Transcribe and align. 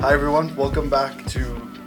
Hi, 0.00 0.14
everyone. 0.14 0.56
Welcome 0.56 0.88
back 0.88 1.26
to 1.26 1.44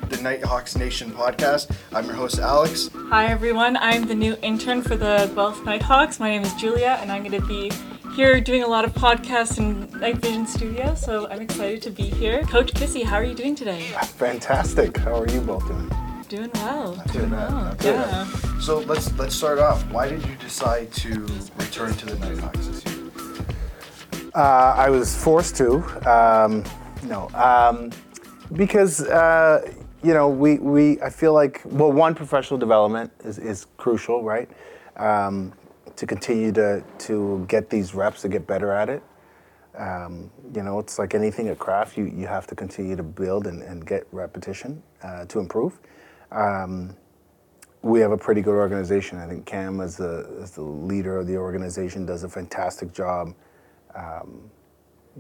the 0.10 0.22
Nighthawks 0.22 0.78
Nation 0.78 1.10
podcast. 1.10 1.76
I'm 1.92 2.06
your 2.06 2.14
host, 2.14 2.38
Alex. 2.38 2.92
Hi 3.10 3.26
everyone, 3.26 3.76
I'm 3.76 4.06
the 4.06 4.14
new 4.14 4.38
intern 4.44 4.84
for 4.84 4.96
the 4.96 5.32
Guelph 5.34 5.66
Nighthawks. 5.66 6.20
My 6.20 6.30
name 6.30 6.44
is 6.44 6.54
Julia, 6.54 7.00
and 7.02 7.12
I'm 7.12 7.24
going 7.24 7.42
to 7.42 7.48
be 7.48 7.72
here 8.16 8.40
doing 8.40 8.62
a 8.62 8.68
lot 8.68 8.86
of 8.86 8.94
podcasts 8.94 9.58
in 9.58 9.90
Night 10.00 10.18
Vision 10.18 10.46
Studio, 10.46 10.94
so 10.94 11.28
I'm 11.32 11.42
excited 11.42 11.82
to 11.82 11.90
be 11.90 12.04
here. 12.04 12.44
Coach 12.44 12.72
Kissi, 12.74 13.04
how 13.04 13.16
are 13.16 13.24
you 13.24 13.34
doing 13.34 13.56
today? 13.56 13.82
Fantastic. 14.04 14.96
How 14.98 15.20
are 15.20 15.28
you 15.28 15.42
both 15.42 15.68
doing? 15.68 15.90
Doing 16.30 16.52
well. 16.54 16.96
too 17.08 17.14
doing 17.14 17.32
bad, 17.32 17.52
well. 17.52 17.64
not 17.64 17.80
too 17.80 17.88
Yeah. 17.88 18.60
So 18.60 18.78
let's 18.82 19.12
let's 19.18 19.34
start 19.34 19.58
off. 19.58 19.84
Why 19.92 20.08
did 20.08 20.24
you 20.28 20.36
decide 20.36 20.92
to 20.94 21.26
return 21.58 21.96
to 21.96 22.06
the 22.06 22.20
Nighthawks 22.20 22.68
this 22.68 22.86
year? 22.86 23.12
Uh, 24.36 24.76
I 24.78 24.92
was 24.92 25.16
forced 25.16 25.58
to. 25.58 25.82
Um, 26.08 26.64
no, 27.06 27.30
um, 27.34 27.92
because 28.54 29.02
uh, 29.02 29.72
you 30.04 30.14
know 30.14 30.30
we, 30.30 30.58
we 30.58 31.02
I 31.02 31.10
feel 31.10 31.34
like 31.34 31.62
well 31.66 31.92
one 31.92 32.16
professional 32.16 32.58
development 32.58 33.12
is, 33.24 33.38
is 33.38 33.68
crucial, 33.78 34.24
right? 34.24 34.50
Um, 34.98 35.54
to 35.96 36.06
continue 36.06 36.52
to 36.54 36.84
to 37.00 37.46
get 37.48 37.70
these 37.70 37.94
reps 37.94 38.22
to 38.22 38.30
get 38.30 38.48
better 38.48 38.72
at 38.72 38.90
it. 38.90 39.04
Um, 39.78 40.30
you 40.56 40.62
know, 40.62 40.78
it's 40.80 41.00
like 41.00 41.16
anything 41.16 41.48
at 41.50 41.60
craft. 41.60 41.98
You 41.98 42.06
you 42.06 42.28
have 42.28 42.48
to 42.48 42.56
continue 42.56 42.96
to 42.96 43.04
build 43.04 43.48
and, 43.48 43.62
and 43.64 43.86
get 43.86 44.08
repetition 44.12 44.82
uh, 45.02 45.26
to 45.26 45.40
improve. 45.40 45.80
Um, 46.32 46.96
we 47.82 48.00
have 48.00 48.12
a 48.12 48.18
pretty 48.18 48.42
good 48.42 48.56
organization. 48.56 49.18
I 49.20 49.28
think 49.28 49.46
Cam, 49.46 49.82
as 49.82 49.98
the 49.98 50.28
as 50.42 50.52
the 50.52 50.62
leader 50.62 51.18
of 51.18 51.28
the 51.28 51.38
organization, 51.38 52.06
does 52.06 52.24
a 52.24 52.30
fantastic 52.30 52.94
job. 52.94 53.34
Um, 53.96 54.50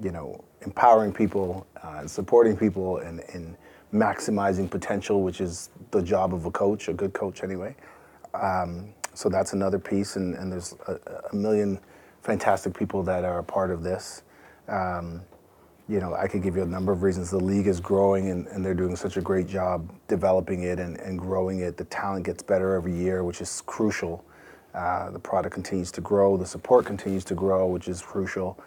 you 0.01 0.11
know, 0.11 0.43
empowering 0.66 1.13
people, 1.13 1.66
uh, 1.81 2.08
supporting 2.08 2.55
people, 2.58 2.98
and, 2.98 3.21
and 3.34 3.55
maximizing 3.93 4.70
potential, 4.70 5.21
which 5.21 5.41
is 5.41 5.70
the 5.91 6.01
job 6.01 6.34
of 6.34 6.46
a 6.46 6.51
coach, 6.51 6.87
a 6.87 6.93
good 6.93 7.13
coach 7.13 7.43
anyway. 7.43 7.76
Um, 8.34 8.93
so 9.13 9.29
that's 9.29 9.54
another 9.54 9.79
piece, 9.79 10.15
and, 10.15 10.35
and 10.35 10.52
there's 10.52 10.76
a, 10.87 10.99
a 11.32 11.35
million 11.35 11.79
fantastic 12.21 12.74
people 12.77 13.04
that 13.04 13.24
are 13.24 13.40
a 13.40 13.43
part 13.43 13.70
of 13.70 13.84
this. 13.84 14.24
Um, 14.68 15.21
you 15.90 15.99
know, 15.99 16.15
I 16.15 16.27
could 16.27 16.41
give 16.41 16.55
you 16.55 16.63
a 16.63 16.68
number 16.68 16.91
of 16.91 17.04
reasons. 17.04 17.30
The 17.30 17.37
league 17.37 17.68
is 17.68 17.80
growing, 17.80 18.30
and, 18.32 18.48
and 18.48 18.65
they're 18.65 18.74
doing 18.74 18.96
such 18.96 19.18
a 19.18 19.21
great 19.21 19.48
job 19.48 19.93
developing 20.07 20.63
it 20.63 20.80
and, 20.80 20.98
and 20.99 21.20
growing 21.20 21.59
it. 21.59 21.77
The 21.77 21.84
talent 21.85 22.26
gets 22.26 22.41
better 22.41 22.74
every 22.74 22.96
year, 22.96 23.24
which 23.24 23.41
is 23.41 23.62
crucial. 23.65 24.24
Uh, 24.74 25.12
the 25.12 25.20
product 25.20 25.54
continues 25.54 25.91
to 25.91 26.02
grow, 26.02 26.35
the 26.35 26.46
support 26.46 26.85
continues 26.85 27.24
to 27.26 27.35
grow, 27.35 27.68
which 27.68 27.87
is 27.87 28.02
crucial. 28.02 28.57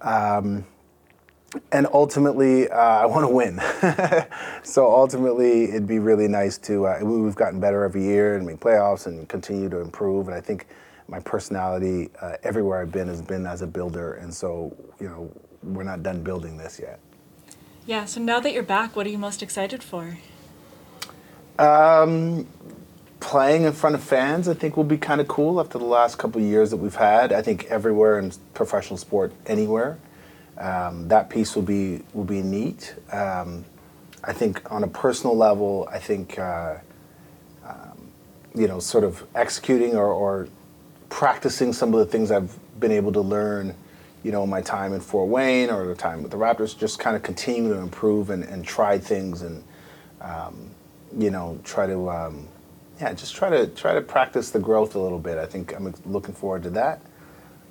Um, 0.00 0.64
and 1.72 1.86
ultimately, 1.92 2.68
uh, 2.68 2.76
I 3.02 3.06
want 3.06 3.24
to 3.24 3.34
win. 3.34 3.60
so 4.62 4.86
ultimately, 4.92 5.64
it'd 5.64 5.86
be 5.86 5.98
really 5.98 6.28
nice 6.28 6.58
to. 6.58 6.86
Uh, 6.86 6.98
we- 7.02 7.22
we've 7.22 7.36
gotten 7.36 7.60
better 7.60 7.84
every 7.84 8.02
year 8.02 8.36
and 8.36 8.46
make 8.46 8.60
playoffs 8.60 9.06
and 9.06 9.28
continue 9.28 9.68
to 9.68 9.78
improve. 9.78 10.28
And 10.28 10.36
I 10.36 10.40
think 10.40 10.66
my 11.08 11.20
personality 11.20 12.10
uh, 12.20 12.36
everywhere 12.42 12.82
I've 12.82 12.92
been 12.92 13.08
has 13.08 13.22
been 13.22 13.46
as 13.46 13.62
a 13.62 13.66
builder. 13.66 14.14
And 14.14 14.32
so, 14.32 14.76
you 15.00 15.08
know, 15.08 15.30
we're 15.62 15.84
not 15.84 16.02
done 16.02 16.22
building 16.22 16.56
this 16.56 16.78
yet. 16.78 17.00
Yeah, 17.86 18.04
so 18.04 18.20
now 18.20 18.38
that 18.40 18.52
you're 18.52 18.62
back, 18.62 18.94
what 18.94 19.06
are 19.06 19.10
you 19.10 19.16
most 19.16 19.42
excited 19.42 19.82
for? 19.82 20.18
Um, 21.58 22.46
playing 23.20 23.62
in 23.64 23.72
front 23.72 23.94
of 23.94 24.02
fans, 24.02 24.46
I 24.46 24.54
think, 24.54 24.76
will 24.76 24.84
be 24.84 24.98
kind 24.98 25.20
of 25.22 25.28
cool 25.28 25.58
after 25.58 25.78
the 25.78 25.86
last 25.86 26.18
couple 26.18 26.40
of 26.42 26.46
years 26.46 26.70
that 26.70 26.76
we've 26.76 26.94
had. 26.94 27.32
I 27.32 27.40
think 27.40 27.64
everywhere 27.64 28.18
in 28.18 28.32
professional 28.52 28.98
sport, 28.98 29.32
anywhere, 29.46 29.98
um, 30.58 31.08
that 31.08 31.30
piece 31.30 31.54
will 31.54 31.62
be 31.62 32.02
will 32.12 32.24
be 32.24 32.42
neat. 32.42 32.94
Um, 33.12 33.64
I 34.24 34.32
think 34.32 34.70
on 34.70 34.82
a 34.84 34.88
personal 34.88 35.36
level, 35.36 35.88
I 35.90 35.98
think 35.98 36.38
uh, 36.38 36.78
um, 37.64 38.08
you 38.54 38.66
know, 38.66 38.80
sort 38.80 39.04
of 39.04 39.24
executing 39.34 39.94
or, 39.94 40.06
or 40.06 40.48
practicing 41.08 41.72
some 41.72 41.94
of 41.94 42.00
the 42.00 42.06
things 42.06 42.30
I've 42.30 42.56
been 42.80 42.92
able 42.92 43.12
to 43.12 43.20
learn, 43.20 43.74
you 44.22 44.32
know, 44.32 44.46
my 44.46 44.60
time 44.60 44.92
in 44.92 45.00
Fort 45.00 45.28
Wayne 45.28 45.70
or 45.70 45.86
the 45.86 45.94
time 45.94 46.22
with 46.22 46.32
the 46.32 46.38
Raptors, 46.38 46.76
just 46.76 46.98
kind 46.98 47.14
of 47.16 47.22
continue 47.22 47.72
to 47.72 47.78
improve 47.78 48.30
and, 48.30 48.44
and 48.44 48.64
try 48.64 48.98
things 48.98 49.42
and 49.42 49.62
um, 50.20 50.70
you 51.16 51.30
know, 51.30 51.58
try 51.64 51.86
to, 51.86 52.10
um, 52.10 52.48
yeah, 53.00 53.12
just 53.12 53.34
try 53.34 53.48
to 53.48 53.66
try 53.68 53.94
to 53.94 54.00
practice 54.00 54.50
the 54.50 54.58
growth 54.58 54.94
a 54.94 54.98
little 54.98 55.18
bit. 55.18 55.38
I 55.38 55.46
think 55.46 55.74
I'm 55.74 55.94
looking 56.04 56.34
forward 56.34 56.64
to 56.64 56.70
that. 56.70 57.00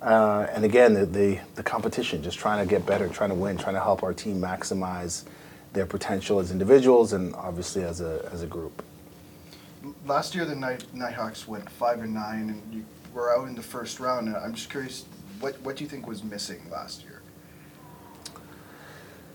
Uh, 0.00 0.46
and 0.52 0.64
again, 0.64 0.94
the, 0.94 1.06
the 1.06 1.40
the 1.56 1.62
competition, 1.62 2.22
just 2.22 2.38
trying 2.38 2.64
to 2.64 2.70
get 2.70 2.86
better, 2.86 3.08
trying 3.08 3.30
to 3.30 3.34
win, 3.34 3.56
trying 3.56 3.74
to 3.74 3.80
help 3.80 4.02
our 4.02 4.14
team 4.14 4.40
maximize 4.40 5.24
their 5.72 5.86
potential 5.86 6.38
as 6.38 6.50
individuals 6.50 7.12
and 7.12 7.34
obviously 7.34 7.82
as 7.82 8.00
a 8.00 8.28
as 8.32 8.42
a 8.42 8.46
group. 8.46 8.82
Last 10.06 10.34
year, 10.34 10.44
the 10.44 10.54
Night 10.54 10.84
Nighthawks 10.94 11.48
went 11.48 11.68
five 11.68 12.00
and 12.00 12.14
nine, 12.14 12.50
and 12.50 12.74
you 12.74 12.84
were 13.12 13.36
out 13.36 13.48
in 13.48 13.56
the 13.56 13.62
first 13.62 13.98
round. 13.98 14.28
And 14.28 14.36
I'm 14.36 14.54
just 14.54 14.70
curious, 14.70 15.04
what 15.40 15.60
what 15.62 15.76
do 15.76 15.84
you 15.84 15.90
think 15.90 16.06
was 16.06 16.22
missing 16.22 16.60
last 16.70 17.02
year? 17.02 17.17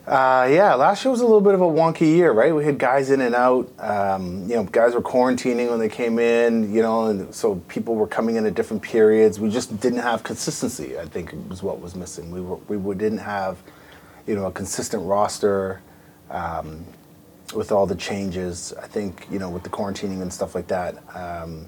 Uh, 0.05 0.49
yeah, 0.51 0.73
last 0.73 1.05
year 1.05 1.11
was 1.11 1.21
a 1.21 1.23
little 1.23 1.39
bit 1.39 1.53
of 1.53 1.61
a 1.61 1.65
wonky 1.65 2.01
year, 2.01 2.31
right? 2.33 2.53
We 2.53 2.65
had 2.65 2.77
guys 2.77 3.09
in 3.09 3.21
and 3.21 3.33
out. 3.33 3.71
Um, 3.79 4.41
you 4.49 4.55
know, 4.55 4.65
guys 4.65 4.93
were 4.93 5.01
quarantining 5.01 5.69
when 5.69 5.79
they 5.79 5.87
came 5.87 6.19
in. 6.19 6.73
You 6.73 6.81
know, 6.81 7.05
and 7.05 7.33
so 7.33 7.55
people 7.69 7.95
were 7.95 8.07
coming 8.07 8.35
in 8.35 8.45
at 8.45 8.53
different 8.53 8.83
periods. 8.83 9.39
We 9.39 9.49
just 9.49 9.79
didn't 9.79 9.99
have 9.99 10.23
consistency. 10.23 10.99
I 10.99 11.05
think 11.05 11.33
was 11.47 11.63
what 11.63 11.79
was 11.79 11.95
missing. 11.95 12.31
We 12.31 12.41
were 12.41 12.57
we 12.67 12.95
didn't 12.95 13.19
have, 13.19 13.59
you 14.27 14.35
know, 14.35 14.45
a 14.45 14.51
consistent 14.51 15.05
roster. 15.05 15.81
Um, 16.29 16.85
with 17.53 17.71
all 17.71 17.85
the 17.85 17.95
changes, 17.95 18.73
I 18.81 18.87
think 18.87 19.27
you 19.29 19.37
know 19.37 19.49
with 19.49 19.63
the 19.63 19.69
quarantining 19.69 20.21
and 20.21 20.33
stuff 20.33 20.55
like 20.55 20.67
that. 20.67 20.97
Um, 21.15 21.67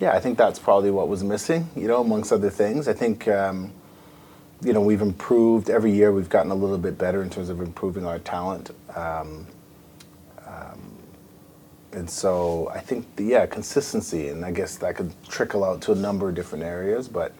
yeah, 0.00 0.12
I 0.12 0.20
think 0.20 0.38
that's 0.38 0.58
probably 0.58 0.90
what 0.90 1.08
was 1.08 1.24
missing. 1.24 1.68
You 1.74 1.88
know, 1.88 2.00
amongst 2.00 2.32
other 2.32 2.50
things, 2.50 2.86
I 2.86 2.92
think. 2.92 3.26
Um, 3.26 3.72
you 4.62 4.72
know, 4.72 4.80
we've 4.80 5.02
improved 5.02 5.70
every 5.70 5.92
year. 5.92 6.12
We've 6.12 6.28
gotten 6.28 6.50
a 6.50 6.54
little 6.54 6.78
bit 6.78 6.98
better 6.98 7.22
in 7.22 7.30
terms 7.30 7.48
of 7.48 7.60
improving 7.60 8.04
our 8.06 8.18
talent. 8.18 8.70
Um, 8.94 9.46
um, 10.46 10.80
and 11.92 12.10
so 12.10 12.68
I 12.74 12.80
think, 12.80 13.16
the, 13.16 13.24
yeah, 13.24 13.46
consistency, 13.46 14.28
and 14.28 14.44
I 14.44 14.50
guess 14.50 14.76
that 14.76 14.96
could 14.96 15.12
trickle 15.28 15.64
out 15.64 15.80
to 15.82 15.92
a 15.92 15.94
number 15.94 16.28
of 16.28 16.34
different 16.34 16.64
areas. 16.64 17.08
But 17.08 17.32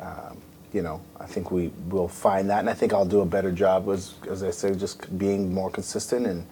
um, 0.00 0.40
you 0.72 0.82
know, 0.82 1.00
I 1.18 1.26
think 1.26 1.50
we 1.50 1.68
will 1.88 2.08
find 2.08 2.50
that, 2.50 2.60
and 2.60 2.70
I 2.70 2.74
think 2.74 2.92
I'll 2.92 3.06
do 3.06 3.20
a 3.20 3.26
better 3.26 3.50
job 3.50 3.88
as, 3.88 4.14
as 4.28 4.42
I 4.42 4.50
said, 4.50 4.78
just 4.78 5.18
being 5.18 5.52
more 5.52 5.70
consistent 5.70 6.26
and 6.26 6.46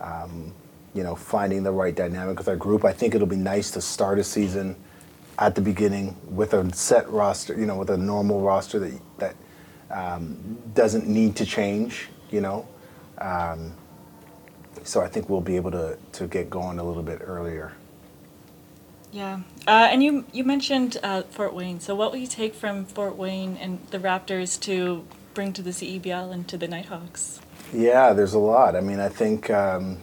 um, 0.00 0.52
you 0.94 1.02
know, 1.02 1.14
finding 1.14 1.62
the 1.62 1.70
right 1.70 1.94
dynamic 1.94 2.38
with 2.38 2.48
our 2.48 2.56
group. 2.56 2.84
I 2.84 2.92
think 2.92 3.14
it'll 3.14 3.26
be 3.26 3.36
nice 3.36 3.70
to 3.72 3.80
start 3.80 4.18
a 4.18 4.24
season 4.24 4.74
at 5.38 5.54
the 5.54 5.60
beginning 5.60 6.16
with 6.28 6.54
a 6.54 6.74
set 6.74 7.08
roster, 7.10 7.54
you 7.54 7.66
know, 7.66 7.76
with 7.76 7.90
a 7.90 7.96
normal 7.96 8.40
roster 8.40 8.78
that 8.78 9.00
that 9.18 9.34
um, 9.90 10.58
doesn't 10.74 11.06
need 11.06 11.36
to 11.36 11.46
change, 11.46 12.08
you 12.30 12.40
know. 12.40 12.66
Um, 13.18 13.72
so 14.82 15.00
I 15.00 15.08
think 15.08 15.28
we'll 15.28 15.40
be 15.40 15.56
able 15.56 15.70
to 15.72 15.98
to 16.12 16.26
get 16.26 16.48
going 16.48 16.78
a 16.78 16.84
little 16.84 17.02
bit 17.02 17.20
earlier. 17.22 17.72
Yeah, 19.12 19.40
uh, 19.66 19.88
and 19.90 20.02
you 20.02 20.24
you 20.32 20.44
mentioned 20.44 20.96
uh, 21.02 21.22
Fort 21.22 21.52
Wayne. 21.52 21.80
So 21.80 21.94
what 21.94 22.12
will 22.12 22.18
you 22.18 22.26
take 22.26 22.54
from 22.54 22.84
Fort 22.84 23.16
Wayne 23.16 23.56
and 23.56 23.80
the 23.90 23.98
Raptors 23.98 24.60
to 24.62 25.04
bring 25.34 25.52
to 25.54 25.62
the 25.62 25.70
CEBL 25.70 26.32
and 26.32 26.46
to 26.48 26.56
the 26.56 26.68
Nighthawks? 26.68 27.40
Yeah, 27.72 28.12
there's 28.12 28.34
a 28.34 28.38
lot. 28.38 28.76
I 28.76 28.80
mean, 28.80 29.00
I 29.00 29.08
think 29.08 29.50
um, 29.50 29.98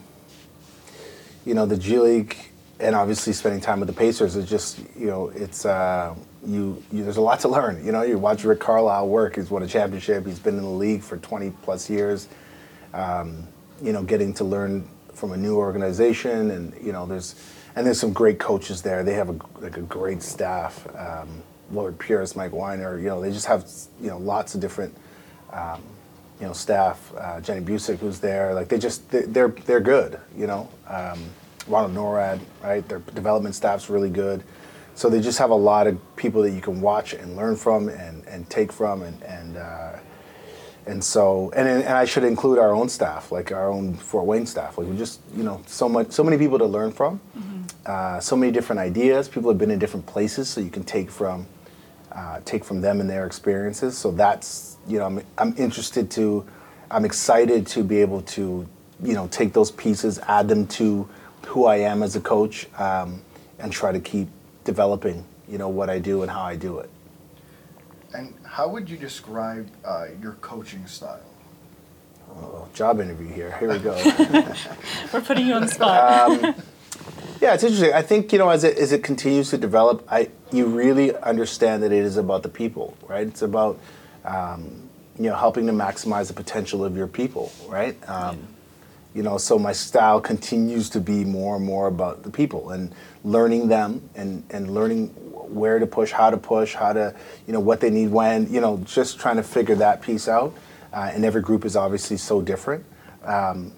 you 1.45 1.53
know 1.53 1.65
the 1.65 1.77
G 1.77 1.97
League 1.99 2.37
and 2.79 2.95
obviously 2.95 3.33
spending 3.33 3.61
time 3.61 3.79
with 3.79 3.87
the 3.87 3.93
Pacers 3.93 4.35
is 4.35 4.49
just 4.49 4.79
you 4.95 5.07
know 5.07 5.29
it's 5.29 5.65
uh, 5.65 6.13
you, 6.47 6.81
you 6.91 7.03
there's 7.03 7.17
a 7.17 7.21
lot 7.21 7.41
to 7.41 7.49
learn. 7.49 7.85
You 7.85 7.91
know, 7.91 8.01
you 8.03 8.17
watch 8.17 8.43
Rick 8.43 8.59
Carlisle 8.61 9.07
work. 9.09 9.35
He's 9.35 9.51
won 9.51 9.63
a 9.63 9.67
championship. 9.67 10.25
He's 10.25 10.39
been 10.39 10.55
in 10.57 10.63
the 10.63 10.69
league 10.69 11.03
for 11.03 11.17
20 11.17 11.51
plus 11.61 11.89
years. 11.89 12.27
Um, 12.93 13.43
you 13.81 13.91
know, 13.93 14.01
getting 14.01 14.33
to 14.35 14.43
learn 14.43 14.87
from 15.13 15.33
a 15.33 15.37
new 15.37 15.57
organization, 15.57 16.51
and 16.51 16.73
you 16.83 16.91
know, 16.91 17.05
there's 17.05 17.35
and 17.75 17.85
there's 17.85 17.99
some 17.99 18.13
great 18.13 18.39
coaches 18.39 18.81
there. 18.81 19.03
They 19.03 19.13
have 19.13 19.29
a 19.29 19.35
like 19.59 19.77
a 19.77 19.81
great 19.81 20.23
staff. 20.23 20.87
Um, 20.97 21.43
Lloyd 21.71 21.99
Pierce, 21.99 22.35
Mike 22.35 22.51
Weinar. 22.51 22.97
You 22.97 23.09
know, 23.09 23.21
they 23.21 23.31
just 23.31 23.45
have 23.45 23.69
you 24.01 24.09
know 24.09 24.17
lots 24.17 24.55
of 24.55 24.61
different 24.61 24.95
um, 25.51 25.81
you 26.39 26.47
know 26.47 26.53
staff. 26.53 27.11
Uh, 27.17 27.41
Jenny 27.41 27.61
Boucek, 27.63 27.97
who's 27.99 28.19
there. 28.19 28.53
Like 28.53 28.69
they 28.69 28.79
just 28.79 29.09
they- 29.11 29.23
they're 29.25 29.49
they're 29.49 29.81
good. 29.81 30.19
You 30.35 30.47
know, 30.47 30.69
um, 30.87 31.19
Ronald 31.67 31.93
Nored, 31.93 32.39
right? 32.63 32.87
Their 32.87 32.99
development 32.99 33.53
staff's 33.53 33.89
really 33.89 34.09
good. 34.09 34.43
So 34.97 35.09
they 35.09 35.21
just 35.21 35.37
have 35.37 35.51
a 35.51 35.55
lot 35.55 35.85
of 35.85 35.99
people 36.15 36.41
that 36.41 36.49
you 36.49 36.59
can 36.59 36.81
watch 36.81 37.13
and 37.13 37.35
learn 37.35 37.55
from 37.55 37.87
and, 37.87 38.25
and 38.25 38.49
take 38.49 38.71
from 38.71 39.03
and 39.03 39.21
and 39.21 39.55
uh, 39.57 39.99
and 40.87 41.03
so 41.03 41.51
and 41.55 41.67
and 41.67 41.87
I 41.89 42.05
should 42.05 42.23
include 42.23 42.57
our 42.57 42.73
own 42.73 42.89
staff, 42.89 43.31
like 43.31 43.51
our 43.51 43.69
own 43.69 43.93
Fort 43.93 44.25
Wayne 44.25 44.47
staff. 44.47 44.79
Like 44.79 44.87
we 44.87 44.97
just 44.97 45.21
you 45.35 45.43
know 45.43 45.61
so 45.67 45.87
much 45.87 46.11
so 46.11 46.23
many 46.23 46.35
people 46.39 46.57
to 46.57 46.65
learn 46.65 46.91
from, 46.91 47.21
uh, 47.85 48.19
so 48.19 48.35
many 48.35 48.51
different 48.51 48.79
ideas. 48.79 49.29
People 49.29 49.51
have 49.51 49.59
been 49.59 49.69
in 49.69 49.77
different 49.77 50.07
places, 50.07 50.49
so 50.49 50.61
you 50.61 50.71
can 50.71 50.83
take 50.83 51.11
from 51.11 51.45
uh, 52.11 52.39
take 52.43 52.65
from 52.65 52.81
them 52.81 52.99
and 52.99 53.07
their 53.07 53.27
experiences. 53.27 53.95
So 53.95 54.09
that's 54.09 54.77
you 54.87 54.97
know 54.97 55.05
I'm 55.05 55.21
I'm 55.37 55.53
interested 55.57 56.09
to, 56.11 56.43
I'm 56.89 57.05
excited 57.05 57.67
to 57.67 57.83
be 57.83 58.01
able 58.01 58.23
to 58.37 58.67
you 59.03 59.13
know, 59.13 59.27
take 59.27 59.53
those 59.53 59.71
pieces, 59.71 60.19
add 60.27 60.47
them 60.47 60.67
to 60.67 61.07
who 61.45 61.65
I 61.65 61.77
am 61.77 62.03
as 62.03 62.15
a 62.15 62.21
coach, 62.21 62.67
um, 62.79 63.21
and 63.59 63.71
try 63.71 63.91
to 63.91 63.99
keep 63.99 64.27
developing, 64.67 65.23
you 65.47 65.57
know, 65.57 65.69
what 65.69 65.89
I 65.89 65.97
do 65.97 66.21
and 66.21 66.29
how 66.29 66.43
I 66.43 66.55
do 66.57 66.79
it. 66.79 66.89
And 68.13 68.33
how 68.43 68.67
would 68.67 68.89
you 68.89 68.97
describe 68.97 69.67
uh, 69.83 70.07
your 70.21 70.33
coaching 70.33 70.85
style? 70.85 71.21
Oh, 72.29 72.67
job 72.73 72.99
interview 72.99 73.29
here. 73.29 73.57
Here 73.59 73.71
we 73.71 73.79
go. 73.79 73.95
We're 75.13 75.21
putting 75.21 75.47
you 75.47 75.53
on 75.53 75.61
the 75.61 75.67
spot. 75.69 76.29
Um, 76.29 76.55
yeah, 77.41 77.53
it's 77.53 77.63
interesting. 77.63 77.93
I 77.93 78.01
think 78.01 78.33
you 78.33 78.39
know 78.39 78.49
as 78.49 78.65
it 78.65 78.77
as 78.77 78.91
it 78.91 79.03
continues 79.03 79.49
to 79.51 79.57
develop, 79.57 80.05
I 80.11 80.29
you 80.51 80.65
really 80.65 81.15
understand 81.15 81.83
that 81.83 81.93
it 81.93 82.03
is 82.03 82.17
about 82.17 82.43
the 82.43 82.49
people, 82.49 82.97
right? 83.07 83.25
It's 83.25 83.41
about 83.41 83.79
um, 84.25 84.89
you 85.17 85.29
know 85.29 85.35
helping 85.35 85.65
to 85.67 85.73
maximize 85.73 86.27
the 86.27 86.33
potential 86.33 86.83
of 86.83 86.97
your 86.97 87.07
people, 87.07 87.53
right? 87.67 87.97
Um, 88.09 88.47
you 89.15 89.23
know, 89.23 89.37
so 89.37 89.57
my 89.57 89.71
style 89.71 90.19
continues 90.19 90.89
to 90.91 90.99
be 90.99 91.23
more 91.23 91.55
and 91.55 91.65
more 91.65 91.87
about 91.87 92.23
the 92.23 92.29
people 92.29 92.71
and 92.71 92.93
learning 93.23 93.67
them 93.67 94.09
and 94.15 94.43
and 94.49 94.73
learning 94.73 95.07
where 95.07 95.79
to 95.79 95.87
push, 95.87 96.11
how 96.11 96.29
to 96.29 96.37
push, 96.37 96.73
how 96.73 96.93
to 96.93 97.15
you 97.45 97.53
know 97.53 97.59
what 97.59 97.79
they 97.79 97.89
need 97.89 98.09
when, 98.09 98.51
you 98.51 98.61
know, 98.61 98.77
just 98.85 99.19
trying 99.19 99.37
to 99.37 99.43
figure 99.43 99.75
that 99.75 100.01
piece 100.01 100.27
out. 100.27 100.53
Uh, 100.93 101.11
and 101.13 101.25
every 101.25 101.41
group 101.41 101.65
is 101.65 101.75
obviously 101.75 102.17
so 102.17 102.41
different. 102.41 102.83
Um, 103.23 103.73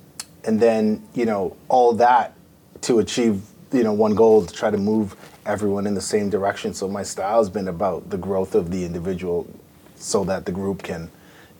and 0.45 0.59
then 0.59 1.03
you 1.13 1.25
know 1.25 1.55
all 1.67 1.93
that 1.93 2.33
to 2.81 2.99
achieve 2.99 3.41
you 3.71 3.83
know 3.83 3.93
one 3.93 4.15
goal 4.15 4.45
to 4.45 4.53
try 4.53 4.69
to 4.69 4.77
move 4.77 5.15
everyone 5.45 5.85
in 5.85 5.93
the 5.93 6.01
same 6.01 6.29
direction 6.29 6.73
so 6.73 6.87
my 6.87 7.03
style 7.03 7.39
has 7.39 7.49
been 7.49 7.67
about 7.67 8.09
the 8.09 8.17
growth 8.17 8.55
of 8.55 8.71
the 8.71 8.85
individual 8.85 9.47
so 9.95 10.23
that 10.23 10.45
the 10.45 10.51
group 10.51 10.81
can 10.83 11.09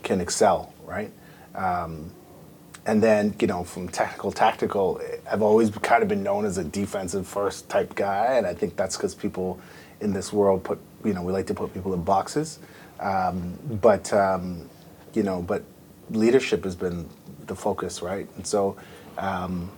can 0.04 0.22
excel 0.22 0.74
right 0.86 1.12
um, 1.56 2.12
and 2.89 3.03
then 3.03 3.36
you 3.39 3.47
know 3.47 3.63
from 3.63 3.88
technical 3.88 4.31
tactical 4.31 5.01
i've 5.31 5.41
always 5.41 5.69
kind 5.69 6.01
of 6.01 6.09
been 6.09 6.24
known 6.24 6.45
as 6.45 6.57
a 6.57 6.63
defensive 6.63 7.27
first 7.27 7.69
type 7.69 7.95
guy. 7.95 8.36
And 8.38 8.47
i 8.47 8.53
think 8.53 8.75
that's 8.75 8.97
because 8.97 9.15
people 9.15 9.59
in 10.01 10.13
this 10.13 10.33
world 10.33 10.63
put 10.63 10.80
you 11.06 11.13
know 11.13 11.21
we 11.21 11.31
like 11.31 11.47
to 11.47 11.53
put 11.53 11.74
people 11.74 11.94
in 11.94 12.03
boxes. 12.03 12.59
Um, 13.00 13.57
but 13.81 14.12
um, 14.12 14.69
you 15.13 15.24
know 15.24 15.41
but 15.41 15.63
leadership 16.09 16.63
has 16.63 16.75
been 16.75 17.07
the 17.47 17.56
focus 17.56 18.01
right? 18.01 18.27
And 18.36 18.45
so 18.45 18.75
um, 19.18 19.71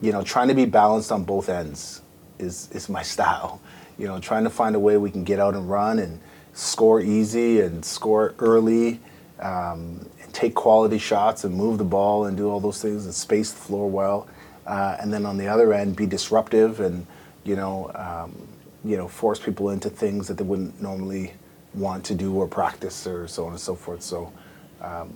you 0.00 0.12
know, 0.12 0.22
trying 0.22 0.48
to 0.48 0.54
be 0.54 0.64
balanced 0.64 1.12
on 1.12 1.24
both 1.24 1.48
ends 1.48 2.02
is 2.38 2.68
is 2.72 2.88
my 2.88 3.02
style. 3.14 3.60
You 3.98 4.06
know, 4.06 4.18
trying 4.18 4.44
to 4.44 4.50
find 4.50 4.76
a 4.76 4.78
way 4.78 4.96
we 4.96 5.10
can 5.10 5.24
get 5.24 5.40
out 5.40 5.54
and 5.54 5.68
run 5.68 5.98
and 5.98 6.20
score 6.52 7.00
easy 7.00 7.60
and 7.60 7.84
score 7.84 8.34
early, 8.38 9.00
um, 9.40 10.08
and 10.28 10.34
take 10.34 10.54
quality 10.54 10.98
shots 10.98 11.44
and 11.44 11.54
move 11.54 11.78
the 11.78 11.84
ball 11.84 12.26
and 12.26 12.36
do 12.36 12.48
all 12.50 12.60
those 12.60 12.80
things 12.82 13.04
and 13.04 13.14
space 13.14 13.52
the 13.52 13.58
floor 13.58 13.88
well. 13.88 14.28
Uh, 14.66 14.96
and 15.00 15.12
then 15.12 15.24
on 15.24 15.38
the 15.38 15.48
other 15.48 15.72
end, 15.72 15.96
be 15.96 16.06
disruptive 16.06 16.80
and 16.80 17.06
you 17.44 17.56
know, 17.56 17.90
um, 17.94 18.46
you 18.84 18.96
know, 18.96 19.08
force 19.08 19.40
people 19.40 19.70
into 19.70 19.88
things 19.88 20.28
that 20.28 20.36
they 20.36 20.44
wouldn't 20.44 20.80
normally 20.82 21.32
want 21.74 22.04
to 22.04 22.14
do 22.14 22.34
or 22.34 22.46
practice 22.46 23.06
or 23.06 23.26
so 23.26 23.46
on 23.46 23.52
and 23.52 23.60
so 23.60 23.74
forth. 23.74 24.02
So. 24.02 24.32
Um, 24.80 25.12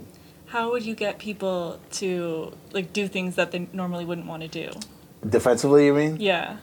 How 0.46 0.70
would 0.70 0.84
you 0.84 0.94
get 0.94 1.18
people 1.18 1.78
to 1.92 2.52
like 2.72 2.92
do 2.92 3.06
things 3.08 3.36
that 3.36 3.52
they 3.52 3.68
normally 3.72 4.04
wouldn't 4.04 4.26
want 4.26 4.42
to 4.42 4.48
do? 4.48 4.70
defensively, 5.28 5.86
you 5.86 5.94
mean? 5.94 6.16
Yeah. 6.20 6.56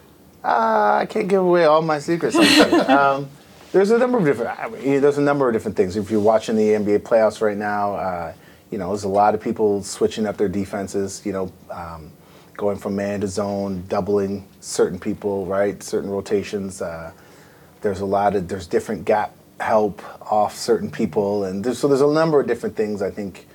Uh, 0.44 1.00
I 1.02 1.08
can't 1.10 1.28
give 1.28 1.42
away 1.42 1.66
all 1.66 1.82
my 1.82 2.00
secrets. 2.00 2.36
Um, 2.90 3.30
there's 3.72 3.92
a 3.92 3.98
number 3.98 4.18
of 4.18 4.26
different. 4.26 4.60
I 4.60 4.70
mean, 4.70 5.02
there's 5.02 5.18
a 5.18 5.22
number 5.22 5.48
of 5.48 5.54
different 5.54 5.78
things. 5.78 5.96
If 5.96 6.10
you're 6.10 6.20
watching 6.20 6.56
the 6.56 6.70
NBA 6.70 7.00
playoffs 7.00 7.42
right 7.42 7.58
now, 7.58 7.94
uh, 7.94 8.34
you 8.72 8.78
know, 8.78 8.90
there's 8.90 9.04
a 9.04 9.10
lot 9.10 9.36
of 9.36 9.42
people 9.42 9.84
switching 9.84 10.26
up 10.26 10.38
their 10.38 10.50
defenses. 10.50 11.22
You 11.26 11.34
know, 11.34 11.54
um, 11.70 12.12
going 12.58 12.78
from 12.78 12.96
man 12.96 13.22
to 13.22 13.28
zone, 13.28 13.84
doubling 13.88 14.48
certain 14.60 15.00
people, 15.00 15.46
right? 15.46 15.82
Certain 15.84 16.10
rotations. 16.10 16.82
Uh, 16.82 17.12
there's 17.82 18.02
a 18.02 18.06
lot 18.06 18.36
of 18.36 18.48
there's 18.48 18.68
different 18.68 19.06
gap 19.06 19.34
help 19.60 20.02
off 20.32 20.56
certain 20.56 20.90
people, 20.90 21.44
and 21.44 21.64
there's, 21.64 21.78
so 21.78 21.88
there's 21.88 22.02
a 22.02 22.08
number 22.08 22.40
of 22.40 22.48
different 22.48 22.76
things 22.76 23.02
I 23.02 23.12
think 23.12 23.48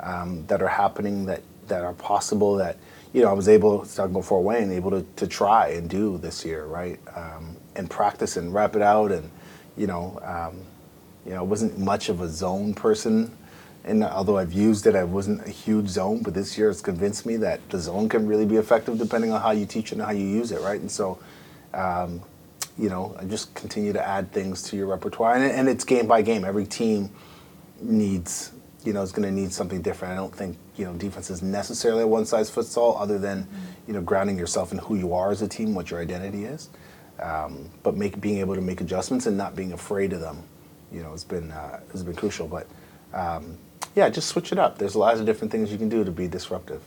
um, 0.00 0.46
that 0.46 0.62
are 0.62 0.68
happening 0.68 1.26
that 1.26 1.42
that 1.68 1.84
are 1.84 1.92
possible 1.92 2.56
that 2.56 2.78
you 3.12 3.20
know 3.20 3.28
I 3.28 3.34
was 3.34 3.48
able 3.48 3.84
talking 3.84 4.22
Fort 4.22 4.44
Wayne 4.44 4.72
able 4.72 4.90
to, 4.92 5.04
to 5.16 5.26
try 5.26 5.68
and 5.68 5.90
do 5.90 6.16
this 6.18 6.44
year 6.44 6.64
right 6.64 6.98
um, 7.14 7.56
and 7.76 7.90
practice 7.90 8.36
and 8.36 8.54
wrap 8.54 8.74
it 8.74 8.82
out 8.82 9.12
and 9.12 9.30
you 9.78 9.86
know 9.86 10.20
um, 10.22 10.60
you 11.24 11.32
know 11.32 11.38
I 11.38 11.42
wasn't 11.42 11.78
much 11.78 12.08
of 12.08 12.20
a 12.20 12.28
zone 12.28 12.74
person. 12.74 13.34
And 13.84 14.04
although 14.04 14.36
I've 14.36 14.52
used 14.52 14.86
it 14.86 14.94
I 14.94 15.04
wasn't 15.04 15.46
a 15.46 15.50
huge 15.50 15.88
zone 15.88 16.22
but 16.22 16.34
this 16.34 16.58
year 16.58 16.68
it's 16.68 16.82
convinced 16.82 17.24
me 17.24 17.36
that 17.38 17.66
the 17.70 17.78
zone 17.78 18.08
can 18.08 18.26
really 18.26 18.44
be 18.44 18.56
effective 18.56 18.98
depending 18.98 19.32
on 19.32 19.40
how 19.40 19.52
you 19.52 19.64
teach 19.64 19.92
it 19.92 19.92
and 19.92 20.02
how 20.02 20.10
you 20.10 20.26
use 20.26 20.52
it 20.52 20.60
right? 20.60 20.78
And 20.78 20.90
so 20.90 21.18
um, 21.72 22.20
you 22.76 22.90
know 22.90 23.16
I 23.18 23.24
just 23.24 23.54
continue 23.54 23.94
to 23.94 24.06
add 24.06 24.30
things 24.32 24.62
to 24.64 24.76
your 24.76 24.88
repertoire. 24.88 25.36
And, 25.36 25.44
and 25.44 25.68
it's 25.68 25.84
game 25.84 26.06
by 26.06 26.20
game. 26.20 26.44
Every 26.44 26.66
team 26.66 27.10
needs 27.80 28.52
you 28.84 28.92
know 28.92 29.02
is 29.02 29.12
going 29.12 29.26
to 29.26 29.34
need 29.34 29.52
something 29.52 29.82
different. 29.82 30.12
I 30.12 30.16
don't 30.16 30.34
think 30.34 30.56
you 30.76 30.84
know 30.84 30.92
defense 30.94 31.30
is 31.30 31.42
necessarily 31.42 32.02
a 32.02 32.06
one 32.06 32.26
size 32.26 32.50
fits 32.50 32.76
all, 32.76 32.96
other 32.96 33.18
than 33.18 33.46
you 33.86 33.94
know 33.94 34.00
grounding 34.00 34.38
yourself 34.38 34.72
in 34.72 34.78
who 34.78 34.96
you 34.96 35.14
are 35.14 35.30
as 35.30 35.42
a 35.42 35.48
team, 35.48 35.74
what 35.74 35.90
your 35.90 36.00
identity 36.00 36.44
is. 36.44 36.68
Um, 37.20 37.70
but 37.82 37.96
make 37.96 38.20
being 38.20 38.38
able 38.38 38.54
to 38.54 38.60
make 38.60 38.80
adjustments 38.80 39.26
and 39.26 39.36
not 39.36 39.56
being 39.56 39.72
afraid 39.72 40.12
of 40.12 40.20
them, 40.20 40.42
you 40.92 41.02
know, 41.02 41.10
has 41.10 41.24
been 41.24 41.50
uh, 41.50 41.80
has 41.92 42.02
been 42.02 42.14
crucial. 42.14 42.46
But 42.46 42.66
um, 43.12 43.58
yeah, 43.94 44.08
just 44.08 44.28
switch 44.28 44.52
it 44.52 44.58
up. 44.58 44.78
There's 44.78 44.94
lots 44.94 45.18
of 45.20 45.26
different 45.26 45.50
things 45.50 45.72
you 45.72 45.78
can 45.78 45.88
do 45.88 46.04
to 46.04 46.12
be 46.12 46.28
disruptive. 46.28 46.82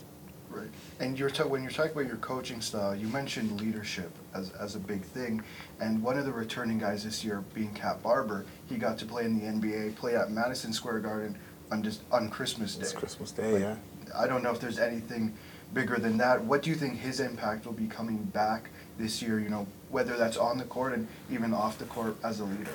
Right. 0.48 0.68
And 1.00 1.18
you're 1.18 1.30
ta- 1.30 1.46
when 1.46 1.62
you're 1.62 1.70
talking 1.70 1.92
about 1.92 2.06
your 2.06 2.16
coaching 2.16 2.60
style, 2.60 2.94
you 2.94 3.08
mentioned 3.08 3.60
leadership 3.60 4.10
as, 4.34 4.50
as 4.52 4.76
a 4.76 4.78
big 4.78 5.02
thing. 5.02 5.42
And 5.80 6.02
one 6.02 6.18
of 6.18 6.24
the 6.24 6.32
returning 6.32 6.78
guys 6.78 7.04
this 7.04 7.24
year, 7.24 7.44
being 7.54 7.74
Cat 7.74 8.02
Barber, 8.02 8.46
he 8.68 8.76
got 8.76 8.98
to 8.98 9.04
play 9.04 9.24
in 9.24 9.38
the 9.38 9.44
NBA, 9.46 9.96
play 9.96 10.16
at 10.16 10.30
Madison 10.30 10.72
Square 10.72 11.00
Garden 11.00 11.36
on 11.70 11.82
just 11.82 12.02
on 12.10 12.28
Christmas 12.30 12.76
Day. 12.76 12.82
It's 12.82 12.92
Christmas 12.92 13.32
Day, 13.32 13.52
Like, 13.52 13.62
yeah. 13.62 13.76
I 14.14 14.26
don't 14.26 14.42
know 14.42 14.50
if 14.50 14.60
there's 14.60 14.78
anything 14.78 15.34
bigger 15.74 15.96
than 15.96 16.18
that. 16.18 16.42
What 16.44 16.62
do 16.62 16.70
you 16.70 16.76
think 16.76 16.98
his 16.98 17.20
impact 17.20 17.64
will 17.66 17.72
be 17.72 17.86
coming 17.86 18.18
back 18.18 18.70
this 18.98 19.22
year? 19.22 19.38
You 19.38 19.48
know, 19.48 19.66
whether 19.90 20.16
that's 20.16 20.36
on 20.36 20.58
the 20.58 20.64
court 20.64 20.92
and 20.94 21.06
even 21.30 21.52
off 21.54 21.78
the 21.78 21.84
court 21.86 22.16
as 22.24 22.40
a 22.40 22.44
leader. 22.44 22.70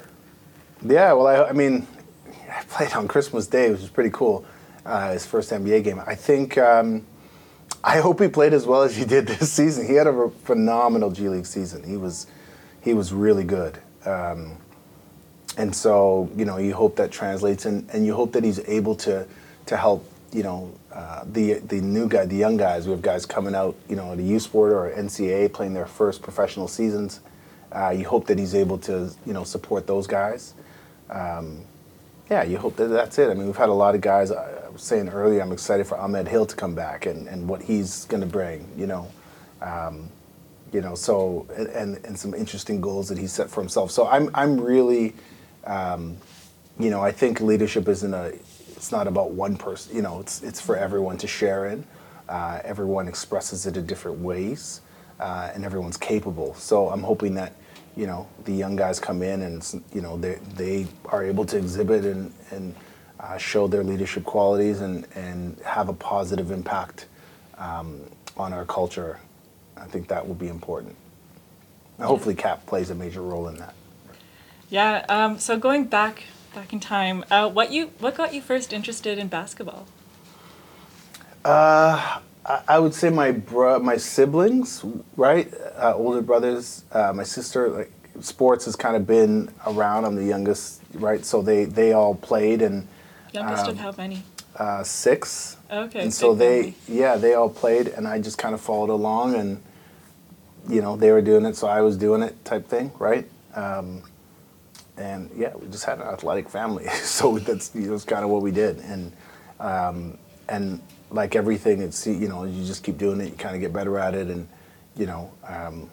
Yeah, 0.86 1.14
well, 1.14 1.28
I, 1.28 1.50
I 1.50 1.52
mean, 1.54 1.88
I 2.52 2.64
played 2.64 2.94
on 2.94 3.08
Christmas 3.08 3.48
Day, 3.48 3.72
which 3.72 3.82
was 3.82 3.90
pretty 3.90 4.12
cool. 4.12 4.46
Uh, 4.86 5.12
his 5.14 5.26
first 5.26 5.52
NBA 5.52 5.84
game. 5.84 6.02
I 6.06 6.16
think. 6.16 6.58
Um, 6.58 7.06
I 7.84 8.00
hope 8.00 8.20
he 8.20 8.28
played 8.28 8.54
as 8.54 8.66
well 8.66 8.84
as 8.84 8.96
he 8.96 9.06
did 9.06 9.28
this 9.28 9.52
season. 9.54 9.88
He 9.88 9.94
had 9.94 10.08
a 10.08 10.30
phenomenal 10.44 11.12
G 11.12 11.30
League 11.30 11.46
season. 11.46 11.84
He 11.84 11.98
was, 11.98 12.28
he 12.82 12.94
was 12.94 13.14
really 13.14 13.44
good. 13.44 13.78
Um, 14.06 14.58
and 15.58 15.76
so, 15.76 16.30
you 16.36 16.46
know, 16.46 16.58
you 16.58 16.74
hope 16.74 16.98
that 16.98 17.12
translates, 17.12 17.66
and, 17.66 17.90
and 17.92 18.06
you 18.06 18.14
hope 18.14 18.34
that 18.34 18.44
he's 18.44 18.60
able 18.68 18.96
to, 18.96 19.26
to 19.66 19.78
help, 19.78 20.06
you 20.32 20.44
know, 20.44 20.74
uh, 20.98 21.24
the 21.32 21.54
the 21.60 21.80
new 21.80 22.08
guy, 22.10 22.26
the 22.26 22.36
young 22.36 22.58
guys. 22.58 22.88
We 22.88 22.92
have 22.92 23.04
guys 23.04 23.24
coming 23.24 23.54
out, 23.54 23.76
you 23.88 23.96
know, 23.96 24.14
a 24.14 24.16
U 24.16 24.40
Sport 24.40 24.74
or 24.74 24.90
NCAA 24.90 25.54
playing 25.54 25.76
their 25.76 25.86
first 25.86 26.24
professional 26.24 26.68
seasons. 26.68 27.20
Uh, 27.72 27.90
you 27.90 28.04
hope 28.08 28.26
that 28.26 28.40
he's 28.40 28.56
able 28.56 28.80
to, 28.80 29.12
you 29.24 29.34
know, 29.34 29.44
support 29.44 29.86
those 29.86 30.08
guys. 30.08 30.56
Um, 31.12 31.62
yeah, 32.32 32.42
you 32.42 32.58
hope 32.58 32.78
that 32.78 32.88
that's 32.88 33.20
it. 33.20 33.30
I 33.30 33.36
mean, 33.36 33.46
we've 33.46 33.56
had 33.56 33.70
a 33.70 33.74
lot 33.74 33.94
of 33.94 34.02
guys. 34.02 34.32
I 34.32 34.70
was 34.70 34.82
saying 34.82 35.10
earlier, 35.10 35.40
I'm 35.40 35.52
excited 35.52 35.86
for 35.86 36.00
Ahmed 36.00 36.28
Hill 36.28 36.48
to 36.48 36.56
come 36.56 36.74
back 36.74 37.06
and, 37.06 37.28
and 37.28 37.48
what 37.48 37.62
he's 37.62 38.06
going 38.06 38.22
to 38.22 38.28
bring. 38.28 38.68
You 38.76 38.88
know, 38.88 39.08
um, 39.62 40.10
you 40.74 40.82
know, 40.82 40.96
so 40.96 41.46
and 41.56 42.04
and 42.06 42.18
some 42.18 42.34
interesting 42.34 42.82
goals 42.82 43.08
that 43.10 43.20
he 43.20 43.28
set 43.28 43.52
for 43.52 43.62
himself. 43.62 43.92
So 43.92 44.08
I'm 44.08 44.32
I'm 44.34 44.60
really, 44.60 45.14
um, 45.66 46.18
you 46.80 46.90
know, 46.90 47.04
I 47.04 47.12
think 47.12 47.40
leadership 47.40 47.88
isn't 47.88 48.14
a, 48.16 48.34
it's 48.88 48.92
not 48.94 49.06
about 49.06 49.32
one 49.32 49.58
person. 49.58 49.94
You 49.94 50.02
know, 50.02 50.22
it's 50.22 50.42
it's 50.42 50.62
for 50.62 50.78
everyone 50.78 51.18
to 51.18 51.28
share 51.28 51.66
in. 51.66 51.84
Uh, 52.30 52.62
everyone 52.64 53.10
expresses 53.10 53.66
it 53.66 53.76
in 53.76 53.86
different 53.86 54.20
ways, 54.20 54.80
uh, 55.20 55.52
and 55.54 55.66
everyone's 55.66 55.98
capable. 55.98 56.54
So 56.54 56.90
I'm 56.90 57.04
hoping 57.04 57.34
that 57.36 57.52
you 57.98 58.08
know 58.08 58.30
the 58.46 58.54
young 58.54 58.78
guys 58.78 58.98
come 58.98 59.22
in 59.24 59.42
and 59.42 59.84
you 59.94 60.00
know 60.00 60.16
they 60.16 60.36
they 60.56 60.88
are 61.08 61.22
able 61.22 61.44
to 61.48 61.58
exhibit 61.58 62.06
and 62.06 62.34
and 62.52 62.74
uh, 63.20 63.38
show 63.38 63.68
their 63.68 63.84
leadership 63.84 64.24
qualities 64.24 64.80
and 64.80 65.06
and 65.16 65.60
have 65.66 65.90
a 65.90 65.94
positive 65.94 66.52
impact 66.52 67.08
um, 67.58 68.00
on 68.38 68.54
our 68.54 68.64
culture. 68.64 69.20
I 69.76 69.84
think 69.88 70.08
that 70.08 70.26
will 70.26 70.36
be 70.36 70.48
important. 70.48 70.96
Hopefully, 72.00 72.36
Cat 72.36 72.66
plays 72.66 72.90
a 72.90 72.96
major 72.96 73.22
role 73.22 73.50
in 73.50 73.58
that. 73.58 73.74
Yeah. 74.70 75.06
Um, 75.10 75.40
so 75.40 75.58
going 75.58 75.84
back 75.84 76.24
back 76.58 76.74
in 76.74 76.80
time, 76.80 77.24
uh, 77.30 77.48
what 77.48 77.72
you 77.72 77.92
what 78.00 78.16
got 78.16 78.34
you 78.34 78.42
first 78.42 78.74
interested 78.74 79.20
in 79.20 79.28
basketball? 79.28 79.86
Uh, 81.46 82.20
I, 82.46 82.62
I 82.68 82.80
would 82.80 82.96
say 82.96 83.10
my 83.12 83.32
bro, 83.32 83.80
my 83.80 83.98
siblings, 83.98 84.84
right, 85.16 85.54
uh, 85.78 85.94
older 85.96 86.22
brothers, 86.22 86.84
uh, 86.92 87.14
my 87.14 87.24
sister. 87.24 87.70
Like 87.70 87.92
sports 88.22 88.66
has 88.66 88.76
kind 88.76 88.96
of 88.96 89.06
been 89.06 89.50
around. 89.68 90.06
I'm 90.06 90.16
the 90.16 90.26
youngest, 90.26 90.82
right, 90.94 91.24
so 91.24 91.42
they 91.44 91.66
they 91.66 91.94
all 91.94 92.16
played 92.16 92.62
and 92.64 92.88
Youngest 93.34 93.68
of 93.68 93.74
Um, 93.74 93.78
how 93.78 93.94
many? 93.96 94.24
uh, 94.58 94.84
six. 94.84 95.58
Okay, 95.72 96.00
And 96.00 96.12
so 96.14 96.34
they, 96.34 96.72
family. 96.72 96.76
yeah, 96.88 97.18
they 97.18 97.36
all 97.36 97.50
played, 97.50 97.88
and 97.90 98.08
I 98.08 98.20
just 98.20 98.38
kind 98.40 98.56
of 98.56 98.62
followed 98.62 98.90
along, 98.90 99.36
and 99.36 99.62
you 100.68 100.82
know, 100.82 100.96
they 100.96 101.12
were 101.12 101.22
doing 101.22 101.46
it, 101.46 101.56
so 101.56 101.68
I 101.68 101.82
was 101.82 101.98
doing 101.98 102.24
it, 102.24 102.34
type 102.46 102.68
thing, 102.68 102.92
right? 102.98 103.26
Um, 103.54 104.02
and 104.98 105.30
yeah, 105.36 105.54
we 105.56 105.68
just 105.68 105.86
had 105.86 106.00
an 106.00 106.08
athletic 106.08 106.50
family, 106.50 106.88
so 107.04 107.38
that's 107.40 107.74
you 107.76 107.88
know, 107.88 107.94
it's 107.94 108.04
kind 108.04 108.24
of 108.24 108.30
what 108.30 108.42
we 108.42 108.52
did, 108.52 108.80
and 108.80 109.12
um, 109.60 110.18
and 110.50 110.82
like 111.10 111.36
everything, 111.36 111.82
it's 111.82 112.06
you 112.06 112.28
know, 112.28 112.44
you 112.44 112.66
just 112.66 112.84
keep 112.84 112.98
doing 112.98 113.22
it, 113.22 113.30
you 113.30 113.38
kind 113.38 113.56
of 113.56 113.62
get 113.62 113.74
better 113.74 113.98
at 113.98 114.14
it, 114.14 114.28
and 114.28 114.48
you 114.96 115.06
know, 115.06 115.32
um, 115.48 115.90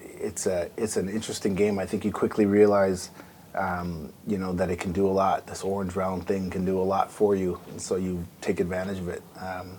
it's 0.00 0.46
a 0.46 0.70
it's 0.76 0.96
an 0.96 1.08
interesting 1.08 1.54
game. 1.54 1.78
I 1.78 1.86
think 1.86 2.04
you 2.04 2.12
quickly 2.12 2.46
realize, 2.46 3.10
um, 3.54 4.12
you 4.26 4.38
know, 4.38 4.52
that 4.52 4.70
it 4.70 4.78
can 4.78 4.92
do 4.92 5.06
a 5.06 5.10
lot. 5.12 5.46
This 5.46 5.62
orange 5.62 5.96
round 5.96 6.26
thing 6.26 6.50
can 6.50 6.64
do 6.64 6.80
a 6.80 6.82
lot 6.82 7.10
for 7.10 7.34
you, 7.36 7.60
and 7.70 7.80
so 7.80 7.96
you 7.96 8.24
take 8.40 8.60
advantage 8.60 8.98
of 8.98 9.08
it. 9.08 9.22
Um, 9.40 9.78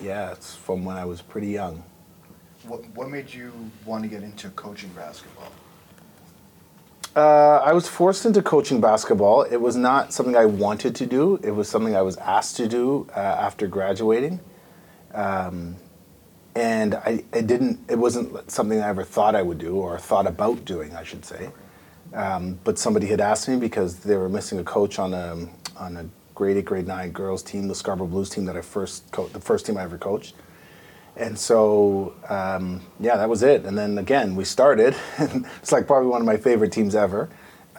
yeah, 0.00 0.32
it's 0.32 0.54
from 0.54 0.84
when 0.84 0.96
I 0.96 1.04
was 1.04 1.20
pretty 1.20 1.48
young. 1.48 1.82
What, 2.66 2.86
what 2.94 3.10
made 3.10 3.32
you 3.32 3.52
want 3.84 4.02
to 4.02 4.08
get 4.08 4.22
into 4.22 4.50
coaching 4.50 4.90
basketball? 4.90 5.50
Uh, 7.16 7.56
I 7.64 7.72
was 7.72 7.88
forced 7.88 8.24
into 8.24 8.40
coaching 8.40 8.80
basketball. 8.80 9.42
It 9.42 9.56
was 9.56 9.74
not 9.74 10.12
something 10.12 10.36
I 10.36 10.46
wanted 10.46 10.94
to 10.96 11.06
do. 11.06 11.40
It 11.42 11.50
was 11.50 11.68
something 11.68 11.96
I 11.96 12.02
was 12.02 12.16
asked 12.18 12.56
to 12.58 12.68
do 12.68 13.08
uh, 13.16 13.18
after 13.18 13.66
graduating, 13.66 14.38
um, 15.12 15.74
and 16.54 16.94
I, 16.94 17.24
I 17.32 17.40
didn't. 17.40 17.80
It 17.88 17.98
wasn't 17.98 18.48
something 18.50 18.80
I 18.80 18.88
ever 18.88 19.02
thought 19.02 19.34
I 19.34 19.42
would 19.42 19.58
do 19.58 19.74
or 19.76 19.98
thought 19.98 20.28
about 20.28 20.64
doing, 20.64 20.94
I 20.94 21.02
should 21.02 21.24
say. 21.24 21.50
Um, 22.14 22.60
but 22.62 22.78
somebody 22.78 23.08
had 23.08 23.20
asked 23.20 23.48
me 23.48 23.56
because 23.56 24.00
they 24.00 24.16
were 24.16 24.28
missing 24.28 24.60
a 24.60 24.64
coach 24.64 25.00
on 25.00 25.12
a 25.12 25.48
on 25.76 25.96
a 25.96 26.06
grade 26.36 26.58
eight, 26.58 26.64
grade 26.64 26.86
nine 26.86 27.10
girls 27.10 27.42
team, 27.42 27.66
the 27.66 27.74
Scarborough 27.74 28.06
Blues 28.06 28.30
team 28.30 28.44
that 28.44 28.56
I 28.56 28.60
first 28.60 29.10
co- 29.10 29.28
the 29.28 29.40
first 29.40 29.66
team 29.66 29.76
I 29.76 29.82
ever 29.82 29.98
coached. 29.98 30.34
And 31.16 31.38
so, 31.38 32.14
um, 32.28 32.80
yeah, 32.98 33.16
that 33.16 33.28
was 33.28 33.42
it. 33.42 33.64
And 33.64 33.76
then 33.76 33.98
again, 33.98 34.36
we 34.36 34.44
started. 34.44 34.94
it's 35.18 35.72
like 35.72 35.86
probably 35.86 36.08
one 36.08 36.20
of 36.20 36.26
my 36.26 36.36
favorite 36.36 36.72
teams 36.72 36.94
ever. 36.94 37.28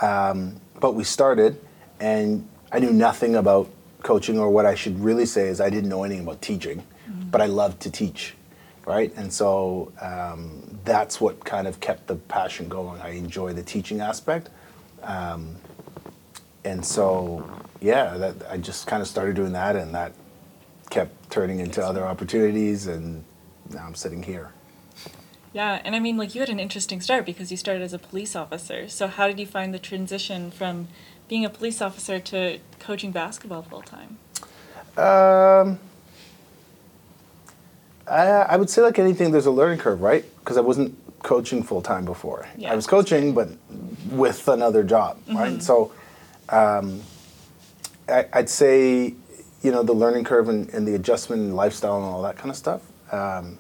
Um, 0.02 0.60
but 0.80 0.96
we 0.96 1.04
started, 1.04 1.62
and 2.00 2.48
I 2.72 2.80
knew 2.80 2.92
nothing 2.92 3.36
about 3.36 3.70
coaching, 4.04 4.40
or 4.40 4.50
what 4.50 4.66
I 4.66 4.76
should 4.76 5.00
really 5.00 5.26
say 5.26 5.48
is 5.48 5.62
I 5.62 5.70
didn't 5.70 5.90
know 5.90 6.04
anything 6.04 6.24
about 6.24 6.42
teaching, 6.42 6.84
but 7.30 7.40
I 7.40 7.46
loved 7.46 7.82
to 7.82 7.92
teach, 7.92 8.34
right? 8.86 9.14
And 9.16 9.32
so 9.32 9.92
um, 10.02 10.80
that's 10.84 11.22
what 11.22 11.44
kind 11.46 11.68
of 11.68 11.80
kept 11.80 12.08
the 12.08 12.16
passion 12.16 12.68
going. 12.68 13.00
I 13.02 13.10
enjoy 13.10 13.54
the 13.54 13.64
teaching 13.64 14.02
aspect. 14.02 14.50
Um, 15.04 15.56
and 16.64 16.84
so, 16.86 17.50
yeah, 17.80 18.18
that 18.18 18.36
I 18.50 18.58
just 18.58 18.88
kind 18.88 19.02
of 19.02 19.08
started 19.08 19.36
doing 19.36 19.54
that, 19.54 19.76
and 19.76 19.94
that 19.94 20.14
kept 20.92 21.32
turning 21.32 21.60
into 21.60 21.84
other 21.84 22.06
opportunities, 22.06 22.86
and 22.86 23.24
now 23.72 23.86
I'm 23.88 23.96
sitting 23.96 24.22
here. 24.22 24.52
Yeah, 25.54 25.82
and 25.84 25.96
I 25.96 26.00
mean, 26.00 26.18
like 26.18 26.36
you 26.36 26.42
had 26.42 26.50
an 26.50 26.60
interesting 26.60 27.02
start 27.02 27.26
because 27.26 27.50
you 27.50 27.58
started 27.58 27.82
as 27.82 27.94
a 27.94 28.00
police 28.00 28.36
officer. 28.36 28.88
So 28.88 29.08
how 29.08 29.28
did 29.28 29.40
you 29.40 29.48
find 29.48 29.74
the 29.74 29.80
transition 29.80 30.52
from 30.52 30.88
being 31.28 31.44
a 31.44 31.50
police 31.50 31.82
officer 31.82 32.20
to 32.20 32.60
coaching 32.80 33.12
basketball 33.12 33.64
full 33.64 33.82
time? 33.82 34.18
Um, 34.98 35.80
I, 38.08 38.28
I 38.50 38.58
would 38.58 38.70
say 38.70 38.82
like 38.82 39.00
anything, 39.00 39.32
there's 39.32 39.46
a 39.46 39.52
learning 39.52 39.80
curve, 39.80 40.02
right? 40.02 40.24
Because 40.40 40.58
I 40.58 40.62
wasn't 40.62 40.98
coaching 41.24 41.64
full 41.64 41.82
time 41.82 42.06
before. 42.06 42.48
Yeah. 42.58 42.72
I 42.72 42.76
was 42.76 42.88
coaching, 42.88 43.34
but 43.34 43.50
with 44.10 44.48
another 44.48 44.84
job, 44.84 45.20
right? 45.32 45.62
So, 45.62 45.92
um, 46.50 47.02
I, 48.10 48.26
I'd 48.34 48.50
say, 48.50 49.16
you 49.62 49.72
know, 49.72 49.84
the 49.84 49.94
learning 49.94 50.24
curve 50.24 50.50
and, 50.50 50.70
and 50.70 50.88
the 50.88 50.96
adjustment 50.96 51.42
and 51.42 51.56
lifestyle 51.56 51.98
and 51.98 52.06
all 52.06 52.22
that 52.24 52.38
kind 52.38 52.50
of 52.50 52.56
stuff. 52.56 52.82
Um, 53.12 53.58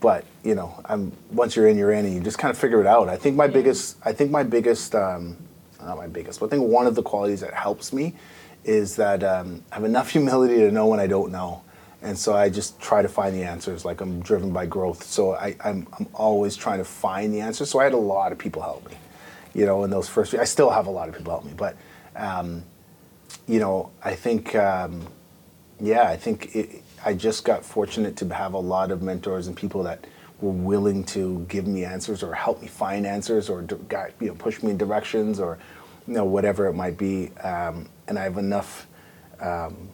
but 0.00 0.24
you 0.42 0.54
know, 0.54 0.80
I'm 0.84 1.12
once 1.30 1.56
you're 1.56 1.66
in, 1.66 1.76
you're 1.78 1.92
in, 1.92 2.04
and 2.04 2.14
you 2.14 2.20
just 2.20 2.38
kind 2.38 2.50
of 2.50 2.58
figure 2.58 2.80
it 2.80 2.86
out. 2.86 3.08
I 3.08 3.16
think 3.16 3.36
my 3.36 3.44
Yeah. 3.46 3.50
biggest, 3.52 3.96
I 4.04 4.12
think 4.12 4.30
my 4.30 4.42
biggest, 4.42 4.94
um, 4.94 5.36
not 5.82 5.96
my 5.96 6.06
biggest, 6.06 6.40
but 6.40 6.46
I 6.46 6.48
think 6.50 6.68
one 6.70 6.86
of 6.86 6.94
the 6.94 7.02
qualities 7.02 7.40
that 7.40 7.54
helps 7.54 7.92
me 7.92 8.14
is 8.64 8.96
that 8.96 9.22
um, 9.22 9.62
I 9.72 9.76
have 9.76 9.84
enough 9.84 10.10
humility 10.16 10.56
to 10.56 10.70
know 10.70 10.86
when 10.86 11.00
I 11.00 11.06
don't 11.06 11.32
know, 11.32 11.62
and 12.02 12.18
so 12.18 12.34
I 12.34 12.48
just 12.50 12.78
try 12.80 13.00
to 13.02 13.08
find 13.08 13.34
the 13.34 13.44
answers. 13.44 13.84
Like 13.84 14.00
I'm 14.02 14.20
driven 14.20 14.52
by 14.52 14.66
growth, 14.66 15.02
so 15.04 15.34
I, 15.34 15.56
I'm 15.64 15.86
I'm 15.98 16.06
always 16.14 16.54
trying 16.56 16.78
to 16.78 16.84
find 16.84 17.32
the 17.32 17.40
answers. 17.40 17.70
So 17.70 17.78
I 17.80 17.84
had 17.84 17.94
a 17.94 17.98
lot 17.98 18.30
of 18.32 18.38
people 18.38 18.60
help 18.62 18.86
me, 18.88 18.96
you 19.54 19.64
know, 19.64 19.84
in 19.84 19.90
those 19.90 20.08
first. 20.08 20.34
I 20.34 20.44
still 20.44 20.70
have 20.70 20.86
a 20.86 20.90
lot 20.90 21.08
of 21.08 21.14
people 21.16 21.32
help 21.32 21.44
me, 21.44 21.52
but 21.56 21.76
um, 22.14 22.62
you 23.46 23.60
know, 23.60 23.90
I 24.02 24.14
think. 24.14 24.54
Um, 24.54 25.06
yeah, 25.80 26.08
I 26.08 26.16
think 26.16 26.54
it, 26.54 26.82
I 27.04 27.14
just 27.14 27.44
got 27.44 27.64
fortunate 27.64 28.16
to 28.18 28.34
have 28.34 28.54
a 28.54 28.58
lot 28.58 28.90
of 28.90 29.02
mentors 29.02 29.46
and 29.46 29.56
people 29.56 29.82
that 29.84 30.06
were 30.40 30.50
willing 30.50 31.04
to 31.04 31.44
give 31.48 31.66
me 31.66 31.84
answers 31.84 32.22
or 32.22 32.34
help 32.34 32.62
me 32.62 32.68
find 32.68 33.06
answers 33.06 33.48
or 33.48 33.62
you 34.20 34.28
know 34.28 34.34
push 34.34 34.62
me 34.62 34.70
in 34.70 34.78
directions 34.78 35.40
or 35.40 35.58
you 36.06 36.14
know 36.14 36.24
whatever 36.24 36.66
it 36.66 36.74
might 36.74 36.96
be. 36.96 37.30
Um, 37.38 37.88
and 38.08 38.18
I 38.18 38.24
have 38.24 38.38
enough, 38.38 38.86
um, 39.40 39.88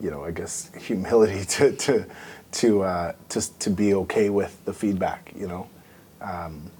you 0.00 0.10
know, 0.10 0.24
I 0.24 0.30
guess 0.30 0.70
humility 0.78 1.44
to 1.44 1.72
to 1.72 2.06
to 2.52 2.82
uh, 2.82 3.12
to 3.30 3.58
to 3.58 3.70
be 3.70 3.94
okay 3.94 4.28
with 4.30 4.64
the 4.64 4.72
feedback. 4.72 5.32
You 5.34 5.46
know, 5.46 5.70
um, 6.20 6.70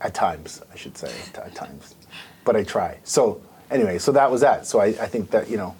at 0.00 0.14
times 0.14 0.62
I 0.72 0.76
should 0.76 0.96
say 0.98 1.12
at 1.36 1.54
times, 1.54 1.94
but 2.44 2.56
I 2.56 2.64
try. 2.64 2.98
So 3.04 3.40
anyway, 3.70 3.98
so 3.98 4.12
that 4.12 4.30
was 4.30 4.40
that. 4.42 4.66
So 4.66 4.80
I, 4.80 4.86
I 4.86 5.06
think 5.06 5.30
that 5.30 5.48
you 5.50 5.56
know. 5.56 5.74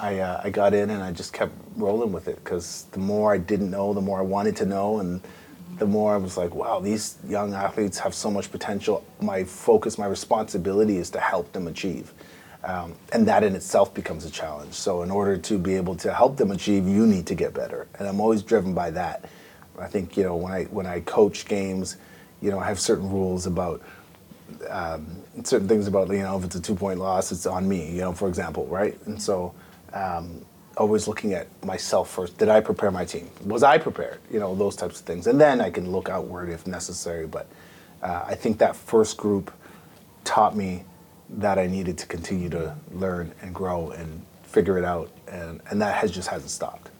I, 0.00 0.20
uh, 0.20 0.40
I 0.44 0.50
got 0.50 0.74
in 0.74 0.90
and 0.90 1.02
I 1.02 1.10
just 1.10 1.32
kept 1.32 1.50
rolling 1.74 2.12
with 2.12 2.28
it 2.28 2.36
because 2.36 2.86
the 2.92 3.00
more 3.00 3.34
I 3.34 3.38
didn't 3.38 3.68
know, 3.68 3.92
the 3.92 4.00
more 4.00 4.20
I 4.20 4.22
wanted 4.22 4.54
to 4.58 4.64
know, 4.64 5.00
and 5.00 5.20
the 5.78 5.86
more 5.86 6.14
I 6.14 6.16
was 6.16 6.36
like, 6.36 6.54
wow, 6.54 6.80
these 6.80 7.18
young 7.26 7.54
athletes 7.54 7.98
have 7.98 8.14
so 8.14 8.30
much 8.30 8.50
potential. 8.50 9.04
My 9.20 9.44
focus, 9.44 9.98
my 9.98 10.06
responsibility 10.06 10.98
is 10.98 11.10
to 11.10 11.20
help 11.20 11.52
them 11.52 11.66
achieve. 11.68 12.12
Um, 12.64 12.94
and 13.12 13.26
that 13.28 13.44
in 13.44 13.54
itself 13.54 13.94
becomes 13.94 14.24
a 14.24 14.30
challenge. 14.30 14.74
So, 14.74 15.02
in 15.02 15.10
order 15.10 15.36
to 15.38 15.58
be 15.58 15.76
able 15.76 15.94
to 15.96 16.12
help 16.12 16.36
them 16.36 16.50
achieve, 16.50 16.88
you 16.88 17.06
need 17.06 17.26
to 17.26 17.34
get 17.36 17.54
better. 17.54 17.86
And 17.98 18.08
I'm 18.08 18.20
always 18.20 18.42
driven 18.42 18.74
by 18.74 18.90
that. 18.90 19.26
I 19.78 19.86
think, 19.86 20.16
you 20.16 20.24
know, 20.24 20.34
when 20.34 20.52
I, 20.52 20.64
when 20.64 20.86
I 20.86 21.00
coach 21.00 21.46
games, 21.46 21.96
you 22.42 22.50
know, 22.50 22.58
I 22.58 22.66
have 22.66 22.80
certain 22.80 23.08
rules 23.10 23.46
about 23.46 23.80
um, 24.68 25.06
certain 25.44 25.68
things 25.68 25.86
about 25.86 26.08
you 26.10 26.22
know 26.22 26.38
if 26.38 26.44
it's 26.44 26.56
a 26.56 26.60
two 26.60 26.74
point 26.74 26.98
loss 26.98 27.32
it's 27.32 27.46
on 27.46 27.68
me 27.68 27.90
you 27.90 28.00
know 28.00 28.12
for 28.12 28.28
example 28.28 28.66
right? 28.66 28.98
And 29.06 29.20
so 29.20 29.54
um, 29.92 30.44
always 30.76 31.08
looking 31.08 31.34
at 31.34 31.48
myself 31.64 32.10
first. 32.10 32.38
Did 32.38 32.48
i 32.48 32.60
prepare 32.60 32.90
my 32.90 33.04
team? 33.04 33.30
Was 33.44 33.62
i 33.62 33.78
prepared? 33.78 34.20
You 34.30 34.40
know 34.40 34.54
those 34.54 34.76
types 34.76 35.00
of 35.00 35.06
things. 35.06 35.26
And 35.26 35.40
then 35.40 35.60
i 35.60 35.70
can 35.70 35.90
look 35.90 36.08
outward 36.08 36.48
if 36.48 36.66
necessary. 36.66 37.26
But 37.26 37.48
uh, 38.02 38.24
i 38.26 38.34
think 38.34 38.58
that 38.58 38.76
first 38.76 39.16
group 39.16 39.52
taught 40.24 40.56
me 40.56 40.84
that 41.30 41.58
i 41.58 41.66
needed 41.66 41.98
to 41.98 42.06
continue 42.06 42.48
to 42.50 42.74
learn 42.92 43.32
and 43.42 43.54
grow 43.54 43.90
and 43.90 44.22
figure 44.44 44.78
it 44.78 44.84
out. 44.84 45.10
And, 45.28 45.60
and 45.70 45.80
that 45.82 45.94
has 45.96 46.10
just 46.10 46.28
hasn't 46.28 46.50
stopped. 46.50 46.90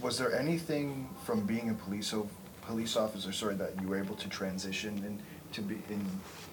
Was 0.00 0.18
there 0.18 0.36
anything 0.36 1.08
from 1.24 1.46
being 1.46 1.70
a 1.70 1.74
police 1.74 2.12
o- 2.12 2.28
police 2.62 2.96
officer, 2.96 3.32
sorry, 3.32 3.54
that 3.56 3.80
you 3.80 3.88
were 3.88 3.98
able 3.98 4.16
to 4.16 4.28
transition 4.28 4.96
and 5.04 5.20
into 5.50 5.62
be 5.62 5.74
in 5.92 6.06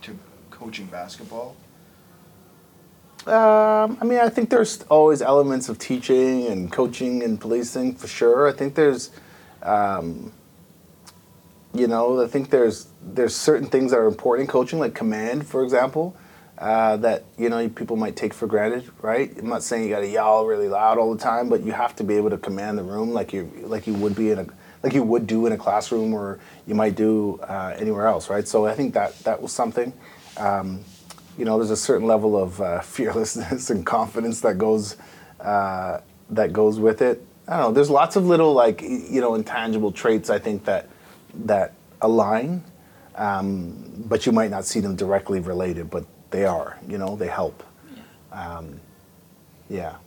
to 0.04 0.18
coaching 0.51 0.86
basketball? 0.88 1.56
Um, 3.25 3.98
I 4.00 4.06
mean, 4.06 4.20
I 4.20 4.30
think 4.30 4.50
there's 4.50 4.84
always 4.84 5.22
elements 5.22 5.68
of 5.68 5.77
teaching 5.77 6.48
and 6.48 6.72
coaching 6.72 7.24
and 7.24 7.39
policing 7.39 7.96
for 7.96 8.08
sure. 8.08 8.48
I 8.48 8.54
think 8.54 8.75
there's, 8.75 9.12
um, 9.63 10.32
you 11.74 11.88
know, 11.88 12.24
I 12.24 12.27
think 12.27 12.50
there's 12.50 12.88
there's 13.04 13.36
certain 13.36 13.68
things 13.68 13.92
that 13.92 13.98
are 13.98 14.08
important 14.08 14.48
in 14.48 14.51
coaching, 14.51 14.80
like 14.80 14.96
command, 14.96 15.46
for 15.46 15.63
example, 15.63 16.16
uh, 16.58 16.96
that 16.98 17.25
you 17.38 17.50
know 17.50 17.68
people 17.68 17.98
might 17.98 18.16
take 18.16 18.34
for 18.34 18.48
granted, 18.48 18.89
right? 19.01 19.38
I'm 19.38 19.50
not 19.50 19.62
saying 19.62 19.84
you 19.84 19.89
got 19.89 20.00
to 20.00 20.08
yell 20.08 20.46
really 20.46 20.70
loud 20.70 20.98
all 20.98 21.13
the 21.13 21.22
time, 21.22 21.50
but 21.50 21.63
you 21.63 21.74
have 21.74 21.98
to 21.98 22.06
be 22.06 22.16
able 22.16 22.30
to 22.30 22.38
command 22.38 22.77
the 22.77 22.84
room 22.84 23.12
like 23.12 23.34
you 23.34 23.51
like 23.63 23.88
you 23.88 23.94
would 23.96 24.16
be 24.16 24.32
in 24.32 24.39
a 24.39 24.48
like 24.88 24.96
you 24.96 25.03
would 25.03 25.27
do 25.27 25.46
in 25.46 25.51
a 25.51 25.58
classroom 25.58 26.13
or 26.13 26.39
you 26.65 26.74
might 26.74 26.96
do 26.96 27.38
uh, 27.44 27.75
anywhere 27.77 28.08
else, 28.08 28.29
right? 28.29 28.48
So 28.48 28.65
I 28.65 28.74
think 28.74 28.94
that 28.94 29.20
that 29.20 29.41
was 29.41 29.51
something. 29.51 29.91
Um, 30.38 30.79
you 31.38 31.44
know, 31.44 31.58
there's 31.58 31.72
a 31.72 31.77
certain 31.77 32.08
level 32.08 32.41
of 32.41 32.62
uh, 32.62 32.79
fearlessness 32.96 33.70
and 33.70 33.86
confidence 33.86 34.39
that 34.41 34.58
goes 34.58 34.96
uh, 35.41 36.00
that 36.29 36.53
goes 36.53 36.79
with 36.79 37.01
it. 37.01 37.22
I 37.50 37.58
don't 37.58 37.62
know. 37.67 37.72
There's 37.74 37.89
lots 37.89 38.15
of 38.15 38.25
little 38.25 38.53
like 38.53 38.82
you 38.82 39.20
know 39.20 39.36
intangible 39.36 39.91
traits 39.91 40.29
I 40.29 40.39
think 40.39 40.63
that 40.65 40.88
that 41.46 41.74
align, 42.01 42.63
um, 43.15 44.06
but 44.08 44.25
you 44.25 44.32
might 44.32 44.51
not 44.51 44.63
see 44.63 44.79
them 44.79 44.96
directly 44.96 45.41
related, 45.41 45.89
but 45.89 46.06
they 46.32 46.46
are. 46.46 46.77
You 46.88 46.98
know, 46.98 47.17
they 47.17 47.27
help. 47.27 47.62
Um, 48.32 48.79
yeah. 49.70 49.98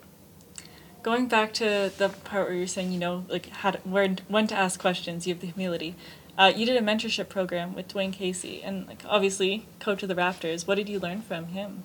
Going 1.03 1.29
back 1.29 1.55
to 1.55 1.91
the 1.97 2.11
part 2.25 2.49
where 2.49 2.57
you're 2.57 2.67
saying, 2.67 2.93
you 2.93 2.99
know, 2.99 3.25
like 3.29 3.49
how 3.49 3.71
to, 3.71 3.79
where 3.79 4.17
when 4.29 4.47
to 4.49 4.55
ask 4.55 4.79
questions, 4.79 5.27
you 5.27 5.33
have 5.33 5.41
the 5.41 5.47
humility. 5.47 5.95
Uh, 6.37 6.53
you 6.55 6.67
did 6.67 6.77
a 6.77 6.85
mentorship 6.85 7.29
program 7.29 7.75
with 7.75 7.89
Dwane 7.89 8.13
Casey, 8.13 8.63
and 8.63 8.87
like 8.87 9.03
obviously 9.07 9.67
coach 9.79 10.03
of 10.03 10.09
the 10.09 10.15
Raptors. 10.15 10.67
What 10.67 10.75
did 10.75 10.89
you 10.89 10.99
learn 10.99 11.23
from 11.23 11.47
him? 11.47 11.85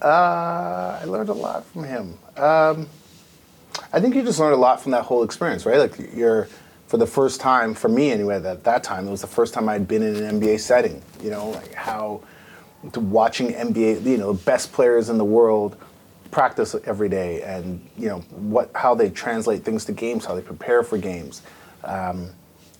Uh, 0.00 0.98
I 1.00 1.04
learned 1.06 1.28
a 1.28 1.34
lot 1.34 1.64
from 1.66 1.84
him. 1.84 2.18
Um, 2.36 2.88
I 3.92 4.00
think 4.00 4.14
you 4.14 4.22
just 4.22 4.38
learned 4.38 4.54
a 4.54 4.58
lot 4.58 4.80
from 4.80 4.92
that 4.92 5.04
whole 5.04 5.22
experience, 5.22 5.66
right? 5.66 5.78
Like 5.78 6.14
you're, 6.14 6.48
for 6.86 6.98
the 6.98 7.06
first 7.06 7.40
time, 7.40 7.74
for 7.74 7.88
me 7.88 8.10
anyway, 8.10 8.36
at 8.44 8.64
that 8.64 8.84
time, 8.84 9.08
it 9.08 9.10
was 9.10 9.22
the 9.22 9.26
first 9.26 9.54
time 9.54 9.68
I'd 9.68 9.88
been 9.88 10.02
in 10.02 10.16
an 10.16 10.40
NBA 10.40 10.60
setting. 10.60 11.02
You 11.22 11.30
know, 11.30 11.50
like 11.50 11.74
how 11.74 12.22
watching 12.94 13.52
NBA, 13.52 14.04
you 14.04 14.18
know, 14.18 14.32
the 14.32 14.44
best 14.44 14.72
players 14.72 15.08
in 15.08 15.18
the 15.18 15.24
world 15.24 15.76
practice 16.34 16.74
every 16.84 17.08
day, 17.08 17.42
and 17.42 17.80
you 17.96 18.08
know 18.08 18.18
what, 18.30 18.68
how 18.74 18.92
they 18.92 19.08
translate 19.08 19.62
things 19.64 19.84
to 19.84 19.92
games, 19.92 20.24
how 20.24 20.34
they 20.34 20.42
prepare 20.42 20.82
for 20.82 20.98
games. 20.98 21.42
Um, 21.84 22.30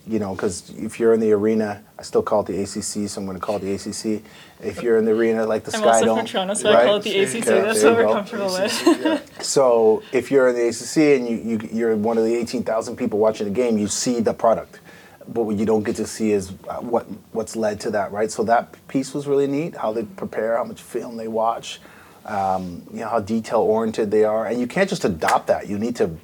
you 0.06 0.18
know, 0.18 0.34
because 0.34 0.70
if 0.76 0.98
you're 1.00 1.14
in 1.14 1.20
the 1.20 1.32
arena, 1.32 1.82
I 1.98 2.02
still 2.02 2.22
call 2.22 2.40
it 2.40 2.46
the 2.46 2.60
ACC, 2.60 3.08
so 3.08 3.20
I'm 3.20 3.26
going 3.26 3.38
to 3.38 3.40
call 3.40 3.56
it 3.56 3.60
the 3.60 3.72
ACC. 3.72 4.22
If 4.60 4.82
you're 4.82 4.98
in 4.98 5.04
the 5.06 5.12
arena 5.12 5.46
like 5.46 5.64
the 5.64 5.74
I'm 5.74 5.80
Sky 5.80 5.88
also 5.88 6.04
Dome, 6.04 6.18
from 6.18 6.26
Toronto, 6.26 6.54
so 6.54 6.72
I 6.72 6.84
call 6.84 6.96
it 6.96 7.04
the 7.04 7.18
ACC. 7.20 7.34
Okay, 7.36 7.60
That's 7.62 7.82
what 7.84 7.94
we're 7.94 8.02
go. 8.02 8.12
comfortable 8.12 8.52
with. 8.52 8.82
yeah. 8.86 9.20
So 9.40 10.02
if 10.12 10.30
you're 10.30 10.48
in 10.48 10.56
the 10.56 10.68
ACC 10.68 11.18
and 11.18 11.28
you, 11.28 11.36
you 11.36 11.68
you're 11.72 11.96
one 11.96 12.18
of 12.18 12.24
the 12.24 12.34
18,000 12.34 12.96
people 12.96 13.18
watching 13.18 13.46
the 13.46 13.52
game, 13.52 13.78
you 13.78 13.86
see 13.86 14.20
the 14.20 14.34
product. 14.34 14.80
But 15.28 15.42
what 15.44 15.56
you 15.56 15.64
don't 15.64 15.84
get 15.84 15.96
to 15.96 16.06
see 16.06 16.32
is 16.32 16.52
uh, 16.68 16.80
what 16.80 17.06
what's 17.32 17.54
led 17.56 17.78
to 17.80 17.90
that, 17.92 18.10
right? 18.12 18.30
So 18.30 18.42
that 18.44 18.76
piece 18.88 19.14
was 19.14 19.26
really 19.26 19.46
neat. 19.46 19.76
How 19.76 19.92
they 19.92 20.02
prepare, 20.02 20.56
how 20.56 20.64
much 20.64 20.82
film 20.82 21.16
they 21.16 21.28
watch, 21.28 21.80
um, 22.24 22.82
you 22.92 23.00
know, 23.00 23.08
how 23.08 23.20
detail 23.20 23.60
oriented 23.60 24.10
they 24.10 24.24
are, 24.24 24.46
and 24.46 24.60
you 24.60 24.66
can't 24.66 24.88
just 24.88 25.04
adopt 25.04 25.46
that. 25.48 25.68
You 25.68 25.78
need 25.78 25.96
to 25.96 26.16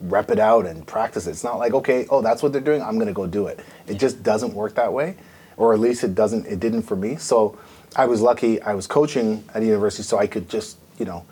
rep 0.00 0.30
it 0.30 0.38
out 0.38 0.66
and 0.66 0.86
practice 0.86 1.26
it. 1.26 1.30
It's 1.30 1.44
not 1.44 1.58
like 1.58 1.74
okay, 1.74 2.06
oh, 2.10 2.22
that's 2.22 2.42
what 2.42 2.52
they're 2.52 2.60
doing. 2.60 2.82
I'm 2.82 2.96
going 2.96 3.08
to 3.08 3.12
go 3.12 3.26
do 3.26 3.46
it. 3.46 3.60
It 3.86 3.98
just 3.98 4.22
doesn't 4.22 4.54
work 4.54 4.74
that 4.74 4.92
way, 4.92 5.16
or 5.56 5.74
at 5.74 5.80
least 5.80 6.04
it 6.04 6.14
doesn't. 6.14 6.46
It 6.46 6.60
didn't 6.60 6.82
for 6.82 6.96
me. 6.96 7.16
So 7.16 7.58
I 7.96 8.06
was 8.06 8.20
lucky. 8.20 8.60
I 8.62 8.74
was 8.74 8.86
coaching 8.86 9.44
at 9.54 9.62
a 9.62 9.66
university, 9.66 10.02
so 10.02 10.18
I 10.18 10.26
could 10.26 10.48
just 10.48 10.78
you 10.98 11.04
know 11.04 11.24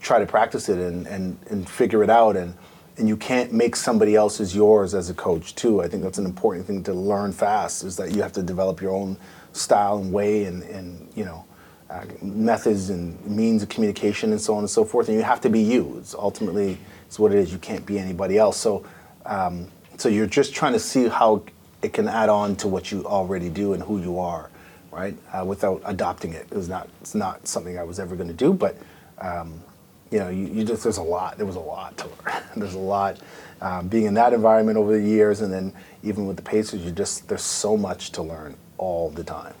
try 0.00 0.18
to 0.18 0.26
practice 0.26 0.68
it 0.68 0.78
and, 0.78 1.06
and, 1.06 1.38
and 1.50 1.68
figure 1.68 2.02
it 2.02 2.10
out 2.10 2.36
and 2.36 2.54
and 2.98 3.08
you 3.08 3.16
can't 3.16 3.52
make 3.52 3.74
somebody 3.74 4.14
else's 4.14 4.54
yours 4.54 4.94
as 4.94 5.08
a 5.08 5.14
coach 5.14 5.54
too. 5.54 5.80
I 5.80 5.88
think 5.88 6.02
that's 6.02 6.18
an 6.18 6.26
important 6.26 6.66
thing 6.66 6.82
to 6.84 6.92
learn 6.92 7.32
fast 7.32 7.84
is 7.84 7.96
that 7.96 8.12
you 8.12 8.20
have 8.20 8.32
to 8.32 8.42
develop 8.42 8.82
your 8.82 8.92
own 8.92 9.16
style 9.52 9.96
and 9.96 10.12
way 10.12 10.44
and, 10.44 10.62
and 10.64 11.10
you 11.14 11.24
know 11.24 11.44
uh, 11.90 12.04
methods 12.22 12.90
and 12.90 13.24
means 13.26 13.62
of 13.62 13.68
communication 13.68 14.32
and 14.32 14.40
so 14.40 14.54
on 14.54 14.60
and 14.60 14.70
so 14.70 14.84
forth. 14.84 15.08
And 15.08 15.16
you 15.16 15.22
have 15.22 15.40
to 15.42 15.50
be 15.50 15.60
you. 15.60 15.96
It's 15.98 16.14
ultimately 16.14 16.78
it's 17.06 17.18
what 17.18 17.32
it 17.32 17.38
is. 17.38 17.52
You 17.52 17.58
can't 17.58 17.84
be 17.84 17.98
anybody 17.98 18.38
else. 18.38 18.56
So 18.56 18.84
um, 19.26 19.68
so 19.98 20.08
you're 20.08 20.26
just 20.26 20.54
trying 20.54 20.72
to 20.72 20.80
see 20.80 21.08
how 21.08 21.44
it 21.82 21.92
can 21.92 22.08
add 22.08 22.28
on 22.28 22.56
to 22.56 22.68
what 22.68 22.90
you 22.90 23.04
already 23.04 23.48
do 23.48 23.72
and 23.72 23.82
who 23.82 24.00
you 24.00 24.18
are, 24.18 24.50
right? 24.90 25.16
Uh, 25.32 25.44
without 25.44 25.82
adopting 25.84 26.32
it. 26.32 26.46
It 26.50 26.56
was 26.56 26.68
not 26.68 26.88
it's 27.00 27.14
not 27.14 27.46
something 27.46 27.78
I 27.78 27.84
was 27.84 28.00
ever 28.00 28.16
going 28.16 28.28
to 28.28 28.34
do, 28.34 28.52
but 28.52 28.76
um, 29.18 29.62
you 30.10 30.18
know, 30.18 30.28
you, 30.28 30.46
you 30.46 30.64
just 30.64 30.82
there's 30.82 30.98
a 30.98 31.02
lot. 31.02 31.36
There 31.36 31.46
was 31.46 31.56
a 31.56 31.60
lot 31.60 31.96
to 31.98 32.06
learn. 32.06 32.42
there's 32.56 32.74
a 32.74 32.78
lot 32.78 33.18
um, 33.60 33.88
being 33.88 34.04
in 34.04 34.14
that 34.14 34.32
environment 34.32 34.76
over 34.76 34.92
the 34.92 35.06
years, 35.06 35.40
and 35.40 35.52
then 35.52 35.72
even 36.02 36.26
with 36.26 36.36
the 36.36 36.42
Pacers, 36.42 36.84
you 36.84 36.90
just 36.90 37.28
there's 37.28 37.42
so 37.42 37.76
much 37.76 38.10
to 38.12 38.22
learn 38.22 38.56
all 38.78 39.10
the 39.10 39.24
time, 39.24 39.54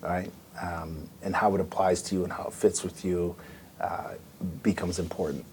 right? 0.00 0.30
Um, 0.60 1.08
and 1.22 1.34
how 1.34 1.54
it 1.54 1.60
applies 1.60 2.00
to 2.02 2.14
you 2.14 2.22
and 2.24 2.32
how 2.32 2.44
it 2.44 2.52
fits 2.52 2.84
with 2.84 3.04
you 3.04 3.34
uh, 3.80 4.12
becomes 4.62 4.98
important. 4.98 5.44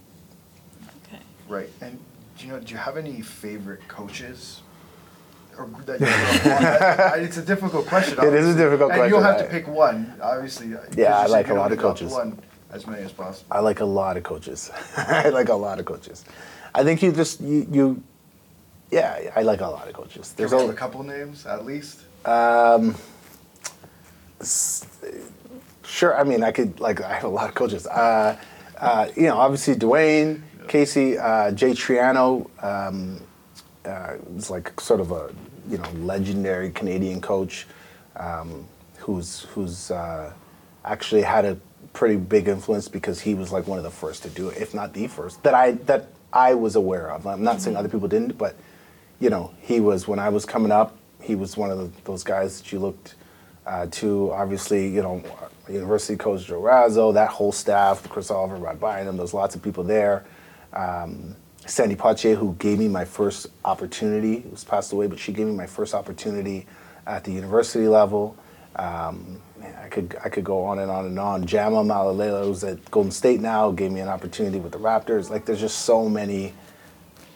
Okay. 1.08 1.22
Right. 1.50 1.70
And 1.82 1.98
do 2.38 2.46
you 2.46 2.52
know? 2.54 2.60
Do 2.60 2.72
you 2.72 2.78
have 2.78 2.98
any 2.98 3.22
favorite 3.22 3.88
coaches? 3.88 4.62
Or 5.58 5.68
that 5.86 6.00
you 6.02 6.08
I- 6.08 7.16
I- 7.16 7.18
it's 7.20 7.38
a 7.38 7.42
difficult 7.42 7.86
question. 7.88 8.14
It 8.20 8.34
is 8.34 8.46
a 8.46 8.50
obviously. 8.50 8.64
difficult 8.64 8.92
and 8.92 9.10
you'll 9.10 9.20
question, 9.20 9.40
have 9.40 9.50
to 9.50 9.52
pick 9.52 9.68
one, 9.68 10.14
obviously. 10.22 10.68
Yeah, 10.96 11.18
I 11.18 11.26
like 11.26 11.50
a 11.50 11.54
lot 11.54 11.72
of 11.72 11.78
coaches. 11.80 12.12
One, 12.12 12.40
as 12.72 12.88
many 12.88 13.04
as 13.04 13.12
possible. 13.12 13.48
I 13.52 13.60
like 13.60 13.80
a 13.82 13.86
lot 13.86 14.18
of 14.18 14.24
coaches. 14.24 14.72
I 14.98 15.30
like 15.30 15.50
a 15.50 15.56
lot 15.56 15.80
of 15.80 15.86
coaches. 15.86 16.24
I 16.74 16.84
think 16.84 17.02
you 17.04 17.12
just 17.12 17.42
you, 17.42 17.68
you 17.70 18.04
yeah, 18.92 19.32
I 19.36 19.42
like 19.42 19.62
a 19.62 19.68
lot 19.68 19.88
of 19.88 19.94
coaches. 19.94 20.34
There's 20.34 20.52
There's 20.52 20.64
a 20.64 20.70
a, 20.70 20.74
couple 20.74 21.04
names 21.04 21.46
at 21.46 21.66
least. 21.66 22.02
Sure. 25.84 26.18
I 26.18 26.24
mean, 26.24 26.44
I 26.44 26.52
could 26.52 26.80
like 26.80 27.02
I 27.02 27.14
have 27.14 27.26
a 27.26 27.30
lot 27.30 27.50
of 27.50 27.56
coaches. 27.56 27.86
Uh, 27.86 28.38
uh, 28.78 29.08
you 29.16 29.24
know, 29.24 29.38
obviously 29.38 29.76
Dwane, 29.76 30.42
Casey, 30.68 31.18
uh, 31.18 31.52
Jay 31.52 31.72
Triano 31.72 32.50
um, 32.64 33.22
uh, 33.86 34.16
was 34.34 34.50
like 34.50 34.80
sort 34.80 35.00
of 35.00 35.12
a 35.12 35.34
you 35.70 35.78
know 35.78 35.90
legendary 36.00 36.72
Canadian 36.72 37.22
coach 37.22 37.68
um, 38.16 38.66
who's 38.98 39.42
who's 39.54 39.92
uh, 39.92 40.34
actually 40.86 41.22
had 41.22 41.46
a 41.46 41.58
pretty 41.94 42.16
big 42.16 42.48
influence 42.48 42.88
because 42.88 43.20
he 43.20 43.34
was 43.34 43.52
like 43.52 43.68
one 43.68 43.78
of 43.78 43.84
the 43.84 43.92
first 43.92 44.24
to 44.24 44.30
do 44.30 44.50
it, 44.50 44.58
if 44.58 44.74
not 44.74 44.94
the 44.94 45.08
first 45.08 45.44
that 45.44 45.54
I 45.54 45.74
that 45.74 46.08
I 46.34 46.54
was 46.54 46.76
aware 46.76 47.12
of. 47.12 47.28
I'm 47.28 47.44
not 47.44 47.62
saying 47.62 47.76
other 47.76 47.90
people 47.90 48.08
didn't, 48.08 48.38
but 48.38 48.56
you 49.20 49.30
know, 49.30 49.54
he 49.62 49.80
was 49.80 50.08
when 50.08 50.20
I 50.20 50.30
was 50.30 50.46
coming 50.46 50.72
up. 50.72 50.98
He 51.22 51.36
was 51.36 51.56
one 51.56 51.70
of 51.70 51.78
the, 51.78 52.02
those 52.04 52.24
guys 52.24 52.60
that 52.60 52.72
you 52.72 52.80
looked 52.80 53.16
uh, 53.66 53.88
to. 53.92 54.32
Obviously, 54.32 54.88
you 54.88 55.02
know, 55.02 55.24
university 55.70 56.18
coach 56.18 56.46
Joe 56.46 56.62
Razzo, 56.62 57.14
that 57.14 57.30
whole 57.30 57.52
staff, 57.52 58.08
Chris 58.10 58.32
Oliver, 58.32 58.56
Rod 58.56 58.80
Bynum. 58.80 59.18
There's 59.18 59.34
lots 59.34 59.56
of 59.56 59.62
people 59.62 59.84
there. 59.84 60.26
Um, 60.74 61.36
Sandy 61.66 61.96
Pache, 61.96 62.34
who 62.34 62.56
gave 62.60 62.80
me 62.80 62.88
my 62.88 63.06
first 63.06 63.48
opportunity, 63.64 64.42
who's 64.42 64.64
passed 64.64 64.92
away, 64.94 65.08
but 65.08 65.20
she 65.20 65.32
gave 65.32 65.48
me 65.48 65.54
my 65.54 65.68
first 65.68 65.94
opportunity 65.94 66.66
at 67.06 67.24
the 67.24 67.32
university 67.32 67.88
level. 67.88 68.36
Um, 68.76 69.42
man, 69.60 69.76
I 69.82 69.88
could 69.90 70.16
I 70.24 70.30
could 70.30 70.44
go 70.44 70.64
on 70.64 70.80
and 70.80 70.90
on 70.90 71.06
and 71.06 71.20
on. 71.20 71.46
Jama 71.46 71.84
Mahlalela, 71.84 72.46
who's 72.46 72.64
at 72.64 72.90
Golden 72.90 73.12
State 73.12 73.42
now, 73.42 73.72
gave 73.72 73.92
me 73.92 74.00
an 74.00 74.08
opportunity 74.08 74.60
with 74.60 74.72
the 74.72 74.80
Raptors. 74.80 75.30
Like, 75.30 75.46
there's 75.46 75.60
just 75.60 75.80
so 75.80 76.10
many 76.10 76.54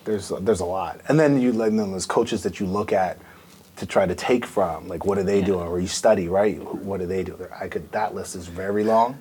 there's 0.06 0.32
there's 0.42 0.62
a 0.62 0.66
lot, 0.66 1.02
and 1.08 1.20
then 1.20 1.42
you 1.42 1.52
like 1.52 1.76
then 1.76 1.92
there's 1.92 2.06
coaches 2.06 2.44
that 2.44 2.60
you 2.60 2.66
look 2.66 2.94
at 2.94 3.18
to 3.78 3.86
try 3.86 4.06
to 4.06 4.16
take 4.16 4.46
from, 4.46 4.88
like 4.88 5.06
what 5.06 5.18
are 5.18 5.24
they 5.24 5.40
Yeah. 5.40 5.46
doing, 5.46 5.68
or 5.68 5.80
you 5.80 5.88
study, 5.88 6.28
right? 6.30 6.58
What 6.76 7.00
do 7.00 7.06
they 7.06 7.24
do? 7.24 7.38
I 7.60 7.68
could 7.68 7.92
that 7.92 8.16
list 8.16 8.36
is 8.36 8.48
very 8.48 8.84
long. 8.84 9.18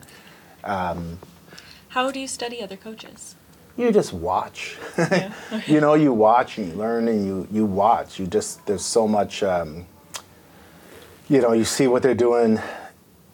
How 1.88 2.10
do 2.10 2.18
you 2.20 2.26
study 2.28 2.62
other 2.62 2.76
coaches? 2.76 3.36
You 3.76 3.90
just 3.92 4.12
watch, 4.12 4.76
Yeah. 4.96 5.32
you 5.66 5.80
know. 5.80 5.94
You 5.94 6.12
watch 6.12 6.58
and 6.58 6.68
you 6.68 6.74
learn, 6.74 7.08
and 7.08 7.26
you 7.26 7.48
you 7.50 7.64
watch. 7.66 8.18
You 8.20 8.26
just 8.26 8.64
there's 8.66 8.84
so 8.84 9.08
much. 9.08 9.42
Um, 9.42 9.86
you 11.28 11.40
know, 11.40 11.52
you 11.52 11.64
see 11.64 11.86
what 11.88 12.02
they're 12.02 12.14
doing 12.14 12.60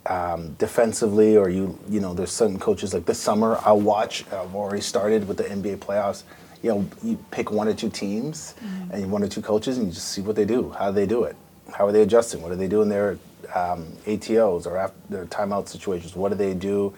um, 0.07 0.55
defensively, 0.55 1.37
or 1.37 1.51
you 1.51 1.79
you 1.91 2.01
know, 2.01 2.15
there's 2.15 2.33
certain 2.33 2.59
coaches 2.59 2.95
like 2.95 3.05
this 3.05 3.19
summer. 3.19 3.59
I'll 3.65 3.81
watch. 3.81 4.25
I've 4.33 4.55
already 4.55 4.81
started 4.81 5.29
with 5.29 5.37
the 5.37 5.45
NBA 5.45 5.77
playoffs. 5.79 6.23
You 6.63 6.71
know, 6.71 6.87
you 7.03 7.19
pick 7.31 7.51
one 7.51 7.69
or 7.69 7.75
two 7.75 7.89
teams 7.91 8.55
and 8.93 9.11
one 9.11 9.23
or 9.23 9.29
two 9.29 9.41
coaches, 9.43 9.79
and 9.79 9.87
you 9.87 9.93
just 9.93 10.09
see 10.09 10.21
what 10.21 10.37
they 10.37 10.45
do. 10.45 10.71
How 10.71 10.91
do 10.91 10.95
they 10.95 11.07
do 11.07 11.25
it? 11.25 11.37
How 11.73 11.87
are 11.87 11.93
they 11.93 12.03
adjusting? 12.03 12.43
What 12.43 12.51
do 12.51 12.57
they 12.57 12.69
do 12.69 12.83
in 12.83 12.89
their 12.89 13.19
um, 13.55 13.87
ATOs 14.07 14.67
or 14.67 14.77
after 14.77 14.99
their 15.09 15.27
timeout 15.27 15.69
situations? 15.69 16.15
What 16.15 16.31
do 16.31 16.35
they 16.35 16.53
do? 16.55 16.93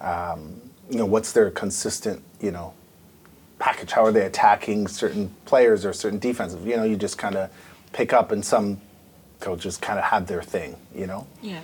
Um, 0.00 0.60
you 0.90 0.98
know, 0.98 1.06
what's 1.06 1.32
their 1.32 1.50
consistent, 1.50 2.22
you 2.40 2.50
know, 2.50 2.74
package? 3.58 3.92
How 3.92 4.04
are 4.04 4.12
they 4.12 4.26
attacking 4.26 4.86
certain 4.88 5.34
players 5.46 5.84
or 5.84 5.92
certain 5.92 6.18
defensive? 6.18 6.66
You 6.66 6.76
know, 6.76 6.84
you 6.84 6.96
just 6.96 7.16
kind 7.16 7.36
of 7.36 7.50
pick 7.92 8.12
up, 8.12 8.32
and 8.32 8.44
some 8.44 8.80
coaches 9.40 9.76
kind 9.76 9.98
of 9.98 10.04
have 10.04 10.26
their 10.26 10.42
thing. 10.42 10.76
You 10.94 11.06
know, 11.06 11.26
Yeah. 11.42 11.60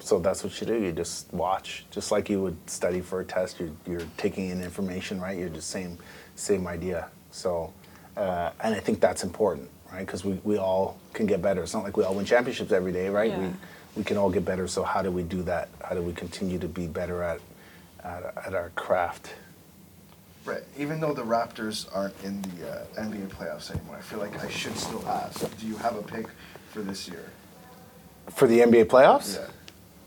So 0.00 0.18
that's 0.18 0.42
what 0.42 0.58
you 0.60 0.66
do. 0.66 0.80
You 0.80 0.92
just 0.92 1.32
watch, 1.32 1.84
just 1.90 2.10
like 2.10 2.28
you 2.28 2.40
would 2.42 2.56
study 2.68 3.00
for 3.00 3.20
a 3.20 3.24
test. 3.24 3.60
You're, 3.60 3.70
you're 3.86 4.06
taking 4.16 4.48
in 4.50 4.62
information, 4.62 5.20
right? 5.20 5.38
You're 5.38 5.48
just 5.48 5.70
same 5.70 5.98
same 6.36 6.66
idea. 6.66 7.08
So, 7.30 7.72
uh, 8.16 8.50
and 8.62 8.74
I 8.74 8.80
think 8.80 9.00
that's 9.00 9.22
important, 9.24 9.68
right? 9.92 10.04
Because 10.06 10.24
we, 10.24 10.40
we 10.42 10.56
all 10.58 10.98
can 11.12 11.26
get 11.26 11.42
better. 11.42 11.62
It's 11.62 11.74
not 11.74 11.84
like 11.84 11.96
we 11.96 12.04
all 12.04 12.14
win 12.14 12.24
championships 12.24 12.72
every 12.72 12.92
day, 12.92 13.08
right? 13.08 13.36
We 13.38 13.44
Yeah. 13.46 13.52
we 13.96 14.04
can 14.04 14.16
all 14.16 14.30
get 14.30 14.44
better. 14.44 14.66
So 14.66 14.82
how 14.82 15.02
do 15.02 15.10
we 15.10 15.22
do 15.22 15.42
that? 15.42 15.68
How 15.84 15.94
do 15.94 16.02
we 16.02 16.12
continue 16.12 16.58
to 16.58 16.68
be 16.68 16.86
better 16.86 17.22
at 17.22 17.40
at, 18.02 18.34
at 18.46 18.54
our 18.54 18.70
craft? 18.70 19.34
Right. 20.46 20.62
Even 20.78 21.00
though 21.00 21.12
the 21.12 21.22
Raptors 21.22 21.86
aren't 21.94 22.14
in 22.24 22.40
the 22.42 22.70
uh, 22.70 22.84
NBA 22.98 23.28
playoffs 23.28 23.70
anymore, 23.70 23.96
I 23.96 24.00
feel 24.00 24.18
like 24.18 24.42
I 24.42 24.48
should 24.48 24.76
still 24.76 25.06
ask. 25.06 25.38
Do 25.58 25.66
you 25.66 25.76
have 25.76 25.96
a 25.96 26.02
pick 26.02 26.26
for 26.72 26.80
this 26.80 27.06
year? 27.06 27.24
For 28.30 28.48
the 28.48 28.60
NBA 28.60 28.86
playoffs? 28.86 29.36
Yeah. 29.36 29.46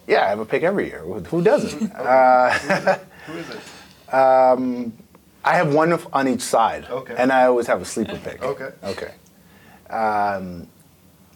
Yeah, 0.07 0.25
I 0.25 0.29
have 0.29 0.39
a 0.39 0.45
pick 0.45 0.63
every 0.63 0.87
year. 0.87 0.99
Who 0.99 1.19
who 1.21 1.41
doesn't? 1.41 1.91
uh, 1.93 2.51
Who 3.27 3.33
is 3.37 3.49
it? 3.49 3.59
I 5.45 5.55
have 5.57 5.73
one 5.73 5.93
on 6.13 6.27
each 6.27 6.41
side. 6.41 6.85
Okay. 6.89 7.15
And 7.17 7.31
I 7.31 7.45
always 7.45 7.67
have 7.67 7.81
a 7.81 7.85
sleeper 7.85 8.17
pick. 8.17 8.41
Okay. 8.43 8.69
Okay. 8.83 9.11
Um, 9.93 10.67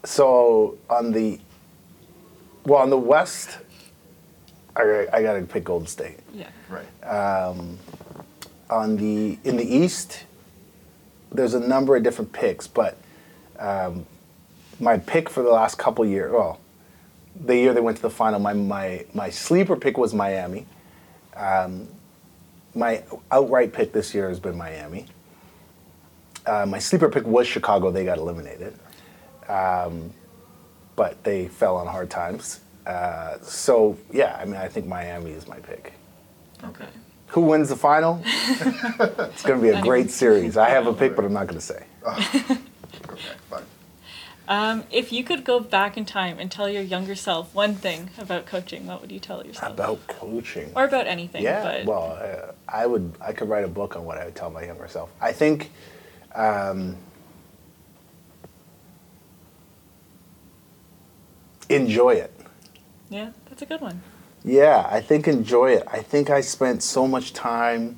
so 0.06 0.78
on 0.90 1.12
the 1.12 1.40
well 2.66 2.82
on 2.82 2.90
the 2.90 2.98
west, 2.98 3.58
I 4.76 4.84
got- 4.84 5.14
I 5.14 5.22
got 5.24 5.34
to 5.34 5.42
pick 5.42 5.64
Golden 5.66 5.88
State. 5.88 6.20
Yeah. 6.34 6.48
Right. 6.70 6.86
On 8.70 8.98
the 8.98 9.38
in 9.46 9.56
the 9.58 9.64
east, 9.64 10.26
there's 11.32 11.54
a 11.54 11.60
number 11.60 11.96
of 11.96 12.04
different 12.04 12.34
picks, 12.34 12.68
but 12.68 12.98
um, 13.60 14.06
my 14.80 14.98
pick 14.98 15.30
for 15.30 15.42
the 15.42 15.50
last 15.50 15.78
couple 15.78 16.06
years, 16.06 16.32
well, 16.34 16.60
the 17.46 17.56
year 17.56 17.74
they 17.74 17.82
went 17.82 17.98
to 17.98 18.04
the 18.04 18.10
final, 18.10 18.40
my 18.40 18.54
my 18.54 19.06
my 19.14 19.30
sleeper 19.30 19.76
pick 19.76 19.98
was 19.98 20.14
Miami, 20.14 20.66
Um, 21.36 21.88
my 22.76 23.04
outright 23.32 23.74
pick 23.74 23.92
this 23.94 24.14
year 24.14 24.30
has 24.30 24.40
been 24.40 24.58
Miami. 24.58 25.06
Uh, 26.46 26.66
my 26.66 26.80
sleeper 26.80 27.10
pick 27.10 27.26
was 27.26 27.48
Chicago. 27.48 27.92
They 27.92 28.06
got 28.06 28.18
eliminated, 28.18 28.74
um, 29.50 30.12
but 30.96 31.24
they 31.24 31.48
fell 31.48 31.76
on 31.78 31.88
hard 31.88 32.10
times. 32.10 32.62
Uh, 32.86 33.38
so 33.42 33.98
yeah, 34.12 34.38
I 34.40 34.46
mean, 34.46 34.56
I 34.56 34.68
think 34.68 34.86
Miami 34.88 35.32
is 35.32 35.48
my 35.48 35.58
pick. 35.60 35.94
Okay. 36.64 36.86
Who 37.28 37.42
wins 37.42 37.68
the 37.70 37.76
final? 37.76 38.22
it's 38.26 39.44
going 39.44 39.60
to 39.60 39.62
be 39.62 39.70
a 39.70 39.82
great 39.82 40.10
series. 40.10 40.56
I 40.56 40.70
have 40.70 40.88
a 40.88 40.94
pick, 40.94 41.14
but 41.16 41.26
I'm 41.26 41.34
not 41.34 41.48
going 41.48 41.60
to 41.60 41.66
say. 41.66 41.86
Okay, 43.10 43.22
fine. 43.50 43.64
Um, 44.48 44.86
if 44.92 45.12
you 45.12 45.24
could 45.26 45.44
go 45.44 45.60
back 45.60 45.98
in 45.98 46.06
time 46.06 46.40
and 46.40 46.50
tell 46.50 46.70
your 46.70 46.82
younger 46.82 47.16
self 47.16 47.54
one 47.54 47.76
thing 47.76 48.10
about 48.18 48.46
coaching, 48.46 48.88
what 48.88 49.02
would 49.02 49.12
you 49.12 49.20
tell 49.20 49.46
yourself? 49.46 49.74
About 49.74 50.08
coaching. 50.08 50.72
or 50.76 50.86
about 50.86 51.06
anything. 51.06 51.44
Yeah, 51.44 51.64
but 51.64 51.86
well, 51.86 52.18
uh, 52.22 52.54
I 52.68 52.86
would. 52.86 53.14
I 53.20 53.34
could 53.34 53.50
write 53.50 53.66
a 53.66 53.68
book 53.68 53.96
on 53.98 54.06
what 54.06 54.18
I 54.18 54.26
would 54.26 54.36
tell 54.36 54.50
my 54.50 54.64
younger 54.64 54.88
self. 54.88 55.12
I 55.20 55.34
think. 55.34 55.72
Um, 56.34 56.96
enjoy 61.70 62.12
it. 62.12 62.34
yeah, 63.10 63.32
that's 63.50 63.62
a 63.62 63.66
good 63.66 63.82
one. 63.82 64.02
Yeah, 64.44 64.88
I 64.90 65.02
think 65.02 65.28
enjoy 65.28 65.72
it. 65.74 65.84
I 65.92 66.02
think 66.02 66.30
I 66.30 66.40
spent 66.42 66.84
so 66.84 67.08
much 67.08 67.34
time, 67.34 67.98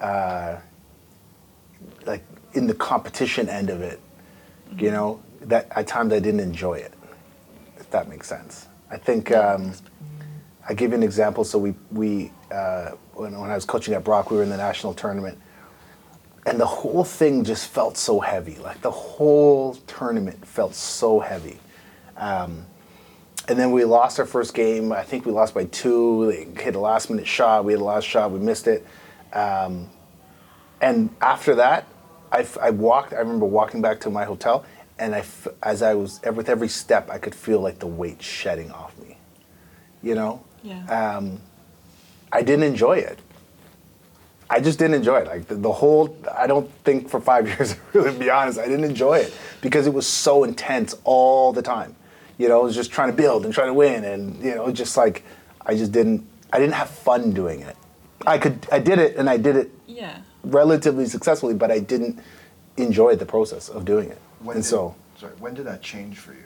uh, 0.00 0.56
like 2.06 2.24
in 2.54 2.66
the 2.66 2.74
competition 2.74 3.48
end 3.48 3.68
of 3.68 3.82
it. 3.82 4.00
You 4.78 4.90
know, 4.90 5.20
that 5.48 5.68
at 5.74 5.86
times 5.86 6.12
I 6.12 6.20
didn't 6.20 6.40
enjoy 6.40 6.74
it. 6.74 6.94
If 7.78 7.90
that 7.90 8.08
makes 8.08 8.28
sense. 8.28 8.68
I 8.90 8.96
think 8.96 9.32
um, 9.32 9.72
I 10.68 10.74
give 10.74 10.90
you 10.90 10.96
an 10.96 11.02
example. 11.02 11.44
So 11.44 11.58
we 11.58 11.74
we 11.90 12.32
uh, 12.50 12.90
when 13.14 13.38
when 13.38 13.50
I 13.50 13.54
was 13.54 13.64
coaching 13.64 13.94
at 13.94 14.04
Brock, 14.04 14.30
we 14.30 14.36
were 14.36 14.42
in 14.42 14.50
the 14.50 14.56
national 14.56 14.94
tournament, 14.94 15.38
and 16.46 16.60
the 16.60 16.66
whole 16.66 17.04
thing 17.04 17.44
just 17.44 17.68
felt 17.68 17.96
so 17.96 18.20
heavy. 18.20 18.56
Like 18.56 18.80
the 18.80 18.90
whole 18.90 19.74
tournament 19.86 20.46
felt 20.46 20.74
so 20.74 21.20
heavy. 21.20 21.58
Um, 22.16 22.66
and 23.48 23.58
then 23.58 23.70
we 23.70 23.84
lost 23.84 24.20
our 24.20 24.26
first 24.26 24.52
game. 24.52 24.92
I 24.92 25.02
think 25.02 25.24
we 25.24 25.32
lost 25.32 25.54
by 25.54 25.64
two. 25.64 26.30
They 26.30 26.62
hit 26.62 26.74
a 26.74 26.78
last 26.78 27.08
minute 27.08 27.26
shot. 27.26 27.64
We 27.64 27.72
had 27.72 27.80
a 27.80 27.84
last 27.84 28.04
shot. 28.04 28.30
We 28.30 28.40
missed 28.40 28.66
it. 28.66 28.86
Um, 29.32 29.88
and 30.82 31.08
after 31.22 31.54
that, 31.54 31.86
I 32.30 32.70
walked. 32.70 33.12
I 33.12 33.18
remember 33.18 33.46
walking 33.46 33.80
back 33.80 34.00
to 34.00 34.10
my 34.10 34.24
hotel, 34.24 34.64
and 34.98 35.14
I, 35.14 35.20
f- 35.20 35.48
as 35.62 35.82
I 35.82 35.94
was 35.94 36.20
with 36.34 36.48
every 36.48 36.68
step, 36.68 37.10
I 37.10 37.18
could 37.18 37.34
feel 37.34 37.60
like 37.60 37.78
the 37.78 37.86
weight 37.86 38.22
shedding 38.22 38.70
off 38.70 38.96
me. 38.98 39.16
You 40.02 40.14
know. 40.14 40.44
Yeah. 40.62 40.84
Um, 40.86 41.40
I 42.32 42.42
didn't 42.42 42.64
enjoy 42.64 42.98
it. 42.98 43.18
I 44.50 44.60
just 44.60 44.78
didn't 44.78 44.94
enjoy 44.94 45.18
it. 45.18 45.26
Like 45.26 45.46
the, 45.46 45.56
the 45.56 45.72
whole, 45.72 46.16
I 46.36 46.46
don't 46.46 46.70
think 46.84 47.08
for 47.08 47.20
five 47.20 47.46
years, 47.48 47.76
really, 47.92 48.12
to 48.12 48.18
be 48.18 48.30
honest, 48.30 48.58
I 48.58 48.66
didn't 48.66 48.84
enjoy 48.84 49.18
it 49.18 49.36
because 49.60 49.86
it 49.86 49.94
was 49.94 50.06
so 50.06 50.44
intense 50.44 50.94
all 51.04 51.52
the 51.52 51.62
time. 51.62 51.94
You 52.38 52.48
know, 52.48 52.60
I 52.60 52.62
was 52.62 52.74
just 52.74 52.92
trying 52.92 53.10
to 53.10 53.16
build 53.16 53.44
and 53.44 53.52
trying 53.52 53.66
to 53.66 53.74
win, 53.74 54.04
and 54.04 54.42
you 54.42 54.54
know, 54.54 54.70
just 54.70 54.96
like 54.96 55.24
I 55.66 55.74
just 55.74 55.90
didn't, 55.90 56.24
I 56.52 56.58
didn't 56.58 56.74
have 56.74 56.88
fun 56.88 57.32
doing 57.32 57.60
it. 57.60 57.76
I 58.26 58.38
could, 58.38 58.66
I 58.70 58.78
did 58.78 58.98
it, 58.98 59.16
and 59.16 59.28
I 59.28 59.36
did 59.36 59.56
it 59.56 59.70
yeah. 59.86 60.18
relatively 60.44 61.06
successfully, 61.06 61.54
but 61.54 61.70
I 61.70 61.80
didn't 61.80 62.20
enjoy 62.76 63.16
the 63.16 63.26
process 63.26 63.68
of 63.68 63.84
doing 63.84 64.10
it. 64.10 64.20
When 64.40 64.56
and 64.56 64.64
did, 64.64 64.68
so, 64.68 64.94
sorry, 65.16 65.34
when 65.38 65.54
did 65.54 65.66
that 65.66 65.82
change 65.82 66.18
for 66.18 66.32
you? 66.32 66.44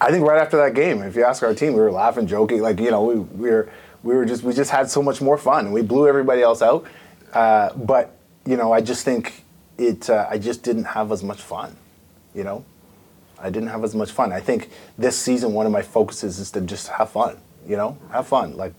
I 0.00 0.10
think 0.10 0.26
right 0.26 0.40
after 0.40 0.56
that 0.56 0.74
game, 0.74 1.02
if 1.02 1.14
you 1.14 1.24
ask 1.24 1.42
our 1.42 1.54
team, 1.54 1.74
we 1.74 1.80
were 1.80 1.92
laughing, 1.92 2.26
joking, 2.26 2.60
like 2.60 2.80
you 2.80 2.90
know, 2.90 3.04
we, 3.04 3.14
we 3.16 3.50
were 3.50 3.70
we 4.02 4.14
were 4.14 4.24
just 4.24 4.42
we 4.42 4.52
just 4.52 4.70
had 4.70 4.90
so 4.90 5.02
much 5.02 5.20
more 5.20 5.38
fun. 5.38 5.72
We 5.72 5.82
blew 5.82 6.08
everybody 6.08 6.42
else 6.42 6.62
out, 6.62 6.86
uh, 7.32 7.72
but 7.74 8.16
you 8.44 8.56
know, 8.56 8.72
I 8.72 8.80
just 8.80 9.04
think 9.04 9.44
it. 9.78 10.10
Uh, 10.10 10.26
I 10.28 10.38
just 10.38 10.62
didn't 10.62 10.84
have 10.84 11.12
as 11.12 11.22
much 11.22 11.40
fun. 11.40 11.76
You 12.34 12.44
know, 12.44 12.64
I 13.38 13.50
didn't 13.50 13.68
have 13.68 13.84
as 13.84 13.94
much 13.94 14.10
fun. 14.10 14.32
I 14.32 14.40
think 14.40 14.70
this 14.98 15.16
season, 15.18 15.52
one 15.52 15.66
of 15.66 15.72
my 15.72 15.82
focuses 15.82 16.38
is 16.38 16.50
to 16.52 16.60
just 16.62 16.88
have 16.88 17.10
fun. 17.10 17.38
You 17.66 17.76
know, 17.76 17.98
have 18.10 18.26
fun, 18.26 18.56
like 18.56 18.74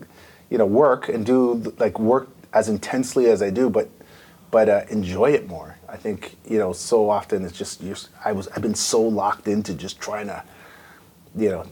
you 0.50 0.58
know, 0.58 0.66
work 0.66 1.08
and 1.08 1.24
do 1.24 1.74
like 1.78 1.98
work 1.98 2.28
as 2.52 2.68
intensely 2.68 3.26
as 3.26 3.40
I 3.42 3.50
do, 3.50 3.70
but 3.70 3.88
but 4.50 4.68
uh, 4.68 4.82
enjoy 4.90 5.30
it 5.30 5.48
more. 5.48 5.78
I 5.94 5.96
think 5.96 6.36
you 6.44 6.58
know, 6.58 6.72
so 6.72 7.08
often 7.08 7.44
it's 7.44 7.56
just 7.56 7.80
I 8.24 8.32
was 8.32 8.48
I've 8.48 8.62
been 8.62 8.74
so 8.74 9.00
locked 9.00 9.46
into 9.46 9.74
just 9.74 10.00
trying 10.00 10.26
to 10.26 10.42
you 11.36 11.50
know, 11.50 11.64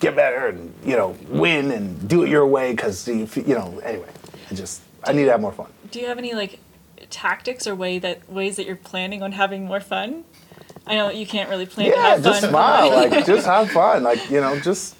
get 0.00 0.16
better 0.16 0.46
and 0.48 0.72
you 0.84 0.96
know, 0.96 1.16
win 1.28 1.70
and 1.70 2.08
do 2.08 2.22
it 2.22 2.30
your 2.30 2.46
way 2.46 2.72
because 2.72 3.06
you, 3.08 3.26
you 3.34 3.54
know. 3.54 3.78
Anyway, 3.84 4.08
I 4.50 4.54
just 4.54 4.82
I 5.04 5.12
need 5.12 5.24
to 5.24 5.30
have 5.30 5.40
more 5.40 5.52
fun. 5.52 5.66
Do 5.90 5.98
you 6.00 6.06
have 6.06 6.18
any 6.18 6.34
like 6.34 6.58
tactics 7.08 7.66
or 7.66 7.74
way 7.74 7.98
that 7.98 8.30
ways 8.30 8.56
that 8.56 8.66
you're 8.66 8.76
planning 8.76 9.22
on 9.22 9.32
having 9.32 9.64
more 9.64 9.80
fun? 9.80 10.24
I 10.86 10.94
know 10.94 11.10
you 11.10 11.26
can't 11.26 11.48
really 11.50 11.66
plan 11.66 11.90
to 11.90 11.96
Yeah, 11.96 12.02
have 12.10 12.22
just 12.24 12.40
fun. 12.42 12.50
smile, 12.50 12.90
like 13.10 13.26
just 13.26 13.46
have 13.46 13.70
fun, 13.70 14.02
like 14.02 14.30
you 14.30 14.40
know, 14.40 14.58
just 14.60 14.96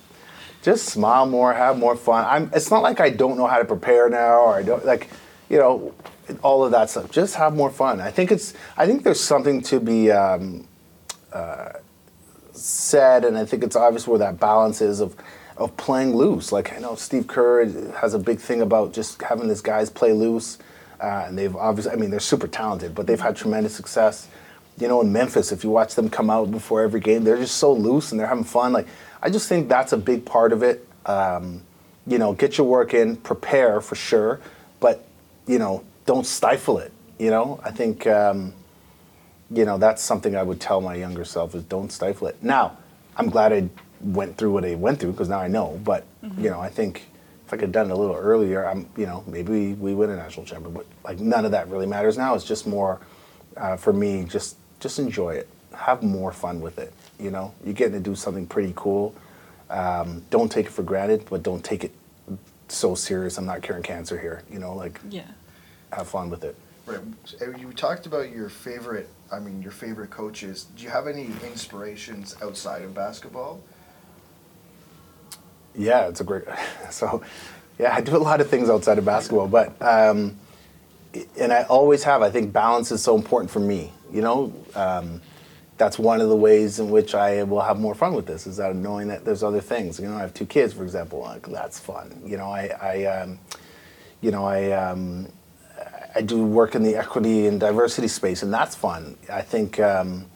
just 0.62 0.87
smile 0.87 1.27
more, 1.27 1.53
have 1.55 1.79
more 1.79 1.97
fun. 1.97 2.25
I'm. 2.27 2.51
It's 2.55 2.71
not 2.71 2.83
like 2.83 3.01
I 3.01 3.11
don't 3.11 3.37
know 3.38 3.47
how 3.47 3.59
to 3.59 3.64
prepare 3.64 4.09
now, 4.11 4.40
or 4.40 4.55
I 4.55 4.62
don't 4.62 4.85
like, 4.85 5.09
you 5.49 5.59
know, 5.59 5.95
all 6.43 6.64
of 6.64 6.71
that 6.73 6.90
stuff. 6.90 7.11
Just 7.11 7.35
have 7.37 7.55
more 7.55 7.71
fun. 7.71 8.01
I 8.01 8.11
think 8.11 8.31
it's. 8.31 8.55
I 8.77 8.87
think 8.87 9.05
there's 9.05 9.21
something 9.21 9.62
to 9.62 9.81
be. 9.81 10.11
Um, 10.11 10.66
uh, 11.33 11.73
said, 12.53 13.25
and 13.25 13.37
I 13.37 13.45
think 13.45 13.64
it's 13.64 13.77
obvious 13.77 14.07
where 14.07 14.19
that 14.19 14.38
balance 14.38 14.81
is 14.81 15.01
of 15.01 15.16
of 15.57 15.77
playing 15.77 16.16
loose. 16.16 16.53
Like 16.53 16.73
I 16.73 16.79
know 16.79 16.95
Steve 16.95 17.27
Kerr 17.27 17.64
has 17.93 18.14
a 18.14 18.19
big 18.19 18.38
thing 18.38 18.62
about 18.62 18.93
just 18.93 19.21
having 19.23 19.49
his 19.49 19.61
guys 19.61 19.90
play 19.90 20.12
loose, 20.12 20.59
uh, 21.01 21.25
and 21.27 21.38
they've 21.38 21.55
obviously. 21.55 21.93
I 21.93 21.97
mean, 21.97 22.11
they're 22.11 22.21
super 22.21 22.49
talented, 22.49 22.95
but 22.95 23.07
they've 23.07 23.21
had 23.21 23.37
tremendous 23.37 23.75
success. 23.75 24.29
You 24.79 24.88
know, 24.88 25.01
in 25.03 25.12
Memphis, 25.12 25.53
if 25.53 25.62
you 25.62 25.71
watch 25.71 25.95
them 25.95 26.09
come 26.09 26.31
out 26.31 26.51
before 26.51 26.83
every 26.83 27.01
game, 27.01 27.25
they're 27.25 27.37
just 27.37 27.57
so 27.57 27.73
loose 27.73 28.12
and 28.12 28.21
they're 28.21 28.27
having 28.27 28.45
fun. 28.45 28.73
Like 28.73 28.87
I 29.23 29.29
just 29.31 29.49
think 29.49 29.69
that's 29.69 29.93
a 29.93 29.99
big 29.99 30.25
part 30.25 30.53
of 30.53 30.62
it. 30.62 30.87
Um, 31.05 31.62
you 32.07 32.19
know, 32.19 32.33
get 32.33 32.57
your 32.57 32.66
work 32.66 32.95
in, 32.95 33.16
prepare 33.16 33.81
for 33.81 33.95
sure, 33.95 34.40
but 34.81 35.05
you 35.47 35.59
know, 35.59 35.85
don't 36.11 36.27
stifle 36.27 36.79
it. 36.79 36.92
You 37.18 37.31
know, 37.31 37.61
I 37.62 37.70
think. 37.70 38.07
Um, 38.07 38.55
you 39.53 39.64
know, 39.64 39.79
that's 39.79 40.01
something 40.01 40.37
I 40.37 40.44
would 40.44 40.61
tell 40.61 40.81
my 40.81 40.94
younger 40.94 41.25
self 41.25 41.57
is 41.57 41.64
don't 41.64 41.90
stifle 41.90 42.29
it. 42.29 42.40
Now, 42.40 42.79
I'm 43.16 43.29
glad 43.29 43.53
I 43.53 43.68
went 44.01 44.37
through 44.37 44.53
what 44.53 44.64
I 44.64 44.77
went 44.77 45.01
through 45.01 45.11
because 45.11 45.29
now 45.29 45.40
I 45.40 45.49
know. 45.49 45.81
But 45.83 46.05
you 46.38 46.51
know, 46.51 46.61
I 46.61 46.68
think 46.68 47.09
if 47.44 47.53
I 47.53 47.57
could 47.57 47.62
have 47.62 47.73
done 47.73 47.90
it 47.90 47.92
a 47.92 47.96
little 47.96 48.14
earlier, 48.14 48.64
I'm 48.64 48.88
you 48.96 49.07
know 49.07 49.25
maybe 49.27 49.51
we, 49.53 49.73
we 49.75 49.94
win 49.94 50.11
a 50.11 50.16
national 50.16 50.46
championship. 50.46 50.87
But 51.03 51.09
like 51.09 51.18
none 51.18 51.44
of 51.44 51.51
that 51.51 51.68
really 51.68 51.87
matters 51.87 52.16
now. 52.16 52.35
It's 52.35 52.44
just 52.44 52.66
more 52.66 53.01
uh, 53.57 53.77
for 53.77 53.92
me. 53.92 54.25
Just 54.25 54.57
just 54.79 55.01
enjoy 55.01 55.35
it. 55.35 55.49
Have 55.75 56.03
more 56.03 56.33
fun 56.33 56.61
with 56.61 56.79
it. 56.79 56.92
You 57.18 57.33
know, 57.33 57.53
you're 57.64 57.75
getting 57.75 57.94
to 57.94 58.01
do 58.01 58.14
something 58.14 58.46
pretty 58.46 58.73
cool. 58.77 59.14
Um, 59.68 60.25
don't 60.31 60.51
take 60.51 60.66
it 60.66 60.73
for 60.73 60.85
granted, 60.85 61.27
but 61.29 61.42
don't 61.42 61.64
take 61.64 61.83
it 61.85 61.92
so 62.68 62.94
serious. 62.94 63.37
I'm 63.37 63.46
not 63.46 63.62
curing 63.62 63.83
cancer 63.83 64.18
here. 64.18 64.44
You 64.51 64.61
know, 64.61 64.75
like 64.75 65.01
Yeah. 65.09 65.23
Have 65.92 66.09
fun 66.09 66.31
with 66.31 66.44
it. 66.44 66.57
Right. 66.87 67.00
so 67.24 67.53
You 67.59 67.72
talked 67.72 68.07
about 68.07 68.31
your 68.31 68.48
favorite. 68.48 69.09
I 69.31 69.38
mean, 69.38 69.62
your 69.62 69.72
favorite 69.72 70.11
coaches. 70.11 70.66
Do 70.76 70.83
you 70.83 70.90
have 70.90 71.07
any 71.07 71.26
inspirations 71.44 72.37
outside 72.42 72.83
of 72.83 72.94
basketball? 72.94 73.61
Yeah, 75.74 76.09
it's 76.09 76.20
a 76.20 76.24
great. 76.24 76.44
So, 76.90 77.22
yeah, 77.79 77.94
I 77.94 78.00
do 78.00 78.16
a 78.16 78.18
lot 78.18 78.40
of 78.40 78.50
things 78.50 78.68
outside 78.68 78.98
of 78.98 79.05
basketball, 79.05 79.46
but 79.46 79.81
um, 79.81 80.37
and 81.38 81.53
I 81.53 81.62
always 81.64 82.03
have. 82.03 82.20
I 82.20 82.31
think 82.31 82.53
balance 82.53 82.90
is 82.90 83.03
so 83.03 83.16
important 83.16 83.50
for 83.50 83.61
me. 83.61 83.92
You 84.12 84.22
know, 84.22 84.53
um, 84.74 85.22
that's 85.79 85.98
one 85.98 86.20
of 86.20 86.29
the 86.29 86.37
ways 86.37 86.81
in 86.81 86.90
which 86.90 87.14
I 87.14 87.44
will 87.44 87.61
have 87.61 87.79
more 87.79 87.94
fun 87.94 88.14
with 88.14 88.26
this 88.26 88.46
is 88.46 88.57
that 88.57 88.74
knowing 88.74 89.09
that 89.09 89.24
there's 89.24 89.44
other 89.44 89.61
things. 89.61 90.00
You 90.00 90.09
know, 90.09 90.16
I 90.16 90.20
have 90.20 90.35
two 90.35 90.46
kids, 90.46 90.72
for 90.74 90.83
example. 90.83 91.20
Like, 91.20 91.46
that's 91.46 91.79
fun. 91.79 92.20
You 92.26 92.37
know, 92.37 92.50
I, 92.50 92.66
I 92.83 93.05
um, 93.05 93.38
you 94.20 94.33
know, 94.33 94.44
I. 94.44 94.72
Um, 94.72 95.29
I 96.14 96.23
do 96.23 96.44
work 96.44 96.75
in 96.75 96.83
the 96.83 96.96
equity 96.96 97.46
and 97.46 97.61
diversity 97.61 98.09
space, 98.09 98.42
and 98.42 98.53
that's 98.53 98.75
fun. 98.75 99.16
I 99.31 99.42
think, 99.42 99.79
um, 99.79 100.27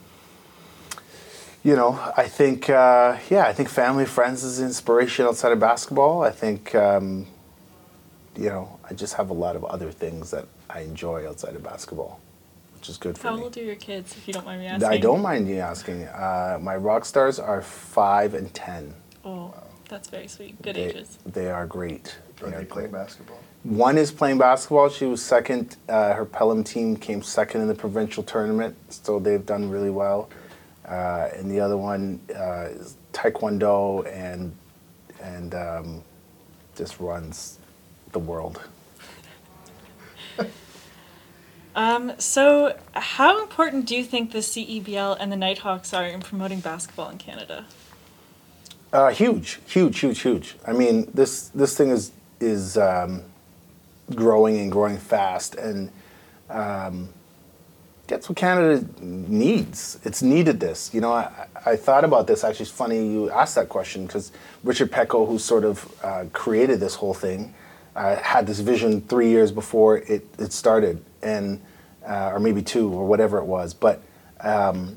you 1.63 1.75
know, 1.75 1.99
I 2.17 2.29
think, 2.29 2.71
uh, 2.71 3.19
yeah, 3.31 3.47
I 3.47 3.53
think 3.53 3.69
family, 3.69 4.05
friends 4.05 4.45
is 4.45 4.61
inspiration 4.61 5.27
outside 5.27 5.53
of 5.53 5.59
basketball. 5.59 6.23
I 6.23 6.31
think, 6.31 6.75
um, 6.75 7.27
you 8.37 8.49
know, 8.49 8.79
I 8.89 8.95
just 8.95 9.15
have 9.15 9.31
a 9.31 9.35
lot 9.35 9.57
of 9.57 9.65
other 9.65 9.91
things 9.91 10.31
that 10.31 10.47
I 10.71 10.81
enjoy 10.81 11.29
outside 11.29 11.55
of 11.57 11.63
basketball, 11.63 12.21
which 12.75 12.89
is 12.89 12.97
good 12.97 13.17
for 13.17 13.29
How 13.29 13.35
me. 13.35 13.39
How 13.39 13.45
old 13.45 13.57
are 13.57 13.63
your 13.63 13.77
kids, 13.77 14.17
if 14.17 14.29
you 14.29 14.35
don't 14.35 14.47
mind 14.47 14.61
me 14.61 14.67
asking? 14.67 14.89
I 14.91 14.99
don't 14.99 15.23
mind 15.23 15.49
you 15.49 15.57
asking. 15.57 16.05
Uh, 16.05 16.59
my 16.61 16.77
rock 16.77 17.05
stars 17.05 17.39
are 17.39 17.63
five 17.63 18.35
and 18.35 18.53
ten. 18.55 18.95
Oh, 19.25 19.55
that's 19.89 20.09
very 20.09 20.29
sweet. 20.29 20.61
Good 20.63 20.77
they, 20.77 20.85
ages. 20.85 21.19
They 21.25 21.51
are 21.51 21.67
great. 21.67 22.17
Are 22.45 22.51
They 22.51 22.59
they 22.59 22.65
playing 22.65 22.91
basketball? 22.91 23.39
One 23.63 23.97
is 23.97 24.13
playing 24.13 24.39
basketball. 24.39 24.91
She 24.91 25.07
was 25.07 25.23
second. 25.23 25.77
Uh, 25.89 26.13
her 26.15 26.25
Pelham 26.25 26.63
team 26.63 26.97
came 26.97 27.23
second 27.23 27.63
in 27.63 27.69
the 27.69 27.75
provincial 27.75 28.23
tournament, 28.23 28.77
so 28.91 29.19
they've 29.19 29.45
done 29.45 29.71
really 29.71 29.91
well. 29.91 30.29
Uh, 30.87 31.31
and 31.35 31.51
the 31.51 31.61
other 31.61 31.77
one 31.77 32.21
uh, 32.37 32.69
is 32.71 32.97
taekwondo 33.13 34.07
and 34.13 34.55
and 35.23 35.55
um, 35.55 36.03
just 36.77 37.01
runs 37.01 37.59
the 38.13 38.19
world. 38.19 38.61
Um, 41.77 42.13
so, 42.19 42.79
how 42.93 43.43
important 43.43 43.87
do 43.87 43.97
you 43.97 44.05
think 44.05 44.31
the 44.31 44.39
CEBL 44.39 45.17
and 45.19 45.33
the 45.33 45.37
Nighthawks 45.37 45.93
are 45.93 46.05
in 46.07 46.21
promoting 46.21 46.61
basketball 46.61 47.09
in 47.11 47.19
Canada? 47.19 47.67
Uh, 48.93 49.09
huge, 49.11 49.59
huge, 49.67 49.99
huge, 49.99 50.21
huge. 50.21 50.55
I 50.65 50.73
mean, 50.73 51.11
this 51.13 51.49
this 51.49 51.77
thing 51.77 51.91
is 51.91 52.13
is 52.41 52.77
um, 52.77 53.23
growing 54.15 54.59
and 54.59 54.71
growing 54.71 54.99
fast, 54.99 55.55
and 55.55 55.91
um, 56.51 57.09
that's 58.07 58.29
what 58.29 58.37
Canada 58.37 58.87
needs. 59.01 59.99
It's 60.05 60.23
needed 60.23 60.61
this. 60.61 60.93
You 60.93 61.01
know, 61.01 61.13
I, 61.13 61.47
I 61.65 61.77
thought 61.77 62.05
about 62.05 62.27
this. 62.27 62.45
Actually, 62.45 62.65
it's 62.65 62.73
funny 62.73 63.07
you 63.07 63.31
asked 63.31 63.55
that 63.55 63.69
question 63.69 64.07
because 64.07 64.33
Richard 64.63 64.91
Petko, 64.91 65.27
who 65.27 65.39
sort 65.39 65.65
of 65.65 65.91
uh, 66.03 66.25
created 66.33 66.81
this 66.81 66.95
whole 66.95 67.15
thing, 67.15 67.55
uh, 67.97 68.17
had 68.17 68.47
this 68.47 68.61
vision 68.61 69.01
three 69.03 69.29
years 69.29 69.53
before 69.53 69.99
it, 69.99 70.27
it 70.39 70.53
started, 70.53 71.03
and 71.23 71.61
uh, 72.07 72.33
or 72.33 72.41
maybe 72.41 72.61
two 72.61 72.93
or 72.93 73.07
whatever 73.07 73.39
it 73.39 73.45
was. 73.45 73.73
But 73.73 74.03
um, 74.41 74.97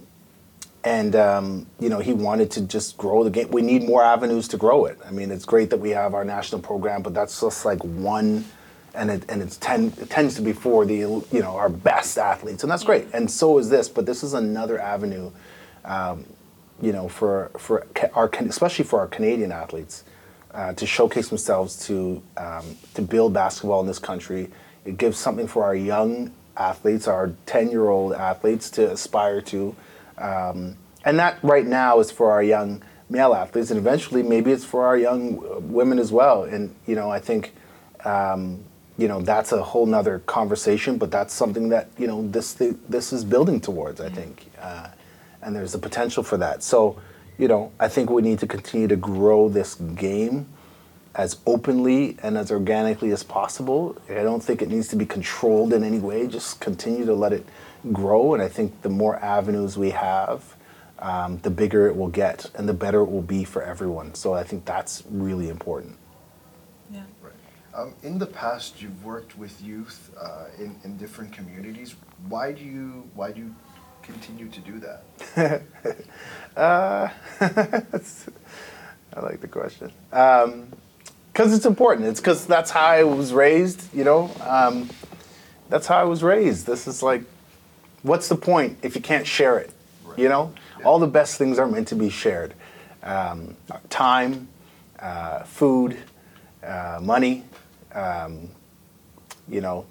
and 0.88 1.17
um, 1.17 1.67
you 1.82 1.89
know 1.89 2.00
he 2.00 2.13
wanted 2.13 2.50
to 2.52 2.62
just 2.62 2.97
grow 2.97 3.21
the 3.26 3.30
game. 3.30 3.52
We 3.52 3.62
need 3.62 3.84
more 3.84 4.02
avenues 4.02 4.47
to 4.50 4.58
grow 4.58 4.86
it. 4.86 4.97
I 5.06 5.12
mean, 5.12 5.32
it's 5.32 5.43
great 5.43 5.69
that 5.71 5.80
we 5.80 5.89
have 5.89 6.13
our 6.13 6.23
national 6.23 6.62
program, 6.62 7.02
but 7.02 7.13
that's 7.13 7.41
just 7.41 7.65
like 7.65 7.84
one, 7.84 8.45
and 8.93 9.12
it 9.12 9.26
and 9.28 9.41
it's 9.41 9.58
ten, 9.58 9.93
it 10.00 10.10
tends 10.10 10.36
to 10.36 10.41
be 10.41 10.54
for 10.54 10.86
the 10.86 10.95
you 10.95 11.41
know 11.41 11.58
our 11.58 11.67
best 11.67 12.17
athletes, 12.17 12.63
and 12.63 12.71
that's 12.71 12.86
great. 12.86 13.08
And 13.13 13.30
so 13.30 13.58
is 13.58 13.69
this, 13.69 13.89
but 13.89 14.06
this 14.06 14.23
is 14.23 14.34
another 14.34 14.80
avenue, 14.80 15.30
um, 15.84 16.26
you 16.82 16.93
know, 16.93 17.10
for 17.10 17.52
for 17.58 17.86
our 18.13 18.30
especially 18.39 18.86
for 18.86 19.00
our 19.02 19.08
Canadian 19.08 19.52
athletes 19.52 20.06
uh, 20.54 20.71
to 20.71 20.86
showcase 20.86 21.28
themselves 21.28 21.86
to 21.88 22.23
um, 22.38 22.78
to 22.93 23.02
build 23.02 23.34
basketball 23.34 23.82
in 23.82 23.88
this 23.88 24.00
country. 24.00 24.50
It 24.86 24.97
gives 24.97 25.17
something 25.17 25.47
for 25.47 25.65
our 25.65 25.76
young 25.76 26.32
athletes, 26.56 27.10
our 27.10 27.34
ten 27.45 27.71
year 27.71 27.89
old 27.89 28.13
athletes, 28.13 28.69
to 28.71 28.89
aspire 28.89 29.41
to. 29.41 29.76
Um, 30.17 30.77
and 31.06 31.19
that 31.19 31.39
right 31.43 31.65
now 31.65 31.99
is 31.99 32.12
for 32.12 32.32
our 32.32 32.43
young 32.43 32.82
male 33.10 33.34
athletes, 33.34 33.71
and 33.71 33.77
eventually 33.77 34.23
maybe 34.23 34.51
it's 34.51 34.65
for 34.65 34.86
our 34.86 34.97
young 34.97 35.39
uh, 35.39 35.60
women 35.60 35.99
as 35.99 36.12
well. 36.12 36.43
And 36.43 36.75
you 36.86 36.95
know, 36.95 37.10
I 37.10 37.19
think 37.19 37.53
um, 38.06 38.63
you 38.97 39.08
know 39.08 39.21
that's 39.21 39.51
a 39.51 39.63
whole 39.63 39.86
nother 39.86 40.19
conversation, 40.19 40.97
but 40.97 41.12
that's 41.12 41.34
something 41.34 41.69
that 41.69 41.89
you 41.97 42.08
know 42.08 42.27
this 42.27 42.53
thi- 42.53 42.77
this 42.89 43.13
is 43.13 43.23
building 43.23 43.62
towards. 43.62 44.01
I 44.01 44.10
think, 44.10 44.47
uh, 44.60 44.89
and 45.41 45.56
there's 45.56 45.75
a 45.75 45.80
potential 45.80 46.23
for 46.23 46.38
that. 46.38 46.63
So, 46.63 46.99
you 47.38 47.47
know, 47.47 47.71
I 47.80 47.88
think 47.88 48.10
we 48.10 48.21
need 48.21 48.39
to 48.39 48.47
continue 48.47 48.88
to 48.88 48.97
grow 48.97 49.49
this 49.49 49.75
game 49.75 50.47
as 51.17 51.39
openly 51.47 52.15
and 52.21 52.38
as 52.38 52.51
organically 52.51 53.12
as 53.12 53.23
possible. 53.23 53.97
I 54.08 54.21
don't 54.21 54.43
think 54.43 54.62
it 54.62 54.69
needs 54.69 54.88
to 54.89 54.95
be 54.95 55.06
controlled 55.06 55.73
in 55.73 55.84
any 55.84 55.97
way. 55.97 56.27
Just 56.27 56.62
continue 56.62 57.06
to 57.06 57.13
let 57.13 57.34
it 57.34 57.45
grow. 57.91 58.36
And 58.36 58.43
I 58.43 58.47
think 58.47 58.84
the 58.84 58.89
more 58.89 59.17
avenues 59.17 59.77
we 59.77 59.89
have, 59.89 60.56
um, 60.99 61.39
the 61.39 61.49
bigger 61.49 61.88
it 61.88 61.95
will 61.95 62.08
get 62.08 62.49
and 62.56 62.69
the 62.69 62.73
better 62.73 63.01
it 63.01 63.10
will 63.10 63.23
be 63.23 63.43
for 63.43 63.63
everyone. 63.63 64.13
So 64.13 64.36
I 64.36 64.43
think 64.43 64.65
that's 64.65 65.03
really 65.10 65.49
important. 65.49 65.97
Yeah. 66.91 67.01
Right. 67.21 67.34
Um, 67.73 67.95
in 68.03 68.19
the 68.19 68.27
past, 68.27 68.82
you've 68.82 69.03
worked 69.03 69.38
with 69.38 69.60
youth 69.62 70.12
uh, 70.21 70.45
in, 70.60 70.75
in 70.84 70.97
different 70.97 71.34
communities. 71.34 71.95
Why 72.27 72.51
do 72.51 72.63
you 72.63 73.10
why 73.15 73.32
do 73.32 73.41
you 73.41 73.56
continue 74.03 74.49
to 74.49 74.60
do 74.60 74.80
that? 74.80 75.62
Uh, 76.56 77.08
I 77.39 79.19
like 79.19 79.41
the 79.41 79.47
question. 79.47 79.91
Because 81.38 81.54
it's 81.54 81.67
important. 81.67 82.08
It's 82.08 82.19
because 82.19 82.47
that's 82.47 82.71
how 82.71 82.88
I 82.88 83.04
was 83.04 83.32
raised, 83.32 83.93
you 83.93 84.04
know? 84.04 84.32
Um, 84.43 84.89
that's 85.69 85.86
how 85.86 85.97
I 85.97 86.04
was 86.04 86.23
raised. 86.23 86.65
This 86.65 86.88
is 86.88 87.04
like, 87.04 87.21
what's 88.02 88.28
the 88.28 88.36
point 88.36 88.80
if 88.82 88.95
you 88.95 89.02
can't 89.02 89.28
share 89.28 89.60
it? 89.60 89.69
You 90.15 90.30
know? 90.30 90.52
Yeah. 90.80 90.86
All 90.88 90.97
the 90.97 91.06
best 91.06 91.38
things 91.38 91.60
are 91.60 91.67
meant 91.67 91.89
to 91.89 91.95
be 91.95 92.10
shared 92.10 92.56
um, 93.04 93.56
time, 93.89 94.47
uh, 94.97 95.43
food, 95.43 96.00
uh, 96.63 97.02
money, 97.04 97.43
um, 97.93 98.50
you 99.47 99.62
know, 99.62 99.86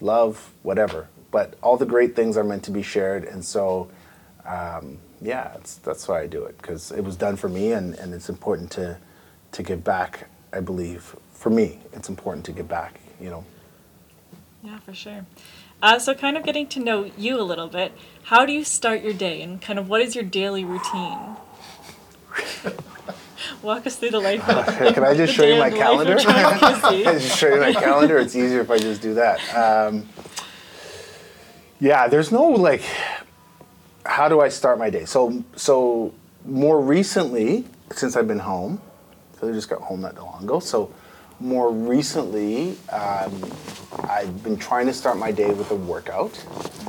love, 0.00 0.52
whatever. 0.64 1.06
But 1.30 1.54
all 1.62 1.76
the 1.76 1.86
great 1.86 2.16
things 2.16 2.36
are 2.36 2.42
meant 2.42 2.64
to 2.64 2.72
be 2.72 2.82
shared. 2.82 3.22
And 3.22 3.44
so, 3.44 3.88
um, 4.44 4.98
yeah, 5.22 5.54
it's, 5.58 5.76
that's 5.76 6.08
why 6.08 6.22
I 6.22 6.26
do 6.26 6.42
it 6.42 6.60
because 6.60 6.90
it 6.90 7.04
was 7.04 7.14
done 7.14 7.36
for 7.36 7.48
me, 7.48 7.70
and, 7.70 7.94
and 7.94 8.12
it's 8.12 8.28
important 8.28 8.72
to 8.72 8.98
to 9.52 9.62
give 9.62 9.84
back. 9.84 10.28
I 10.52 10.60
believe 10.60 11.14
for 11.38 11.50
me, 11.50 11.78
it's 11.92 12.08
important 12.08 12.44
to 12.46 12.52
give 12.52 12.68
back. 12.68 13.00
You 13.20 13.30
know, 13.30 13.44
Yeah, 14.62 14.78
for 14.80 14.92
sure. 14.92 15.24
Uh, 15.80 15.98
so, 16.00 16.12
kind 16.12 16.36
of 16.36 16.42
getting 16.42 16.66
to 16.68 16.80
know 16.80 17.10
you 17.16 17.40
a 17.40 17.42
little 17.42 17.68
bit, 17.68 17.92
how 18.24 18.44
do 18.44 18.52
you 18.52 18.64
start 18.64 19.02
your 19.02 19.12
day 19.12 19.40
and 19.42 19.62
kind 19.62 19.78
of 19.78 19.88
what 19.88 20.00
is 20.00 20.16
your 20.16 20.24
daily 20.24 20.64
routine? 20.64 21.36
Walk 23.62 23.86
us 23.86 23.94
through 23.96 24.10
the 24.10 24.18
life 24.20 24.48
of 24.48 24.66
can 24.94 25.04
I 25.04 25.14
just 25.14 25.32
show 25.32 25.44
you 25.44 25.58
my 25.58 25.68
of 25.68 25.74
the 25.74 25.78
life 25.78 25.86
calendar? 25.86 26.18
I 27.08 27.18
just 27.18 27.38
show 27.38 27.54
you 27.54 27.60
my 27.60 27.72
calendar. 27.72 28.18
It's 28.18 28.34
easier 28.34 28.60
if 28.60 28.70
I 28.70 28.78
just 28.78 29.00
do 29.00 29.14
that. 29.14 29.38
Um, 29.54 30.08
yeah, 31.80 32.08
there's 32.08 32.32
no 32.32 32.42
like. 32.48 32.82
How 34.04 34.28
do 34.28 34.40
I 34.40 34.48
start 34.48 34.78
my 34.78 34.90
day? 34.90 35.04
So 35.04 35.44
so 35.54 36.12
more 36.44 36.80
recently, 36.80 37.64
since 37.92 38.16
I've 38.16 38.26
been 38.26 38.40
home, 38.40 38.80
I 39.42 39.52
just 39.52 39.68
got 39.68 39.80
home 39.80 40.00
not 40.00 40.14
that 40.14 40.22
long 40.22 40.44
ago. 40.44 40.60
So 40.60 40.92
more 41.40 41.70
recently, 41.70 42.76
um, 42.90 43.32
I've 44.08 44.42
been 44.42 44.56
trying 44.56 44.86
to 44.86 44.92
start 44.94 45.18
my 45.18 45.30
day 45.30 45.52
with 45.52 45.70
a 45.70 45.74
workout. 45.76 46.32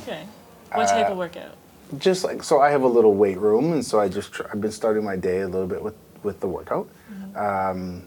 Okay. 0.00 0.24
What 0.72 0.88
type 0.88 1.08
Uh, 1.08 1.12
of 1.12 1.18
workout? 1.18 1.52
just 1.98 2.22
like 2.22 2.40
so 2.44 2.60
i 2.60 2.70
have 2.70 2.82
a 2.82 2.86
little 2.86 3.14
weight 3.14 3.36
room 3.36 3.72
and 3.72 3.84
so 3.84 3.98
i 3.98 4.08
just 4.08 4.30
tr- 4.32 4.44
i've 4.52 4.60
been 4.60 4.70
starting 4.70 5.02
my 5.02 5.16
day 5.16 5.40
a 5.40 5.48
little 5.48 5.66
bit 5.66 5.82
with 5.82 5.96
with 6.22 6.38
the 6.38 6.46
workout 6.46 6.88
um, 7.34 8.04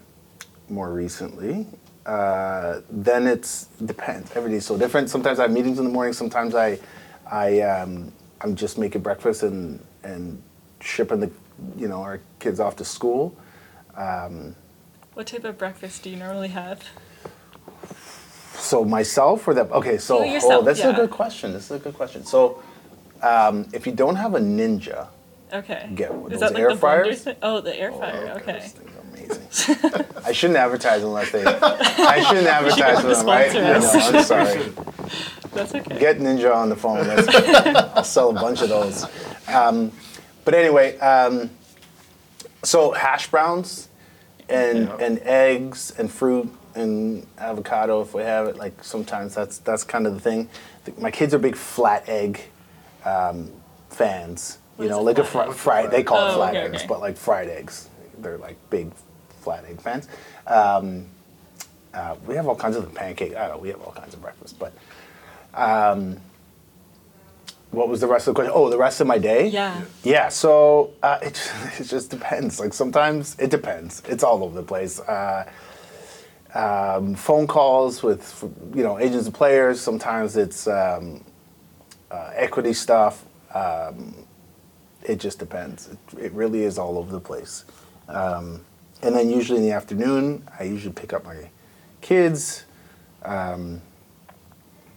more 0.69 0.89
recently 0.93 1.67
uh, 2.05 2.79
then 2.89 3.27
it's 3.27 3.65
depends 3.85 4.33
every 4.37 4.49
day 4.51 4.55
is 4.55 4.65
so 4.65 4.77
different 4.77 5.09
sometimes 5.09 5.37
i 5.37 5.41
have 5.41 5.51
meetings 5.51 5.79
in 5.79 5.83
the 5.83 5.91
morning 5.91 6.13
sometimes 6.13 6.55
i 6.55 6.79
i 7.29 7.59
um, 7.59 8.09
i'm 8.39 8.55
just 8.55 8.77
making 8.77 9.01
breakfast 9.01 9.43
and 9.43 9.81
and 10.03 10.41
shipping 10.79 11.19
the 11.19 11.29
you 11.75 11.89
know 11.89 12.01
our 12.01 12.21
kids 12.39 12.61
off 12.61 12.77
to 12.77 12.85
school 12.85 13.35
What 13.95 15.27
type 15.27 15.43
of 15.43 15.57
breakfast 15.57 16.03
do 16.03 16.09
you 16.09 16.15
normally 16.17 16.49
have? 16.49 16.83
so 18.55 18.85
myself 18.85 19.45
or 19.47 19.53
that 19.53 19.69
okay 19.71 19.97
so 19.97 20.23
You 20.23 20.33
yourself, 20.33 20.53
oh 20.53 20.61
that's 20.61 20.79
yeah. 20.79 20.91
a 20.91 20.95
good 20.95 21.09
question 21.11 21.51
this 21.51 21.65
is 21.65 21.71
a 21.71 21.79
good 21.79 21.95
question 21.95 22.23
so 22.23 22.63
um, 23.21 23.67
if 23.73 23.85
you 23.85 23.91
don't 23.91 24.15
have 24.15 24.35
a 24.35 24.39
ninja 24.39 25.07
Okay. 25.53 25.87
Get 25.93 26.11
Is 26.11 26.17
those 26.31 26.39
that 26.39 26.53
like 26.53 26.61
air 26.63 26.69
the 26.73 26.77
fryers? 26.77 27.27
Oh, 27.43 27.61
the 27.61 27.79
air 27.79 27.91
Oh, 27.93 27.97
fryer. 27.99 28.27
God, 28.27 28.41
Okay. 28.41 28.71
Amazing. 29.13 30.05
I 30.25 30.31
shouldn't 30.31 30.57
advertise 30.57 31.03
unless 31.03 31.31
they. 31.31 31.45
I 31.45 32.23
shouldn't 32.27 32.47
advertise 32.47 33.03
them 33.03 33.11
them, 33.11 33.25
right? 33.27 33.55
us. 33.55 33.93
know, 33.93 34.17
I'm 34.19 34.23
sorry. 34.23 34.71
That's 35.53 35.75
okay. 35.75 35.99
Get 35.99 36.17
Ninja 36.17 36.53
on 36.55 36.69
the 36.69 36.75
phone. 36.75 37.05
I'll 37.95 38.03
sell 38.03 38.31
a 38.31 38.33
bunch 38.33 38.63
of 38.63 38.69
those. 38.69 39.05
Um, 39.47 39.91
but 40.43 40.55
anyway, 40.55 40.97
um, 40.97 41.51
so 42.63 42.91
hash 42.91 43.29
browns 43.29 43.89
and 44.49 44.87
Yeah. 44.87 44.97
and 45.05 45.19
eggs 45.19 45.93
and 45.97 46.11
fruit 46.11 46.49
and 46.75 47.25
avocado 47.37 48.01
if 48.01 48.13
we 48.13 48.23
have 48.23 48.47
it. 48.47 48.57
Like 48.57 48.83
sometimes 48.83 49.35
that's 49.35 49.57
that's 49.59 49.83
kind 49.83 50.07
of 50.07 50.13
the 50.13 50.19
thing. 50.19 50.49
My 50.97 51.11
kids 51.11 51.33
are 51.33 51.39
big 51.39 51.55
flat 51.55 52.07
egg 52.09 52.41
um, 53.05 53.51
fans. 53.89 54.57
What 54.75 54.85
you 54.85 54.89
know, 54.89 55.01
like 55.01 55.17
a 55.19 55.23
flat 55.23 55.45
fri- 55.47 55.51
egg? 55.53 55.57
fried. 55.59 55.91
They 55.91 56.03
call 56.03 56.17
it 56.27 56.31
Oh, 56.31 56.35
flat 56.37 56.55
okay, 56.55 56.65
eggs, 56.65 56.77
okay. 56.77 56.87
but 56.87 56.99
like 56.99 57.15
fried 57.17 57.47
eggs. 57.49 57.89
They're 58.17 58.37
like 58.37 58.57
big 58.69 58.91
flat 59.41 59.65
egg 59.65 59.79
fans. 59.81 60.07
Um, 60.47 61.05
uh, 61.93 62.15
we 62.25 62.33
have 62.35 62.47
all 62.47 62.55
kinds 62.55 62.75
of 62.75 62.91
pancake. 62.95 63.35
I 63.35 63.47
don't 63.47 63.57
know. 63.57 63.61
We 63.61 63.69
have 63.69 63.81
all 63.81 63.91
kinds 63.91 64.13
of 64.15 64.21
breakfast, 64.21 64.57
but 64.57 64.73
um, 65.53 66.17
what 67.73 67.89
was 67.89 68.01
the 68.01 68.07
rest 68.07 68.27
of 68.27 68.35
the 68.35 68.39
question? 68.39 68.53
Oh, 68.55 68.69
the 68.69 68.77
rest 68.77 69.01
of 69.01 69.07
my 69.07 69.17
day. 69.17 69.47
Yeah. 69.47 69.81
Yeah. 70.03 70.29
So 70.29 70.91
uh, 71.01 71.19
it 71.23 71.51
it 71.79 71.85
just 71.85 72.09
depends. 72.09 72.59
Like 72.59 72.73
sometimes 72.73 73.35
it 73.39 73.49
depends. 73.49 74.01
It's 74.07 74.23
all 74.23 74.43
over 74.43 74.55
the 74.55 74.65
place. 74.65 74.99
Uh, 74.99 75.49
um, 76.53 77.15
phone 77.15 77.47
calls 77.47 78.03
with 78.03 78.43
you 78.75 78.83
know 78.83 78.99
agents 78.99 79.25
and 79.25 79.35
players. 79.35 79.81
Sometimes 79.81 80.37
it's 80.37 80.67
um, 80.67 81.23
uh, 82.11 82.31
equity 82.35 82.73
stuff. 82.73 83.25
Um, 83.53 84.15
it 85.01 85.19
just 85.19 85.39
depends. 85.39 85.89
It, 85.89 86.25
it 86.25 86.31
really 86.33 86.63
is 86.63 86.77
all 86.77 86.97
over 86.97 87.11
the 87.11 87.19
place. 87.19 87.65
Um, 88.07 88.63
and 89.01 89.15
then 89.15 89.29
usually 89.29 89.57
in 89.57 89.65
the 89.65 89.73
afternoon, 89.73 90.47
I 90.57 90.63
usually 90.63 90.93
pick 90.93 91.11
up 91.11 91.25
my 91.25 91.49
kids. 92.01 92.65
Um, 93.23 93.81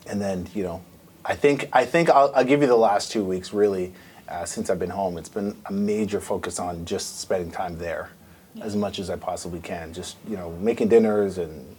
and 0.07 0.21
then 0.21 0.47
you 0.55 0.63
know, 0.63 0.83
I 1.27 1.35
think 1.35 1.69
I 1.73 1.85
think 1.85 2.09
I'll, 2.09 2.33
I'll 2.35 2.45
give 2.45 2.61
you 2.63 2.69
the 2.69 2.77
last 2.77 3.11
two 3.11 3.25
weeks 3.25 3.53
really. 3.53 3.93
Uh, 4.29 4.45
since 4.45 4.71
I've 4.71 4.81
been 4.81 4.91
home, 4.91 5.19
it's 5.19 5.29
been 5.29 5.57
a 5.67 5.73
major 5.73 6.21
focus 6.21 6.59
on 6.59 6.85
just 6.85 7.21
spending 7.21 7.53
time 7.53 7.79
there, 7.79 8.11
as 8.61 8.75
much 8.75 8.99
as 8.99 9.09
I 9.09 9.15
possibly 9.15 9.61
can. 9.61 9.93
Just 9.93 10.17
you 10.29 10.37
know, 10.37 10.51
making 10.59 10.89
dinners 10.89 11.39
and 11.39 11.77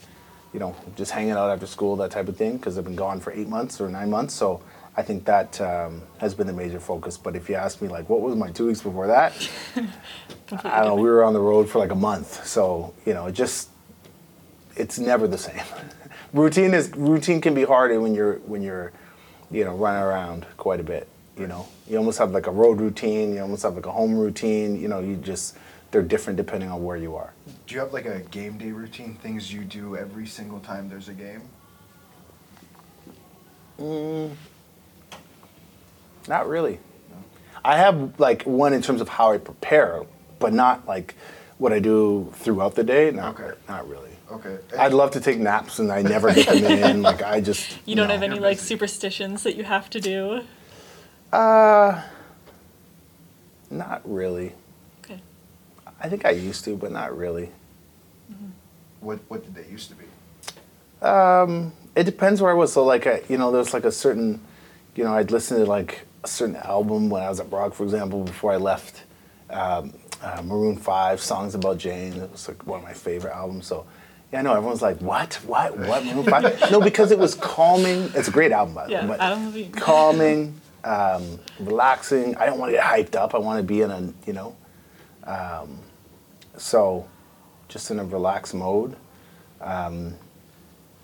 you 0.54 0.58
you 0.58 0.60
know, 0.60 0.76
just 0.96 1.12
hanging 1.12 1.34
out 1.34 1.52
after 1.52 1.68
school, 1.68 1.96
that 1.98 2.10
type 2.10 2.28
of 2.28 2.36
thing, 2.36 2.58
because 2.58 2.80
I've 2.80 2.84
been 2.84 2.96
gone 2.96 3.20
for 3.20 3.32
eight 3.32 3.48
months 3.48 3.80
or 3.80 3.90
nine 3.90 4.10
months. 4.10 4.34
So 4.34 4.60
I 4.96 5.04
think 5.04 5.24
that 5.26 5.62
um, 5.62 6.02
has 6.18 6.34
been 6.34 6.48
the 6.48 6.54
major 6.54 6.80
focus. 6.80 7.16
But 7.16 7.36
if 7.36 7.48
you 7.48 7.54
ask 7.54 7.80
me, 7.80 7.88
like, 7.88 8.10
what 8.10 8.22
was 8.22 8.36
my 8.36 8.50
two 8.50 8.66
weeks 8.66 8.82
before 8.82 9.06
that? 9.06 9.34
I 10.64 10.80
don't 10.80 10.86
know. 10.86 10.96
We 10.96 11.10
were 11.10 11.24
on 11.24 11.34
the 11.34 11.40
road 11.40 11.70
for 11.70 11.78
like 11.78 11.92
a 11.92 11.96
month, 11.96 12.48
so 12.48 12.92
you 13.06 13.14
know, 13.14 13.28
it 13.28 13.34
just 13.34 13.70
it's 14.76 14.98
never 14.98 15.28
the 15.28 15.38
same. 15.38 15.62
routine 16.34 16.74
is 16.74 16.90
routine 16.96 17.40
can 17.40 17.54
be 17.54 17.64
hard 17.64 17.96
when 18.02 18.16
you're 18.16 18.38
when 18.40 18.64
you're 18.64 18.94
you 19.52 19.64
know 19.64 19.76
running 19.76 20.02
around 20.04 20.46
quite 20.58 20.80
a 20.80 20.84
bit. 20.84 21.08
You 21.38 21.48
know, 21.48 21.68
you 21.88 21.98
almost 21.98 22.18
have 22.20 22.32
like 22.32 22.48
a 22.48 22.52
road 22.52 22.80
routine. 22.82 23.34
You 23.34 23.42
almost 23.42 23.64
have 23.64 23.76
like 23.76 23.86
a 23.86 23.92
home 23.92 24.18
routine. 24.18 24.80
You 24.82 24.88
know, 24.88 25.00
you 25.00 25.16
just 25.16 25.56
they're 25.92 26.02
different 26.02 26.38
depending 26.38 26.70
on 26.70 26.84
where 26.84 26.98
you 26.98 27.16
are. 27.16 27.34
Do 27.68 27.76
you 27.76 27.80
have 27.82 27.94
like 27.94 28.06
a 28.06 28.20
game 28.20 28.58
day 28.58 28.72
routine? 28.72 29.16
Things 29.16 29.54
you 29.54 29.64
do 29.64 29.96
every 29.96 30.26
single 30.26 30.60
time 30.60 30.90
there's 30.90 31.10
a 31.10 31.14
game? 31.14 31.42
Mm. 33.80 34.32
Not 36.28 36.50
really. 36.50 36.80
I 37.64 37.78
have 37.78 38.20
like 38.20 38.44
one 38.44 38.74
in 38.74 38.82
terms 38.82 39.02
of 39.02 39.10
how 39.10 39.32
I 39.32 39.38
prepare, 39.38 40.04
but 40.40 40.54
not 40.54 40.88
like 40.88 41.16
what 41.58 41.74
I 41.74 41.80
do 41.80 42.32
throughout 42.36 42.76
the 42.76 42.84
day. 42.84 43.12
Not, 43.12 43.40
Okay. 43.40 43.56
not 43.68 43.88
really. 43.88 44.07
Okay. 44.30 44.58
I'd 44.78 44.94
love 44.94 45.12
to 45.12 45.22
take 45.22 45.40
naps 45.40 45.80
and 45.80 45.92
I 45.92 46.02
never 46.02 46.34
get 46.34 46.48
them 46.48 46.72
in. 46.72 47.02
Like 47.08 47.24
I 47.24 47.40
just 47.40 47.78
You 47.86 47.96
don't 47.96 48.08
no. 48.08 48.14
have 48.14 48.24
any 48.24 48.40
like 48.40 48.60
superstitions 48.60 49.44
that 49.44 49.56
you 49.56 49.64
have 49.64 49.90
to 49.92 50.00
do. 50.02 50.42
Uh, 51.32 52.02
not 53.70 54.02
really. 54.04 54.54
Okay. 55.04 55.20
I 56.02 56.10
think 56.10 56.26
I 56.26 56.32
used 56.32 56.64
to, 56.66 56.76
but 56.76 56.92
not 56.92 57.18
really. 57.18 57.50
What 59.00 59.20
What 59.28 59.44
did 59.44 59.56
they 59.56 59.70
used 59.72 59.90
to 59.90 59.96
be? 59.96 60.06
Um, 61.06 61.72
it 61.96 62.04
depends 62.04 62.42
where 62.42 62.52
I 62.52 62.56
was. 62.56 62.74
So 62.74 62.84
like, 62.84 63.08
I, 63.08 63.22
you 63.30 63.38
know, 63.38 63.52
there's 63.52 63.74
like 63.74 63.86
a 63.86 63.92
certain, 63.92 64.42
you 64.96 65.04
know, 65.04 65.14
I'd 65.14 65.32
listen 65.32 65.58
to 65.60 65.66
like 65.66 66.02
a 66.24 66.28
certain 66.28 66.56
album 66.58 67.10
when 67.10 67.22
I 67.24 67.30
was 67.30 67.40
at 67.40 67.50
Brock, 67.50 67.74
for 67.74 67.84
example, 67.84 68.24
before 68.24 68.52
I 68.52 68.58
left. 68.58 69.04
Um, 69.50 69.94
uh, 70.22 70.42
Maroon 70.44 70.76
Five, 70.78 71.22
"Songs 71.22 71.54
About 71.54 71.78
Jane." 71.78 72.14
It 72.14 72.32
was 72.32 72.48
like 72.48 72.66
one 72.66 72.80
of 72.80 72.84
my 72.86 72.94
favorite 72.94 73.34
albums. 73.36 73.68
So, 73.68 73.86
yeah, 74.32 74.40
I 74.40 74.42
know 74.42 74.54
everyone's 74.56 74.82
like, 74.82 74.98
"What? 75.00 75.36
What? 75.46 75.78
What?" 75.78 76.06
Maroon 76.06 76.24
Five? 76.26 76.60
no, 76.72 76.82
because 76.82 77.12
it 77.12 77.20
was 77.20 77.36
calming. 77.36 78.12
It's 78.16 78.28
a 78.28 78.32
great 78.32 78.52
album, 78.52 78.76
by 78.76 78.86
the 78.86 78.92
Yeah, 78.92 79.02
way. 79.04 79.08
but 79.10 79.20
Adam 79.22 79.46
Levine. 79.46 79.72
calming, 79.72 80.62
um, 80.84 81.40
relaxing. 81.60 82.36
I 82.38 82.46
don't 82.46 82.60
want 82.60 82.70
to 82.72 82.78
get 82.78 82.84
hyped 82.86 83.16
up. 83.16 83.34
I 83.36 83.38
want 83.38 83.58
to 83.60 83.64
be 83.64 83.82
in 83.82 83.92
a, 83.92 84.14
you 84.26 84.34
know, 84.34 84.56
um, 85.24 85.80
so 86.58 87.08
just 87.70 87.92
in 87.92 88.00
a 88.00 88.06
relaxed 88.06 88.54
mode. 88.54 88.96
Um, 89.62 90.16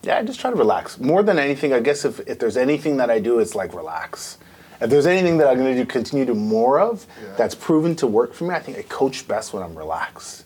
yeah, 0.03 0.17
I 0.17 0.23
just 0.23 0.39
try 0.39 0.49
to 0.49 0.55
relax. 0.57 0.99
More 0.99 1.23
than 1.23 1.39
anything, 1.39 1.71
I 1.73 1.79
guess 1.79 2.03
if, 2.05 2.19
if 2.27 2.37
there's 2.39 2.57
anything 2.57 2.97
that 2.97 3.09
I 3.09 3.19
do, 3.19 3.39
it's 3.39 3.55
like 3.55 3.73
relax. 3.73 4.37
If 4.81 4.89
there's 4.89 5.05
anything 5.05 5.37
that 5.37 5.47
I'm 5.47 5.57
going 5.57 5.75
to 5.75 5.81
do, 5.81 5.85
continue 5.85 6.25
to 6.25 6.33
more 6.33 6.77
of, 6.79 7.05
Yeah. 7.23 7.35
that's 7.37 7.55
proven 7.55 7.95
to 7.97 8.07
work 8.07 8.33
for 8.33 8.43
me, 8.43 8.53
I 8.53 8.59
think 8.59 8.77
I 8.77 8.81
coach 8.83 9.25
best 9.29 9.53
when 9.53 9.63
I'm 9.63 9.75
relaxed. 9.77 10.43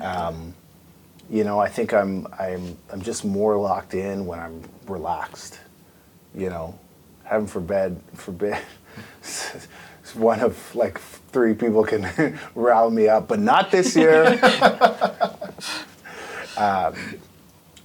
Um, 0.00 0.54
you 1.30 1.44
know, 1.44 1.58
I 1.58 1.68
think 1.68 1.92
I'm, 1.92 2.26
I'm, 2.38 2.76
I'm 2.90 3.02
just 3.02 3.24
more 3.24 3.56
locked 3.56 3.94
in 3.94 4.26
when 4.26 4.38
I'm 4.38 4.62
relaxed. 4.86 5.58
You 6.34 6.50
know, 6.50 6.78
heaven 7.24 7.46
forbid, 7.46 8.00
forbid, 8.14 8.58
one 10.14 10.40
of 10.40 10.74
like 10.74 11.00
three 11.00 11.54
people 11.54 11.84
can 11.84 12.38
rile 12.54 12.90
me 12.90 13.08
up, 13.08 13.28
but 13.28 13.40
not 13.40 13.70
this 13.70 13.96
year. 13.96 14.38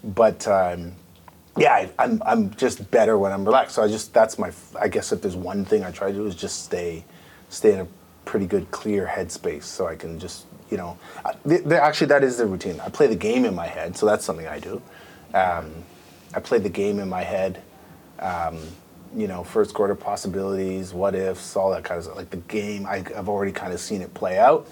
but 0.04 0.48
um, 0.48 0.94
yeah, 1.58 1.74
I, 1.74 1.90
I'm 2.00 2.22
I'm 2.26 2.52
just 2.56 2.90
better 2.92 3.18
when 3.18 3.32
I'm 3.32 3.46
relaxed. 3.46 3.76
So 3.76 3.84
I 3.84 3.88
just 3.88 4.14
that's 4.14 4.38
my 4.38 4.52
I 4.80 4.88
guess 4.88 5.12
if 5.12 5.22
there's 5.22 5.36
one 5.36 5.66
thing 5.66 5.84
I 5.84 5.92
try 5.92 6.12
to 6.12 6.18
do 6.18 6.26
is 6.26 6.36
just 6.36 6.66
stay 6.66 7.04
stay 7.50 7.74
in 7.74 7.80
a 7.80 7.88
pretty 8.26 8.46
good 8.46 8.70
clear 8.72 9.08
headspace 9.08 9.64
so 9.64 9.88
I 9.88 9.96
can 9.96 10.20
just 10.20 10.46
you 10.70 10.78
know 10.78 10.98
I, 11.26 11.34
th- 11.48 11.64
th- 11.64 11.74
actually 11.74 12.08
that 12.08 12.24
is 12.24 12.38
the 12.38 12.46
routine. 12.46 12.80
I 12.80 12.90
play 12.90 13.08
the 13.08 13.16
game 13.16 13.46
in 13.46 13.56
my 13.56 13.68
head, 13.68 13.96
so 13.98 14.06
that's 14.06 14.26
something 14.26 14.48
I 14.48 14.60
do. 14.60 14.82
Um, 15.34 15.72
I 16.34 16.40
play 16.40 16.60
the 16.60 16.70
game 16.70 17.00
in 17.00 17.10
my 17.10 17.24
head. 17.24 17.62
Um, 18.20 18.60
you 19.16 19.28
know, 19.28 19.44
first 19.44 19.74
quarter 19.74 19.96
possibilities, 19.96 20.94
what 20.94 21.16
ifs, 21.16 21.56
all 21.56 21.72
that 21.72 21.84
kind 21.84 21.98
of 21.98 22.04
stuff. 22.04 22.18
Like 22.18 22.30
the 22.30 22.38
game, 22.38 22.86
I, 22.86 22.98
I've 23.18 23.28
already 23.30 23.52
kind 23.52 23.74
of 23.74 23.80
seen 23.80 24.02
it 24.04 24.14
play 24.14 24.38
out 24.38 24.68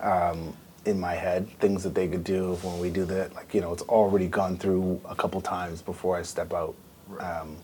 um, 0.00 0.52
in 0.84 0.98
my 0.98 1.14
head. 1.14 1.48
Things 1.60 1.84
that 1.84 1.94
they 1.94 2.08
could 2.08 2.24
do 2.24 2.54
when 2.62 2.80
we 2.80 2.90
do 2.90 3.04
that, 3.04 3.34
like 3.34 3.54
you 3.54 3.60
know, 3.60 3.72
it's 3.72 3.82
already 3.84 4.26
gone 4.26 4.56
through 4.56 5.00
a 5.08 5.14
couple 5.14 5.40
times 5.40 5.82
before 5.82 6.16
I 6.16 6.22
step 6.22 6.52
out. 6.52 6.74
Right. 7.08 7.22
Um, 7.40 7.56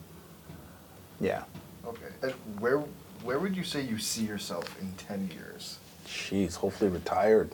yeah. 1.20 1.42
Okay. 1.86 2.06
And 2.22 2.32
where 2.60 2.78
Where 3.24 3.38
would 3.40 3.56
you 3.56 3.64
say 3.64 3.82
you 3.82 3.98
see 3.98 4.24
yourself 4.24 4.80
in 4.80 4.92
ten 4.92 5.28
years? 5.34 5.78
Jeez, 6.12 6.56
hopefully 6.56 6.90
retired. 6.90 7.50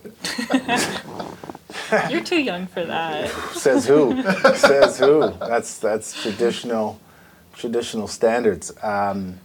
You're 2.11 2.25
too 2.25 2.40
young 2.40 2.66
for 2.66 2.85
that. 2.85 3.31
Says 3.55 3.87
who? 3.87 4.21
Says 4.57 4.99
who? 4.99 5.31
That's 5.38 5.79
that's 5.79 6.21
traditional 6.21 6.99
traditional 7.55 8.09
standards. 8.09 8.73
Um, 8.83 9.38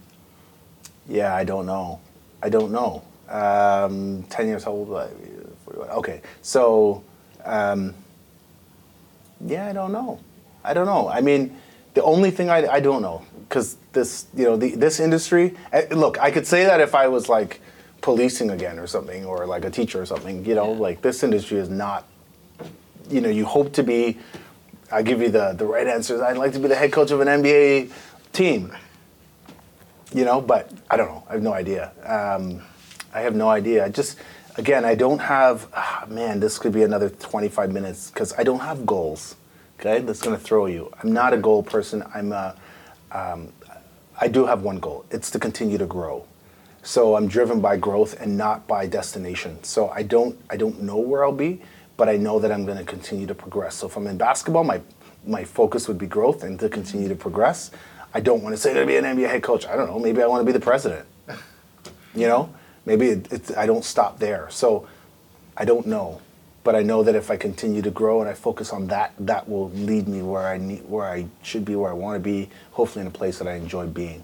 yeah, 1.08 1.34
I 1.34 1.44
don't 1.44 1.66
know. 1.66 2.00
I 2.42 2.48
don't 2.48 2.72
know. 2.72 3.02
Um, 3.28 4.24
Ten 4.24 4.48
years 4.48 4.66
old. 4.66 4.88
41. 4.88 5.90
Okay, 5.98 6.20
so 6.42 7.02
um, 7.44 7.94
yeah, 9.46 9.66
I 9.66 9.72
don't 9.72 9.92
know. 9.92 10.18
I 10.64 10.74
don't 10.74 10.86
know. 10.86 11.08
I 11.08 11.20
mean, 11.20 11.56
the 11.94 12.02
only 12.02 12.30
thing 12.32 12.50
I, 12.50 12.66
I 12.66 12.80
don't 12.80 13.00
know 13.02 13.22
because 13.48 13.76
this 13.92 14.26
you 14.34 14.44
know 14.44 14.56
the, 14.56 14.74
this 14.74 14.98
industry. 14.98 15.54
eh, 15.72 15.86
Look, 15.92 16.18
I 16.20 16.30
could 16.32 16.46
say 16.46 16.64
that 16.64 16.80
if 16.80 16.94
I 16.96 17.06
was 17.08 17.28
like 17.28 17.60
policing 18.04 18.50
again 18.50 18.78
or 18.78 18.86
something, 18.86 19.24
or 19.24 19.46
like 19.46 19.64
a 19.64 19.70
teacher 19.70 19.98
or 20.02 20.06
something. 20.06 20.44
You 20.44 20.54
know, 20.54 20.72
Yeah. 20.72 20.78
like 20.86 21.00
this 21.00 21.22
industry 21.22 21.58
is 21.58 21.70
not 21.70 22.04
you 23.10 23.20
know, 23.20 23.28
you 23.28 23.44
hope 23.44 23.70
to 23.74 23.82
be. 23.82 24.16
I 24.90 25.02
give 25.02 25.20
you 25.20 25.28
the 25.38 25.46
the 25.52 25.66
right 25.66 25.86
answers. 25.96 26.20
I'd 26.20 26.36
like 26.44 26.52
to 26.52 26.58
be 26.58 26.68
the 26.68 26.74
head 26.82 26.92
coach 26.92 27.10
of 27.10 27.20
an 27.20 27.28
NBA 27.28 27.90
team. 28.32 28.72
You 30.12 30.24
know, 30.24 30.40
but 30.40 30.70
I 30.90 30.96
don't 30.96 31.08
know. 31.08 31.22
I 31.28 31.32
have 31.34 31.42
no 31.42 31.52
idea. 31.52 31.92
Um, 32.16 32.62
I 33.12 33.20
have 33.26 33.34
no 33.34 33.48
idea. 33.48 33.84
I 33.84 33.88
just, 33.88 34.16
again, 34.56 34.84
I 34.84 34.94
don't 34.94 35.18
have. 35.20 35.66
ah, 35.74 36.04
man, 36.08 36.40
this 36.40 36.58
could 36.58 36.72
be 36.72 36.82
another 36.82 37.08
25 37.10 37.72
minutes 37.72 38.10
because 38.10 38.32
I 38.38 38.42
don't 38.44 38.60
have 38.60 38.86
goals. 38.86 39.36
Okay, 39.80 40.00
that's 40.06 40.22
gonna 40.22 40.38
throw 40.38 40.66
you. 40.66 40.90
I'm 41.02 41.12
not 41.12 41.32
a 41.34 41.36
goal 41.48 41.62
person. 41.62 42.02
I'm 42.14 42.32
a. 42.32 42.54
Um, 43.12 43.52
I 44.24 44.28
do 44.28 44.46
have 44.46 44.62
one 44.62 44.78
goal. 44.78 45.04
It's 45.10 45.30
to 45.32 45.38
continue 45.38 45.78
to 45.78 45.86
grow. 45.86 46.24
So 46.84 47.16
I'm 47.16 47.28
driven 47.28 47.62
by 47.62 47.78
growth 47.78 48.20
and 48.20 48.36
not 48.36 48.68
by 48.68 48.86
destination. 48.86 49.64
So 49.64 49.88
I 49.88 50.02
don't 50.02 50.38
I 50.50 50.58
don't 50.58 50.82
know 50.82 50.98
where 50.98 51.24
I'll 51.24 51.32
be, 51.32 51.62
but 51.96 52.10
I 52.10 52.18
know 52.18 52.38
that 52.38 52.52
I'm 52.52 52.66
going 52.66 52.76
to 52.76 52.84
continue 52.84 53.26
to 53.26 53.34
progress. 53.34 53.76
So 53.76 53.86
if 53.86 53.96
I'm 53.96 54.06
in 54.06 54.18
basketball, 54.18 54.64
my 54.64 54.82
my 55.26 55.44
focus 55.44 55.88
would 55.88 55.96
be 55.96 56.06
growth 56.06 56.42
and 56.44 56.60
to 56.60 56.68
continue 56.68 57.08
to 57.08 57.14
progress. 57.14 57.70
I 58.12 58.20
don't 58.20 58.42
want 58.42 58.54
to 58.54 58.60
say 58.60 58.74
to 58.74 58.84
be 58.84 58.96
an 58.96 59.04
NBA 59.04 59.30
head 59.30 59.42
coach. 59.42 59.66
I 59.66 59.76
don't 59.76 59.88
know. 59.88 59.98
Maybe 59.98 60.22
I 60.22 60.26
want 60.26 60.42
to 60.42 60.44
be 60.44 60.52
the 60.52 60.64
president. 60.64 61.06
You 62.16 62.28
know, 62.28 62.54
maybe 62.86 63.08
it, 63.08 63.32
it's, 63.32 63.56
I 63.56 63.66
don't 63.66 63.84
stop 63.84 64.20
there. 64.20 64.48
So 64.48 64.86
I 65.56 65.64
don't 65.64 65.84
know, 65.84 66.20
but 66.62 66.76
I 66.76 66.82
know 66.84 67.02
that 67.02 67.16
if 67.16 67.28
I 67.28 67.36
continue 67.36 67.82
to 67.82 67.90
grow 67.90 68.20
and 68.20 68.30
I 68.30 68.34
focus 68.34 68.72
on 68.72 68.86
that, 68.86 69.14
that 69.18 69.48
will 69.48 69.70
lead 69.70 70.06
me 70.06 70.22
where 70.22 70.46
I 70.46 70.58
need, 70.58 70.88
where 70.88 71.06
I 71.06 71.26
should 71.42 71.64
be, 71.64 71.74
where 71.74 71.90
I 71.90 71.92
want 71.92 72.14
to 72.14 72.20
be. 72.20 72.50
Hopefully, 72.70 73.00
in 73.00 73.08
a 73.08 73.10
place 73.10 73.38
that 73.38 73.48
I 73.48 73.54
enjoy 73.54 73.88
being. 73.88 74.22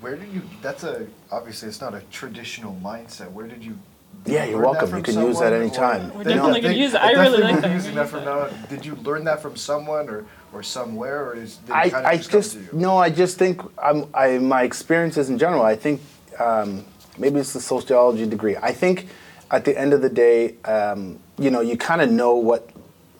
Where 0.00 0.16
did 0.16 0.28
you? 0.32 0.42
That's 0.62 0.84
a 0.84 1.06
obviously 1.30 1.68
it's 1.68 1.80
not 1.80 1.94
a 1.94 2.00
traditional 2.10 2.74
mindset. 2.82 3.30
Where 3.32 3.46
did 3.46 3.62
you? 3.62 3.78
did 4.24 4.32
Yeah, 4.32 4.44
you 4.44 4.52
you're 4.52 4.62
learn 4.62 4.62
that 4.62 4.70
welcome. 4.72 4.88
from 4.90 4.98
You 4.98 5.04
can 5.04 5.14
use 5.14 5.38
that 5.38 5.44
someone, 5.44 5.52
or- 5.52 5.62
anytime. 5.62 6.14
We're 6.14 6.24
They- 6.24 6.34
definitely 6.34 6.60
they- 6.60 6.68
gonna 6.68 6.74
use 6.82 6.94
it. 6.94 7.00
I 7.00 7.12
really 7.12 7.42
like 7.42 7.60
that. 7.60 7.68
be 7.68 7.74
Using 7.74 7.94
that 7.96 8.08
from 8.08 8.24
now. 8.24 8.40
on. 8.40 8.50
Did 8.70 8.84
you 8.86 8.94
learn 8.96 9.24
that 9.24 9.40
from 9.42 9.56
someone 9.56 10.08
or 10.08 10.24
or 10.52 10.62
somewhere, 10.62 11.24
or 11.26 11.34
is 11.34 11.56
did 11.56 11.70
it 11.70 11.74
I, 11.76 11.90
kind 11.90 12.06
of 12.06 12.12
I 12.12 12.16
just 12.16 12.30
come 12.30 12.40
to 12.42 12.58
you? 12.58 12.68
no. 12.72 12.96
I 12.96 13.10
just 13.10 13.36
think 13.38 13.60
I'm, 13.82 14.06
I 14.14 14.38
my 14.38 14.62
experiences 14.62 15.28
in 15.28 15.38
general. 15.38 15.62
I 15.62 15.76
think 15.76 16.00
um, 16.38 16.84
maybe 17.18 17.40
it's 17.40 17.52
the 17.52 17.60
sociology 17.60 18.26
degree. 18.26 18.56
I 18.56 18.72
think 18.72 19.08
at 19.50 19.64
the 19.64 19.78
end 19.78 19.92
of 19.92 20.00
the 20.02 20.08
day, 20.08 20.54
um, 20.64 21.18
you 21.38 21.50
know, 21.50 21.60
you 21.60 21.76
kind 21.76 22.00
of 22.00 22.10
know 22.10 22.34
what 22.36 22.68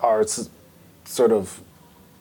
our 0.01 0.23
s- 0.23 0.49
sort 1.05 1.31
of 1.33 1.61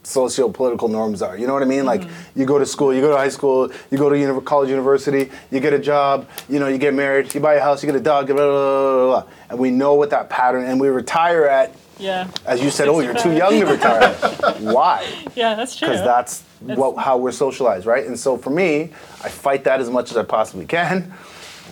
socio-political 0.06 0.88
norms 0.88 1.22
are. 1.22 1.38
You 1.38 1.48
know 1.48 1.54
what 1.54 1.64
I 1.64 1.66
mean? 1.66 1.86
Like 1.86 2.04
you 2.36 2.46
go 2.46 2.60
to 2.60 2.66
school, 2.66 2.94
you 2.94 3.02
go 3.02 3.10
to 3.12 3.18
high 3.18 3.30
school, 3.30 3.72
you 3.92 3.98
go 3.98 4.10
to 4.10 4.18
uni- 4.18 4.42
college, 4.42 4.70
university, 4.70 5.32
you 5.52 5.60
get 5.60 5.74
a 5.74 5.80
job, 5.80 6.28
you 6.50 6.60
know, 6.60 6.68
you 6.68 6.78
get 6.78 6.94
married, 6.94 7.34
you 7.34 7.40
buy 7.42 7.56
a 7.56 7.62
house, 7.62 7.82
you 7.84 7.88
get 7.88 7.96
a 7.96 8.04
dog, 8.04 8.28
blah, 8.28 8.36
blah, 8.36 8.46
blah, 8.46 9.06
blah, 9.22 9.24
and 9.50 9.60
we 9.60 9.72
know 9.72 9.96
what 9.96 10.10
that 10.12 10.30
pattern. 10.30 10.64
And 10.66 10.80
we 10.80 10.88
retire 10.90 11.46
at, 11.46 11.74
Yeah. 11.98 12.28
as 12.46 12.62
you 12.62 12.70
said, 12.70 12.88
oh, 12.88 13.00
you're 13.00 13.16
too 13.16 13.34
young 13.34 13.60
to 13.60 13.66
retire. 13.66 14.14
Why? 14.60 15.06
Yeah, 15.36 15.56
that's 15.56 15.76
true. 15.76 15.88
because 15.90 16.04
that's 16.04 16.44
what, 16.62 16.98
how 16.98 17.18
we're 17.18 17.32
socialized, 17.32 17.86
right? 17.86 18.06
And 18.06 18.20
so 18.20 18.38
for 18.38 18.50
me, 18.50 18.92
I 19.24 19.30
fight 19.30 19.64
that 19.66 19.80
as 19.82 19.90
much 19.90 20.12
as 20.12 20.18
I 20.18 20.24
possibly 20.24 20.66
can. 20.66 21.14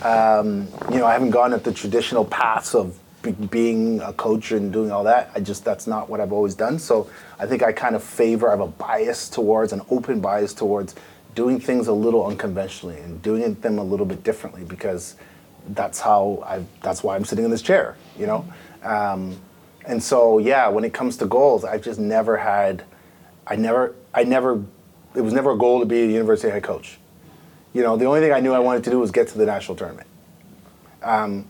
Um, 0.02 0.68
you 0.90 0.98
know, 0.98 1.06
I 1.06 1.12
haven't 1.12 1.30
gone 1.30 1.52
at 1.52 1.62
the 1.64 1.72
traditional 1.72 2.24
paths 2.24 2.74
of 2.74 2.98
being 3.32 4.00
a 4.00 4.12
coach 4.12 4.52
and 4.52 4.72
doing 4.72 4.90
all 4.90 5.04
that. 5.04 5.30
I 5.34 5.40
just 5.40 5.64
that's 5.64 5.86
not 5.86 6.08
what 6.08 6.20
I've 6.20 6.32
always 6.32 6.54
done. 6.54 6.78
So 6.78 7.08
I 7.38 7.46
think 7.46 7.62
I 7.62 7.72
kind 7.72 7.96
of 7.96 8.02
favor. 8.02 8.48
I 8.48 8.52
have 8.52 8.60
a 8.60 8.66
bias 8.66 9.28
towards 9.28 9.72
an 9.72 9.82
open 9.90 10.20
bias 10.20 10.54
towards 10.54 10.94
doing 11.34 11.58
things 11.60 11.88
a 11.88 11.92
little 11.92 12.26
unconventionally 12.26 12.98
and 12.98 13.20
doing 13.22 13.54
them 13.54 13.78
a 13.78 13.84
little 13.84 14.06
bit 14.06 14.22
differently 14.22 14.64
because 14.64 15.16
that's 15.68 16.00
how 16.00 16.42
I. 16.46 16.64
That's 16.82 17.02
why 17.02 17.16
I'm 17.16 17.24
sitting 17.24 17.44
in 17.44 17.50
this 17.50 17.62
chair. 17.62 17.96
You 18.18 18.26
know. 18.26 18.46
Um, 18.82 19.36
and 19.86 20.02
so 20.02 20.38
yeah, 20.38 20.68
when 20.68 20.84
it 20.84 20.94
comes 20.94 21.16
to 21.18 21.26
goals, 21.26 21.64
I've 21.64 21.82
just 21.82 21.98
never 21.98 22.36
had. 22.36 22.84
I 23.46 23.56
never. 23.56 23.94
I 24.12 24.24
never. 24.24 24.62
It 25.14 25.20
was 25.20 25.32
never 25.32 25.52
a 25.52 25.56
goal 25.56 25.80
to 25.80 25.86
be 25.86 26.02
a 26.02 26.06
university 26.06 26.50
head 26.50 26.62
coach. 26.62 26.98
You 27.72 27.82
know, 27.82 27.96
the 27.96 28.04
only 28.04 28.20
thing 28.20 28.32
I 28.32 28.40
knew 28.40 28.52
I 28.52 28.60
wanted 28.60 28.84
to 28.84 28.90
do 28.90 28.98
was 28.98 29.10
get 29.10 29.28
to 29.28 29.38
the 29.38 29.46
national 29.46 29.76
tournament. 29.76 30.06
Um, 31.02 31.46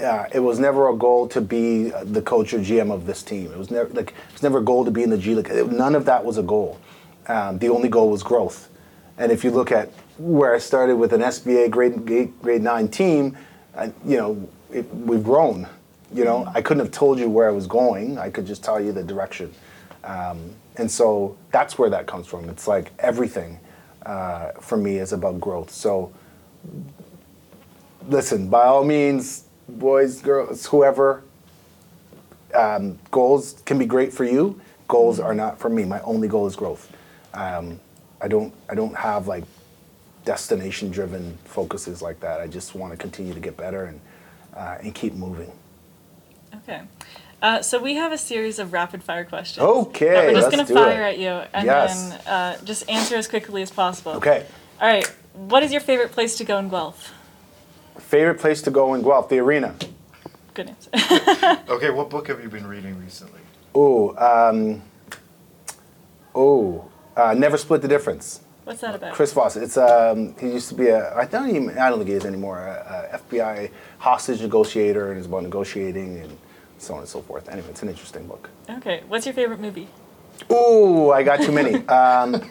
uh, 0.00 0.26
it 0.32 0.40
was 0.40 0.58
never 0.58 0.88
a 0.90 0.94
goal 0.96 1.28
to 1.28 1.40
be 1.40 1.90
the 2.04 2.22
coach 2.22 2.52
or 2.54 2.58
GM 2.58 2.92
of 2.92 3.06
this 3.06 3.22
team. 3.22 3.50
It 3.52 3.58
was 3.58 3.70
never 3.70 3.88
like 3.90 4.10
it 4.10 4.32
was 4.32 4.42
never 4.42 4.58
a 4.58 4.62
goal 4.62 4.84
to 4.84 4.90
be 4.90 5.02
in 5.02 5.10
the 5.10 5.18
G 5.18 5.34
League. 5.34 5.48
It- 5.50 5.72
None 5.72 5.94
of 5.94 6.04
that 6.06 6.24
was 6.24 6.38
a 6.38 6.42
goal. 6.42 6.78
Um, 7.26 7.58
the 7.58 7.68
only 7.68 7.88
goal 7.88 8.10
was 8.10 8.22
growth. 8.22 8.68
And 9.18 9.32
if 9.32 9.44
you 9.44 9.50
look 9.50 9.72
at 9.72 9.90
where 10.18 10.54
I 10.54 10.58
started 10.58 10.96
with 10.96 11.12
an 11.12 11.20
SBA 11.20 11.70
grade 11.70 12.08
eight, 12.10 12.40
grade 12.42 12.62
nine 12.62 12.88
team, 12.88 13.36
uh, 13.74 13.88
you 14.04 14.16
know, 14.16 14.48
it, 14.72 14.92
we've 14.94 15.24
grown. 15.24 15.66
You 16.12 16.24
know, 16.24 16.50
I 16.54 16.62
couldn't 16.62 16.82
have 16.84 16.92
told 16.92 17.18
you 17.18 17.28
where 17.28 17.48
I 17.48 17.52
was 17.52 17.66
going. 17.66 18.18
I 18.18 18.30
could 18.30 18.46
just 18.46 18.64
tell 18.64 18.80
you 18.80 18.92
the 18.92 19.02
direction. 19.02 19.52
Um, 20.04 20.54
and 20.76 20.90
so 20.90 21.36
that's 21.50 21.78
where 21.78 21.90
that 21.90 22.06
comes 22.06 22.26
from. 22.26 22.48
It's 22.48 22.66
like 22.66 22.92
everything 23.00 23.58
uh, 24.06 24.52
for 24.60 24.78
me 24.78 24.96
is 24.96 25.12
about 25.12 25.40
growth. 25.40 25.70
So 25.70 26.12
listen, 28.08 28.48
by 28.48 28.64
all 28.64 28.84
means, 28.84 29.44
boys, 29.68 30.20
girls, 30.20 30.66
whoever, 30.66 31.22
um, 32.54 32.98
goals 33.10 33.62
can 33.66 33.78
be 33.78 33.86
great 33.86 34.12
for 34.12 34.24
you. 34.24 34.60
Goals 34.88 35.20
are 35.20 35.34
not 35.34 35.58
for 35.58 35.68
me. 35.68 35.84
My 35.84 36.00
only 36.00 36.28
goal 36.28 36.46
is 36.46 36.56
growth. 36.56 36.90
Um, 37.34 37.78
I 38.20 38.28
don't. 38.28 38.52
I 38.68 38.74
don't 38.74 38.96
have 38.96 39.28
like 39.28 39.44
destination-driven 40.24 41.38
focuses 41.44 42.02
like 42.02 42.20
that. 42.20 42.40
I 42.40 42.46
just 42.46 42.74
want 42.74 42.92
to 42.92 42.96
continue 42.96 43.32
to 43.34 43.40
get 43.40 43.56
better 43.56 43.84
and 43.84 44.00
uh, 44.56 44.78
and 44.80 44.94
keep 44.94 45.14
moving. 45.14 45.52
Okay. 46.56 46.82
Uh, 47.40 47.62
so 47.62 47.78
we 47.80 47.94
have 47.94 48.10
a 48.10 48.18
series 48.18 48.58
of 48.58 48.72
rapid 48.72 49.04
fire 49.04 49.24
questions. 49.24 49.64
Okay, 49.64 50.08
that 50.08 50.26
we're 50.26 50.32
just 50.40 50.52
let's 50.52 50.70
gonna 50.70 50.80
fire 50.86 51.02
it. 51.06 51.12
at 51.12 51.18
you, 51.18 51.28
and 51.52 51.66
Yes. 51.66 52.08
then 52.10 52.20
uh, 52.26 52.56
just 52.64 52.88
answer 52.90 53.14
as 53.16 53.28
quickly 53.28 53.62
as 53.62 53.70
possible. 53.70 54.12
Okay. 54.12 54.44
All 54.80 54.88
right. 54.88 55.06
What 55.34 55.62
is 55.62 55.70
your 55.70 55.80
favorite 55.80 56.10
place 56.12 56.36
to 56.38 56.44
go 56.44 56.58
in 56.58 56.68
Guelph? 56.68 57.12
Favorite 57.98 58.38
place 58.38 58.62
to 58.62 58.70
go 58.70 58.94
in 58.94 59.02
Guelph? 59.02 59.28
The 59.28 59.38
arena. 59.38 59.74
Good 60.54 60.70
answer. 60.70 60.90
Okay, 61.68 61.90
what 61.90 62.10
book 62.10 62.28
have 62.28 62.42
you 62.42 62.48
been 62.48 62.66
reading 62.66 62.98
recently? 62.98 63.40
Oh. 63.74 64.16
Um, 64.16 64.82
oh. 66.34 66.88
Uh, 67.16 67.34
Never 67.34 67.56
split 67.56 67.82
the 67.82 67.88
difference. 67.88 68.40
What's 68.64 68.80
that 68.82 68.94
about? 68.94 69.14
Chris 69.14 69.32
Voss. 69.32 69.56
It's 69.56 69.76
um, 69.78 70.34
he 70.38 70.48
used 70.48 70.68
to 70.68 70.74
be 70.74 70.88
a 70.88 71.14
I 71.14 71.24
don't 71.24 71.48
even 71.48 71.78
I 71.78 71.88
don't 71.88 71.98
think 71.98 72.10
he 72.10 72.16
is 72.16 72.26
anymore. 72.26 72.58
A, 72.58 73.10
a 73.14 73.18
FBI 73.18 73.70
hostage 73.98 74.42
negotiator 74.42 75.08
and 75.10 75.16
it's 75.18 75.26
about 75.26 75.42
negotiating 75.42 76.18
and 76.18 76.36
so 76.76 76.94
on 76.94 77.00
and 77.00 77.08
so 77.08 77.22
forth. 77.22 77.48
Anyway, 77.48 77.68
it's 77.70 77.82
an 77.82 77.88
interesting 77.88 78.26
book. 78.26 78.50
Okay. 78.68 79.02
What's 79.08 79.24
your 79.24 79.34
favorite 79.34 79.60
movie? 79.60 79.88
Ooh, 80.52 81.10
I 81.10 81.22
got 81.22 81.40
too 81.40 81.50
many. 81.52 81.76
um, 81.88 82.48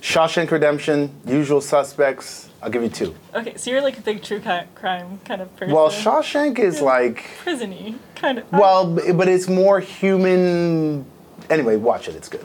Shawshank 0.00 0.50
Redemption, 0.50 1.10
Usual 1.26 1.60
Suspects. 1.60 2.48
I'll 2.62 2.70
give 2.70 2.82
you 2.82 2.88
two. 2.88 3.14
Okay, 3.34 3.56
so 3.56 3.70
you're 3.70 3.80
like 3.80 3.98
a 3.98 4.02
big 4.02 4.22
true 4.22 4.40
crime 4.40 5.20
kind 5.24 5.40
of 5.40 5.54
person. 5.56 5.74
Well, 5.74 5.88
Shawshank 5.88 6.58
is 6.58 6.80
like 6.80 7.24
Prison-y, 7.38 7.94
kind 8.14 8.38
of. 8.38 8.52
well, 8.52 8.86
but 9.14 9.28
it's 9.28 9.48
more 9.48 9.80
human. 9.80 11.06
Anyway, 11.48 11.76
watch 11.76 12.06
it. 12.06 12.14
It's 12.14 12.28
good. 12.28 12.44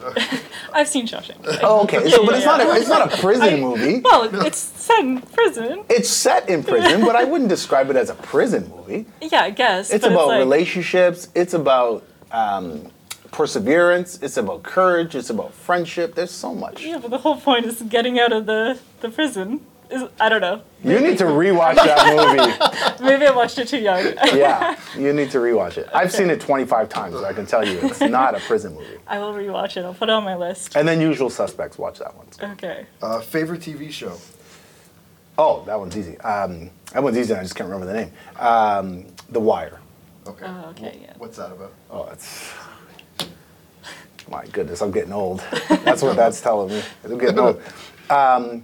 I've 0.74 0.88
seen 0.88 1.06
Shawshank. 1.06 1.60
Oh, 1.62 1.84
okay. 1.84 2.10
So, 2.10 2.26
but 2.26 2.36
it's 2.36 2.46
not 2.46 2.60
a, 2.62 2.72
it's 2.76 2.88
not 2.88 3.14
a 3.14 3.18
prison 3.18 3.60
movie. 3.62 4.00
Well, 4.00 4.46
it's 4.46 4.58
set 4.58 5.00
in 5.00 5.22
prison. 5.22 5.84
It's 5.90 6.10
set 6.10 6.50
in 6.50 6.64
prison, 6.64 7.02
but 7.02 7.16
I 7.16 7.24
wouldn't 7.26 7.50
describe 7.50 7.90
it 7.90 7.98
as 7.98 8.10
a 8.10 8.16
prison 8.16 8.72
movie. 8.76 9.06
Yeah, 9.22 9.44
I 9.44 9.52
guess. 9.52 9.92
It's 9.92 10.04
but 10.04 10.14
about 10.14 10.28
like, 10.30 10.40
relationships. 10.40 11.28
It's 11.36 11.54
about 11.54 12.08
um, 12.32 12.90
perseverance. 13.36 14.18
It's 14.22 14.38
about 14.38 14.64
courage. 14.64 15.14
It's 15.14 15.30
about 15.30 15.54
friendship. 15.54 16.16
There's 16.16 16.32
so 16.32 16.56
much. 16.56 16.84
Yeah, 16.86 17.00
but 17.00 17.12
the 17.12 17.18
whole 17.18 17.36
point 17.36 17.66
is 17.66 17.82
getting 17.82 18.18
out 18.18 18.32
of 18.32 18.46
the, 18.46 18.80
the 19.02 19.10
prison. 19.10 19.60
Is 19.92 20.04
I 20.20 20.30
don't 20.30 20.42
know. 20.42 20.62
You 20.84 21.00
need 21.02 21.18
to 21.20 21.26
rewatch 21.26 21.76
that 21.76 22.98
movie. 22.98 23.04
Maybe 23.08 23.28
I 23.28 23.36
watched 23.36 23.60
it 23.60 23.68
too 23.68 23.78
young. 23.78 24.04
Yeah, 24.34 24.80
you 24.98 25.12
need 25.14 25.30
to 25.32 25.38
rewatch 25.40 25.78
it. 25.78 25.88
I've 25.94 26.12
seen 26.12 26.30
it 26.32 26.40
25 26.40 26.90
times. 26.90 27.16
I 27.18 27.34
can 27.34 27.46
tell 27.46 27.68
you, 27.68 27.78
it's 27.84 28.00
not 28.20 28.36
a 28.36 28.40
prison 28.40 28.74
movie. 28.74 28.98
I 29.06 29.20
will 29.20 29.34
rewatch 29.34 29.78
it. 29.78 29.84
I'll 29.84 29.94
put 29.94 30.10
it 30.10 30.14
on 30.14 30.24
my 30.24 30.36
list. 30.38 30.76
And 30.76 30.88
then 30.88 31.02
Usual 31.02 31.30
Suspects. 31.30 31.78
Watch 31.78 32.00
that 32.00 32.16
one. 32.16 32.28
Okay. 32.54 32.86
Uh, 33.02 33.20
favorite 33.20 33.62
TV 33.62 33.92
show? 33.92 34.18
Oh, 35.38 35.64
that 35.66 35.78
one's 35.78 35.98
easy. 35.98 36.18
Um, 36.22 36.72
that 36.94 37.04
one's 37.04 37.18
easy. 37.18 37.34
I 37.34 37.44
just 37.44 37.56
can't 37.56 37.70
remember 37.70 37.86
the 37.86 38.00
name. 38.00 38.12
Um, 38.38 39.06
the 39.30 39.42
Wire. 39.42 39.82
Okay. 40.26 40.46
Oh, 40.48 40.70
okay, 40.70 40.98
yeah. 41.02 41.14
What's 41.18 41.38
that 41.38 41.52
about? 41.52 41.74
Oh, 41.92 42.08
it's. 42.12 42.52
My 44.30 44.46
goodness, 44.48 44.82
I'm 44.82 44.92
getting 44.92 45.14
old. 45.14 45.44
That's 45.70 46.02
what 46.02 46.16
that's 46.16 46.42
telling 46.42 46.70
me. 46.70 46.82
I'm 47.04 47.18
getting 47.18 47.40
old. 47.40 47.62
Um, 48.10 48.64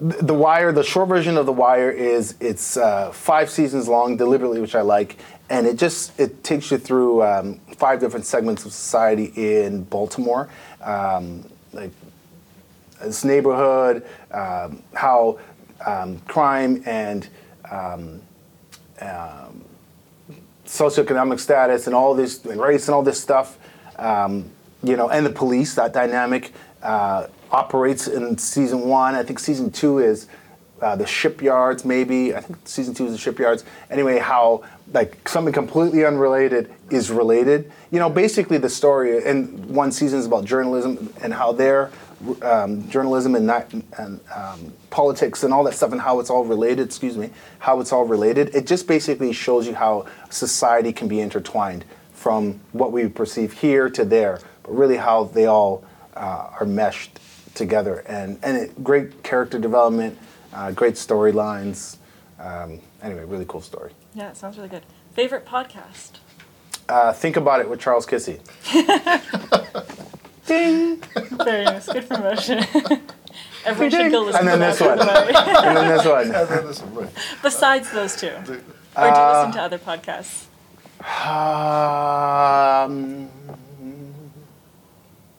the 0.00 0.34
Wire, 0.34 0.72
the 0.72 0.82
short 0.82 1.08
version 1.08 1.36
of 1.36 1.46
The 1.46 1.52
Wire 1.52 1.90
is 1.90 2.34
it's 2.40 2.76
uh, 2.76 3.12
five 3.12 3.50
seasons 3.50 3.86
long, 3.86 4.16
deliberately, 4.16 4.60
which 4.60 4.74
I 4.74 4.80
like, 4.80 5.18
and 5.50 5.66
it 5.66 5.76
just 5.76 6.18
it 6.18 6.42
takes 6.42 6.70
you 6.70 6.78
through 6.78 7.22
um, 7.22 7.60
five 7.76 8.00
different 8.00 8.24
segments 8.24 8.64
of 8.64 8.72
society 8.72 9.32
in 9.36 9.84
Baltimore, 9.84 10.48
um, 10.82 11.44
like 11.72 11.90
this 13.02 13.24
neighborhood, 13.24 14.06
um, 14.30 14.82
how 14.94 15.38
um, 15.84 16.18
crime 16.20 16.82
and 16.86 17.28
um, 17.70 18.22
um, 19.02 19.64
socioeconomic 20.66 21.40
status 21.40 21.86
and 21.86 21.94
all 21.94 22.14
this 22.14 22.44
and 22.44 22.60
race 22.60 22.88
and 22.88 22.94
all 22.94 23.02
this 23.02 23.20
stuff, 23.20 23.58
you 24.82 24.96
know, 24.96 25.10
and 25.10 25.24
the 25.24 25.30
police, 25.30 25.74
that 25.74 25.92
dynamic 25.92 26.52
uh, 26.82 27.26
operates 27.50 28.08
in 28.08 28.38
season 28.38 28.80
one. 28.82 29.14
I 29.14 29.22
think 29.22 29.38
season 29.38 29.70
two 29.70 29.98
is 29.98 30.26
uh, 30.80 30.96
the 30.96 31.06
shipyards, 31.06 31.84
maybe. 31.84 32.34
I 32.34 32.40
think 32.40 32.58
season 32.64 32.94
two 32.94 33.06
is 33.06 33.12
the 33.12 33.18
shipyards. 33.18 33.64
Anyway, 33.90 34.18
how 34.18 34.64
like 34.92 35.28
something 35.28 35.52
completely 35.52 36.04
unrelated 36.04 36.72
is 36.90 37.10
related. 37.10 37.70
You 37.90 37.98
know, 37.98 38.10
basically 38.10 38.58
the 38.58 38.70
story, 38.70 39.24
and 39.24 39.66
one 39.66 39.92
season 39.92 40.18
is 40.18 40.26
about 40.26 40.44
journalism 40.44 41.12
and 41.22 41.34
how 41.34 41.52
their 41.52 41.90
um, 42.42 42.88
journalism 42.88 43.34
and, 43.34 43.50
and 43.98 44.20
um, 44.34 44.72
politics 44.90 45.42
and 45.42 45.54
all 45.54 45.64
that 45.64 45.74
stuff 45.74 45.92
and 45.92 46.00
how 46.00 46.20
it's 46.20 46.30
all 46.30 46.44
related. 46.44 46.86
Excuse 46.86 47.16
me, 47.16 47.30
how 47.58 47.80
it's 47.80 47.92
all 47.92 48.04
related. 48.04 48.54
It 48.54 48.66
just 48.66 48.86
basically 48.86 49.32
shows 49.32 49.66
you 49.66 49.74
how 49.74 50.06
society 50.30 50.92
can 50.92 51.08
be 51.08 51.20
intertwined 51.20 51.84
from 52.12 52.60
what 52.72 52.92
we 52.92 53.08
perceive 53.08 53.52
here 53.60 53.88
to 53.88 54.04
there, 54.04 54.40
but 54.62 54.76
really 54.76 54.96
how 54.96 55.24
they 55.24 55.46
all 55.46 55.84
uh, 56.14 56.50
are 56.60 56.66
meshed 56.66 57.18
together. 57.54 58.02
And 58.06 58.38
and 58.42 58.56
it, 58.56 58.82
great 58.84 59.22
character 59.22 59.58
development, 59.58 60.18
uh, 60.52 60.70
great 60.72 60.94
storylines. 60.94 61.96
Um, 62.38 62.80
anyway, 63.02 63.24
really 63.24 63.44
cool 63.46 63.60
story. 63.60 63.92
Yeah, 64.14 64.30
it 64.30 64.36
sounds 64.36 64.56
really 64.56 64.68
good. 64.70 64.82
Favorite 65.14 65.44
podcast? 65.46 66.12
Uh, 66.88 67.12
think 67.12 67.36
about 67.36 67.60
it 67.60 67.68
with 67.68 67.78
Charles 67.80 68.06
Kissi. 68.06 68.40
Ding. 70.46 70.96
Very 71.44 71.64
nice. 71.64 71.86
Good 71.86 72.08
promotion. 72.08 72.58
Everyone 73.64 73.90
should 73.90 74.10
go 74.10 74.22
listen 74.22 74.40
And 74.40 74.48
then 74.48 74.58
to 74.58 74.64
this 74.66 74.78
that. 74.78 74.96
one. 74.98 75.06
by 75.06 75.20
the 75.20 75.26
way. 75.26 75.32
And 75.68 75.76
then 75.76 75.88
this 75.96 76.06
one. 76.06 76.22
And 76.22 76.48
then 76.48 76.66
this 76.66 76.80
one, 76.82 76.94
right. 76.94 77.10
Besides 77.42 77.90
those 77.92 78.16
two. 78.16 78.28
Or 78.28 78.42
do 78.44 78.52
you 78.54 78.60
Uh, 78.96 79.38
listen 79.38 79.52
to 79.52 79.62
other 79.62 79.78
podcasts? 79.78 80.46
Um, 82.84 83.28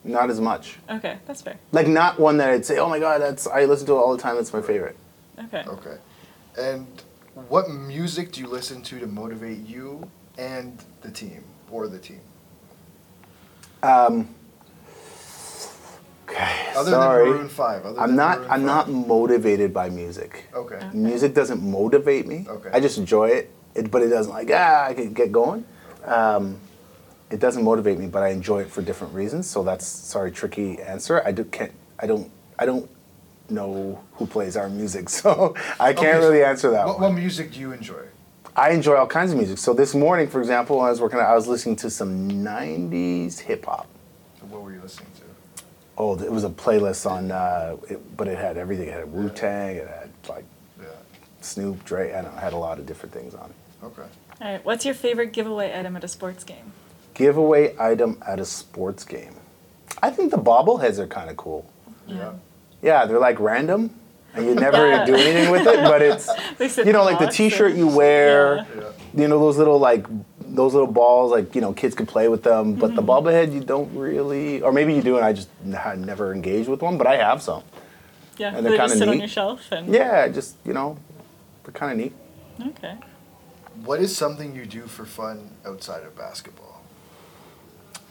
not 0.04 0.30
as 0.30 0.39
much. 0.41 0.78
Okay, 0.89 1.18
that's 1.26 1.41
fair. 1.41 1.58
Like 1.72 1.88
not 1.88 2.20
one 2.20 2.38
that 2.38 2.49
I'd 2.49 2.66
say, 2.66 2.78
oh 2.80 2.89
my 2.89 2.99
god, 2.99 3.22
that's 3.22 3.47
I 3.47 3.66
listen 3.66 3.86
to 3.88 3.93
it 3.93 3.97
all 3.97 4.16
the 4.16 4.22
time. 4.22 4.38
It's 4.38 4.54
my 4.54 4.62
favorite. 4.62 4.97
Okay. 5.45 5.64
Okay. 5.68 5.97
And 6.60 6.88
what 7.47 7.70
music 7.70 8.32
do 8.32 8.41
you 8.41 8.47
listen 8.47 8.82
to 8.84 8.99
to 8.99 9.08
motivate 9.08 9.60
you 9.60 10.10
and 10.38 10.84
the 11.02 11.12
team 11.12 11.43
or 11.72 11.88
the 11.88 11.99
team? 11.99 12.22
Um, 13.84 14.28
okay, 16.30 16.68
Other 16.76 16.91
sorry. 16.91 17.24
than 17.26 17.34
Maroon 17.38 17.49
Five. 17.49 17.86
Other 17.86 17.99
I'm 17.99 18.10
than 18.10 18.16
not. 18.18 18.38
Maroon 18.39 18.52
I'm 18.52 18.60
5. 18.60 18.66
not 18.66 18.89
motivated 18.89 19.74
by 19.74 19.89
music. 19.89 20.45
Okay. 20.54 20.80
Music 20.93 21.34
doesn't 21.34 21.62
motivate 21.62 22.28
me. 22.28 22.45
Okay. 22.47 22.70
I 22.74 22.80
just 22.80 22.97
enjoy 22.97 23.30
it, 23.30 23.52
it 23.76 23.89
but 23.91 24.02
it 24.02 24.10
doesn't 24.10 24.32
like 24.32 24.49
ah 24.54 24.86
I 24.88 24.93
can 24.93 25.14
get 25.14 25.32
going. 25.32 25.64
Um, 26.06 26.60
it 27.32 27.40
doesn't 27.40 27.64
motivate 27.64 27.98
me, 27.98 28.08
but 28.08 28.24
I 28.24 28.30
enjoy 28.30 28.62
it 28.62 28.70
for 28.70 28.82
different 28.82 29.14
reasons. 29.14 29.50
So 29.50 29.64
that's 29.64 29.86
sorry, 29.86 30.32
tricky 30.32 30.82
answer. 30.82 31.22
I 31.26 31.32
do 31.32 31.44
can't. 31.46 31.72
I 32.00 32.08
don't. 32.08 32.30
I 32.60 32.66
don't 32.66 32.90
know 33.50 34.00
who 34.14 34.26
plays 34.28 34.56
our 34.56 34.70
music, 34.70 35.10
so 35.20 35.56
I 35.80 35.94
can't 35.94 36.00
Okay, 36.00 36.12
so 36.14 36.20
really 36.30 36.44
answer 36.44 36.72
that 36.72 36.86
What, 36.88 37.00
one. 37.00 37.14
what 37.14 37.20
music 37.20 37.52
do 37.54 37.60
you 37.60 37.72
enjoy? 37.72 38.04
I 38.56 38.72
enjoy 38.72 38.96
all 38.96 39.08
kinds 39.08 39.32
of 39.32 39.38
music. 39.38 39.58
So 39.58 39.74
this 39.74 39.96
morning, 39.96 40.28
for 40.28 40.40
example, 40.42 40.78
when 40.78 40.88
I 40.88 40.90
was 40.90 41.00
working, 41.00 41.20
out, 41.20 41.26
I 41.30 41.36
was 41.36 41.48
listening 41.48 41.78
to 41.78 41.90
some 41.90 42.30
'90s 42.30 43.40
hip 43.40 43.66
hop. 43.66 43.88
What 44.50 44.62
were 44.64 44.74
you 44.74 44.82
listening 44.82 45.08
to? 45.16 45.64
Oh, 45.98 46.18
it 46.20 46.32
was 46.32 46.44
a 46.44 46.50
playlist 46.50 47.10
on, 47.10 47.32
uh, 47.32 47.78
it, 47.90 48.18
but 48.18 48.28
it 48.28 48.38
had 48.38 48.58
everything. 48.58 48.88
It 48.90 48.94
had 48.94 49.12
Wu 49.12 49.30
Tang. 49.30 49.76
It 49.78 49.88
had 49.88 50.10
like 50.28 50.46
Yeah. 50.80 50.88
Snoop, 51.42 51.84
Dre. 51.86 52.12
I 52.14 52.22
don't 52.22 52.32
know. 52.34 52.38
It 52.38 52.44
had 52.44 52.54
a 52.54 52.58
lot 52.58 52.80
of 52.80 52.86
different 52.86 53.14
things 53.14 53.34
on 53.36 53.50
it. 53.52 53.86
Okay. 53.86 54.02
All 54.42 54.52
right. 54.52 54.66
What's 54.66 54.84
your 54.86 54.96
favorite 54.96 55.32
giveaway 55.34 55.78
item 55.78 55.96
at 55.96 56.04
a 56.04 56.08
sports 56.08 56.44
game? 56.44 56.72
Giveaway 57.14 57.76
item 57.80 58.22
at 58.26 58.39
a 58.39 58.45
sports 58.45 59.03
game. 59.03 59.36
I 60.01 60.09
think 60.09 60.32
the 60.32 60.38
bobbleheads 60.38 60.97
are 60.97 61.07
kind 61.07 61.30
of 61.30 61.38
cool. 61.38 61.70
Yeah. 62.07 62.34
Yeah, 62.82 63.05
they're 63.05 63.20
like 63.20 63.39
random, 63.39 63.91
and 64.34 64.45
you 64.45 64.55
never 64.68 64.89
Yeah. 64.89 65.05
do 65.05 65.16
anything 65.16 65.51
with 65.51 65.68
it. 65.68 65.84
But 65.84 66.01
it's 66.01 66.78
you 66.78 66.93
know 66.93 67.03
like 67.03 67.20
the 67.20 67.28
T-shirt 67.28 67.76
you 67.76 67.88
wear. 67.88 68.55
Yeah. 68.55 68.66
Yeah. 68.76 68.91
You 69.14 69.28
know 69.28 69.39
those 69.39 69.57
little 69.57 69.78
like 69.78 70.05
those 70.39 70.74
little 70.74 70.91
balls 70.91 71.32
like 71.32 71.53
you 71.53 71.62
know 71.62 71.74
kids 71.74 71.95
can 71.95 72.05
play 72.05 72.28
with 72.28 72.43
them. 72.43 72.76
But 72.76 72.95
the 72.95 73.01
mm-hmm. 73.01 73.09
bobblehead 73.09 73.53
you 73.53 73.62
don't 73.62 73.93
really, 73.95 74.62
or 74.62 74.72
maybe 74.72 74.93
you 74.93 75.01
do, 75.01 75.18
and 75.18 75.26
I 75.26 75.34
just 75.34 75.49
n- 75.64 75.74
had 75.74 75.99
never 75.99 76.34
engaged 76.34 76.70
with 76.70 76.82
one. 76.82 76.97
But 76.97 77.07
I 77.07 77.18
have 77.18 77.41
some. 77.41 77.64
Yeah. 78.38 78.55
And 78.55 78.66
they 78.66 78.72
they're 78.72 78.78
just 78.78 78.93
kinda 78.93 79.05
sit 79.05 79.07
on 79.09 79.16
neat. 79.16 79.20
your 79.22 79.28
shelf 79.28 79.72
and. 79.72 79.93
Yeah, 79.93 80.28
just 80.30 80.55
you 80.66 80.74
know, 80.74 80.97
they're 81.64 81.74
kind 81.74 81.91
of 81.91 81.97
neat. 81.97 82.14
Okay. 82.70 82.95
What 83.84 83.99
is 83.99 84.16
something 84.16 84.55
you 84.55 84.66
do 84.66 84.84
for 84.88 85.05
fun 85.05 85.51
outside 85.66 86.03
of 86.03 86.16
basketball? 86.18 86.71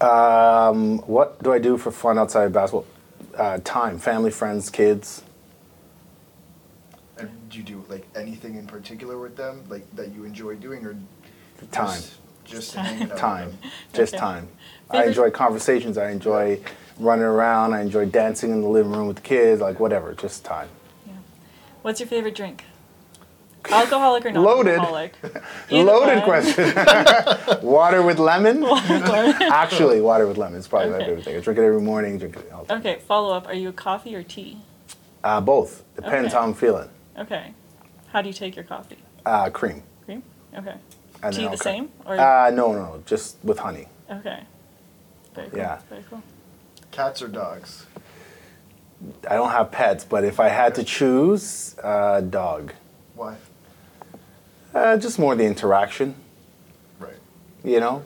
Um, 0.00 0.98
what 1.00 1.42
do 1.42 1.52
I 1.52 1.58
do 1.58 1.76
for 1.76 1.90
fun 1.90 2.18
outside 2.18 2.44
of 2.44 2.52
basketball? 2.52 2.86
Uh, 3.36 3.58
time, 3.64 3.98
family, 3.98 4.30
friends, 4.30 4.70
kids. 4.70 5.22
And 7.18 7.30
do 7.50 7.58
you 7.58 7.64
do 7.64 7.84
like 7.88 8.06
anything 8.16 8.54
in 8.56 8.66
particular 8.66 9.18
with 9.18 9.36
them, 9.36 9.64
like 9.68 9.84
that 9.96 10.12
you 10.12 10.24
enjoy 10.24 10.56
doing, 10.56 10.84
or 10.86 10.96
Time. 11.70 12.00
Just, 12.00 12.16
just 12.44 12.74
hanging 12.74 13.12
out 13.12 13.18
time 13.18 13.58
just 13.92 14.14
Okay. 14.14 14.18
time 14.18 14.48
i 14.90 15.04
enjoy 15.04 15.30
conversations 15.30 15.98
i 15.98 16.10
enjoy 16.10 16.58
running 16.98 17.24
around 17.24 17.74
i 17.74 17.82
enjoy 17.82 18.06
dancing 18.06 18.50
in 18.50 18.62
the 18.62 18.68
living 18.68 18.90
room 18.92 19.06
with 19.06 19.16
the 19.16 19.22
kids 19.22 19.60
like 19.60 19.78
whatever 19.78 20.14
just 20.14 20.42
time 20.42 20.68
Yeah. 21.06 21.12
What's 21.82 22.00
your 22.00 22.08
favorite 22.08 22.34
drink? 22.34 22.64
Alcoholic 23.70 24.24
or 24.26 24.32
not? 24.32 24.42
Loaded. 24.42 24.76
non-alcoholic? 24.78 25.14
Either 25.70 25.84
loaded 25.84 26.16
one. 26.18 26.22
question 26.24 26.74
water 27.62 28.02
with 28.02 28.18
lemon 28.18 28.64
actually 28.64 30.00
water 30.00 30.26
with 30.26 30.38
lemon 30.38 30.58
is 30.58 30.66
probably 30.68 30.90
my 30.90 30.98
favorite 30.98 31.24
thing 31.24 31.36
i 31.36 31.40
drink 31.40 31.58
it 31.58 31.62
every 31.64 31.80
morning 31.80 32.18
drink 32.18 32.36
it 32.36 32.50
all 32.52 32.62
the 32.62 32.68
time. 32.68 32.80
Okay. 32.80 33.00
Follow 33.06 33.34
up. 33.34 33.46
Are 33.46 33.54
you 33.54 33.68
a 33.68 33.72
coffee 33.72 34.14
or 34.14 34.22
tea? 34.22 34.58
uh, 35.24 35.40
both 35.40 35.82
depends 35.96 36.28
Okay. 36.28 36.36
how 36.36 36.42
i'm 36.46 36.54
feeling 36.54 36.88
Okay. 37.18 37.52
How 38.12 38.22
do 38.22 38.28
you 38.28 38.32
take 38.34 38.56
your 38.56 38.64
coffee? 38.64 38.96
uh, 39.26 39.50
cream 39.50 39.82
Cream. 40.06 40.22
Okay. 40.56 40.74
and 41.22 41.34
tea 41.34 41.42
the 41.44 41.50
I'll 41.50 41.56
same 41.58 41.90
or? 42.06 42.18
uh, 42.18 42.50
no 42.50 42.72
no 42.72 42.78
no 42.82 43.02
just 43.06 43.36
with 43.44 43.58
honey 43.58 43.86
okay. 44.10 44.40
Very 45.34 45.48
cool. 45.50 45.58
yeah. 45.58 45.78
Very 45.90 46.04
cool. 46.08 46.22
Cats 46.90 47.20
or 47.22 47.28
dogs? 47.28 47.86
i 49.28 49.34
don't 49.34 49.50
have 49.50 49.70
pets 49.70 50.04
but 50.04 50.24
if 50.24 50.40
i 50.40 50.48
had 50.48 50.74
to 50.74 50.82
choose 50.84 51.74
uh, 51.82 52.20
dog 52.22 52.72
Why? 53.14 53.36
Uh, 54.74 54.96
just 54.96 55.18
more 55.18 55.34
the 55.34 55.44
interaction 55.44 56.14
Right. 56.98 57.14
you 57.64 57.80
know 57.80 58.02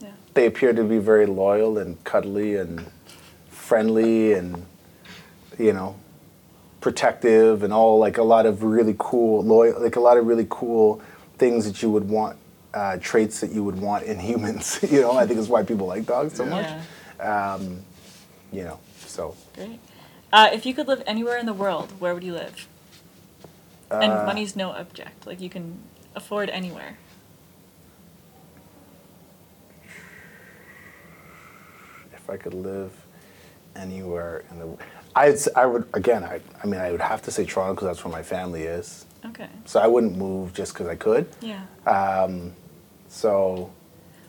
Yeah. 0.00 0.10
they 0.34 0.46
appear 0.46 0.72
to 0.72 0.84
be 0.84 0.98
very 0.98 1.26
loyal 1.26 1.78
and 1.78 2.02
cuddly 2.04 2.56
and 2.56 2.90
friendly 3.50 4.32
and 4.32 4.64
you 5.58 5.72
know 5.72 5.96
protective 6.80 7.62
and 7.62 7.72
all 7.72 7.98
like 7.98 8.18
a 8.18 8.22
lot 8.22 8.46
of 8.46 8.62
really 8.62 8.94
cool 8.98 9.42
loyal 9.42 9.80
like 9.82 9.96
a 9.96 10.00
lot 10.00 10.16
of 10.16 10.26
really 10.26 10.46
cool 10.48 11.00
things 11.36 11.64
that 11.64 11.82
you 11.82 11.90
would 11.90 12.08
want 12.08 12.36
uh, 12.74 12.96
traits 13.00 13.40
that 13.40 13.50
you 13.50 13.64
would 13.64 13.80
want 13.80 14.04
in 14.04 14.18
humans 14.30 14.78
you 14.90 15.00
know 15.00 15.12
i 15.12 15.26
think 15.26 15.38
is 15.38 15.48
why 15.48 15.62
people 15.62 15.86
like 15.86 16.06
dogs 16.06 16.34
so 16.34 16.44
Yeah. 16.44 16.50
much 16.50 16.68
Yeah. 17.18 17.54
um, 17.54 17.80
you 18.52 18.62
know 18.64 18.78
so 19.06 19.34
Great. 19.54 19.80
Uh, 20.32 20.50
if 20.52 20.66
you 20.66 20.74
could 20.74 20.86
live 20.86 21.02
anywhere 21.06 21.38
in 21.38 21.46
the 21.46 21.54
world, 21.54 21.90
where 22.00 22.12
would 22.14 22.22
you 22.22 22.34
live? 22.34 22.68
and 23.90 24.12
Uh, 24.12 24.24
money's 24.26 24.54
no 24.54 24.72
object. 24.72 25.26
Like 25.26 25.40
you 25.40 25.48
can 25.48 25.78
afford 26.18 26.50
anywhere. 26.50 26.96
if 32.12 32.28
i 32.28 32.36
could 32.36 32.54
live 32.54 32.92
anywhere 33.76 34.44
in 34.50 34.58
the 34.58 34.68
I'd, 35.14 35.36
I 35.56 35.66
would 35.66 35.88
again 35.94 36.24
I, 36.24 36.40
I 36.62 36.66
mean 36.66 36.80
i 36.80 36.90
would 36.90 37.00
have 37.00 37.22
to 37.22 37.30
say 37.30 37.44
toronto 37.44 37.74
because 37.74 37.86
that's 37.88 38.04
where 38.04 38.12
my 38.12 38.22
family 38.22 38.62
is 38.64 39.06
Okay. 39.24 39.48
so 39.64 39.80
i 39.80 39.86
wouldn't 39.86 40.16
move 40.16 40.52
just 40.52 40.72
because 40.74 40.86
i 40.88 40.94
could 40.96 41.26
Yeah. 41.40 41.62
Um, 41.86 42.52
so, 43.08 43.70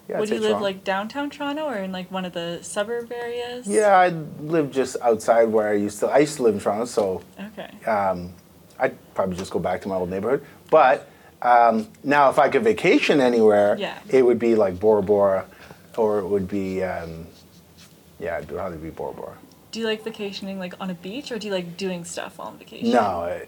yeah. 0.08 0.20
Would 0.20 0.30
you 0.30 0.36
live 0.36 0.52
Toronto. 0.52 0.64
like 0.64 0.84
downtown 0.86 1.30
Toronto 1.30 1.66
or 1.66 1.76
in 1.76 1.92
like 1.92 2.10
one 2.10 2.24
of 2.24 2.32
the 2.32 2.60
suburb 2.62 3.12
areas? 3.12 3.68
Yeah, 3.68 3.98
I'd 3.98 4.40
live 4.40 4.72
just 4.72 4.96
outside 5.02 5.50
where 5.50 5.68
I 5.68 5.74
used 5.74 6.00
to. 6.00 6.08
I 6.08 6.20
used 6.20 6.38
to 6.38 6.44
live 6.44 6.54
in 6.56 6.62
Toronto, 6.62 6.86
so 6.86 7.22
Okay. 7.48 7.70
um, 7.86 8.34
I'd 8.80 8.96
probably 9.16 9.36
just 9.36 9.52
go 9.52 9.60
back 9.60 9.82
to 9.82 9.90
my 9.90 9.96
old 9.96 10.10
neighborhood. 10.10 10.46
But 10.72 11.10
um, 11.42 11.88
now, 12.04 12.30
if 12.30 12.38
I 12.40 12.50
could 12.50 12.64
vacation 12.64 13.20
anywhere, 13.22 13.76
Yeah. 13.80 13.98
it 14.10 14.24
would 14.26 14.40
be 14.40 14.56
like 14.56 14.80
Bora 14.80 15.02
Bora, 15.04 15.46
or 15.98 16.20
it 16.20 16.26
would 16.28 16.48
be, 16.48 16.84
um, 16.84 17.28
yeah, 18.20 18.38
it'd 18.38 18.50
probably 18.50 18.78
be 18.78 18.90
Bora 18.90 19.14
Bora. 19.14 19.34
Do 19.72 19.80
you 19.80 19.86
like 19.86 20.04
vacationing 20.04 20.58
like 20.60 20.74
on 20.80 20.90
a 20.90 20.96
beach 20.96 21.32
or 21.32 21.38
do 21.38 21.48
you 21.48 21.54
like 21.54 21.78
doing 21.78 22.04
stuff 22.04 22.40
on 22.40 22.58
vacation? 22.58 22.92
No, 22.92 23.22
uh, 23.24 23.40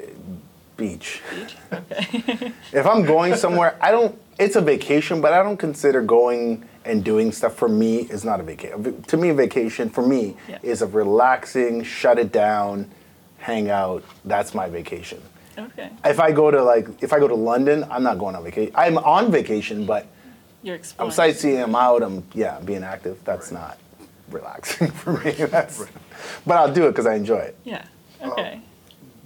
beach. 0.78 1.22
Beach? 1.36 1.56
Okay. 1.74 2.52
If 2.74 2.86
I'm 2.86 3.04
going 3.04 3.36
somewhere, 3.36 3.76
I 3.82 3.92
don't. 3.92 4.18
It's 4.40 4.56
a 4.56 4.62
vacation, 4.62 5.20
but 5.22 5.34
I 5.34 5.44
don't 5.44 5.58
consider 5.58 6.02
going 6.02 6.64
and 6.86 7.04
doing 7.04 7.32
stuff 7.32 7.56
for 7.56 7.68
me 7.68 7.98
is 8.00 8.24
not 8.24 8.40
a 8.40 8.44
vacation. 8.44 9.04
To 9.04 9.18
me, 9.18 9.30
a 9.30 9.34
vacation 9.34 9.90
for 9.90 10.02
me 10.06 10.36
Yeah. 10.48 10.58
is 10.64 10.82
a 10.82 10.88
relaxing, 10.88 11.84
shut 11.84 12.18
it 12.18 12.32
down, 12.32 12.90
hang 13.38 13.70
out. 13.70 14.04
That's 14.26 14.54
my 14.56 14.68
vacation. 14.70 15.22
Okay. 15.58 15.92
If 16.06 16.20
I 16.20 16.32
go 16.32 16.52
to 16.52 16.64
like, 16.64 16.88
if 17.04 17.14
I 17.14 17.20
go 17.20 17.28
to 17.28 17.36
London, 17.36 17.86
I'm 17.90 18.04
not 18.04 18.18
going 18.18 18.36
on 18.36 18.44
vacation. 18.44 18.74
I'm 18.76 18.98
on 18.98 19.32
vacation, 19.32 19.86
but 19.86 20.08
You're 20.64 20.80
I'm 21.00 21.12
sightseeing. 21.12 21.62
I'm 21.62 21.76
out. 21.76 22.04
I'm 22.04 22.24
yeah, 22.34 22.58
I'm 22.58 22.66
being 22.66 22.84
active. 22.84 23.20
That's 23.24 23.52
Right. 23.52 23.62
not 23.62 23.78
relaxing 24.30 24.92
for 25.02 25.14
me. 25.24 25.32
That's, 25.32 25.84
but 26.46 26.58
I'll 26.58 26.74
do 26.74 26.86
it 26.88 26.92
because 26.92 27.06
I 27.06 27.16
enjoy 27.16 27.40
it. 27.40 27.56
Yeah. 27.64 27.86
Okay. 28.22 28.62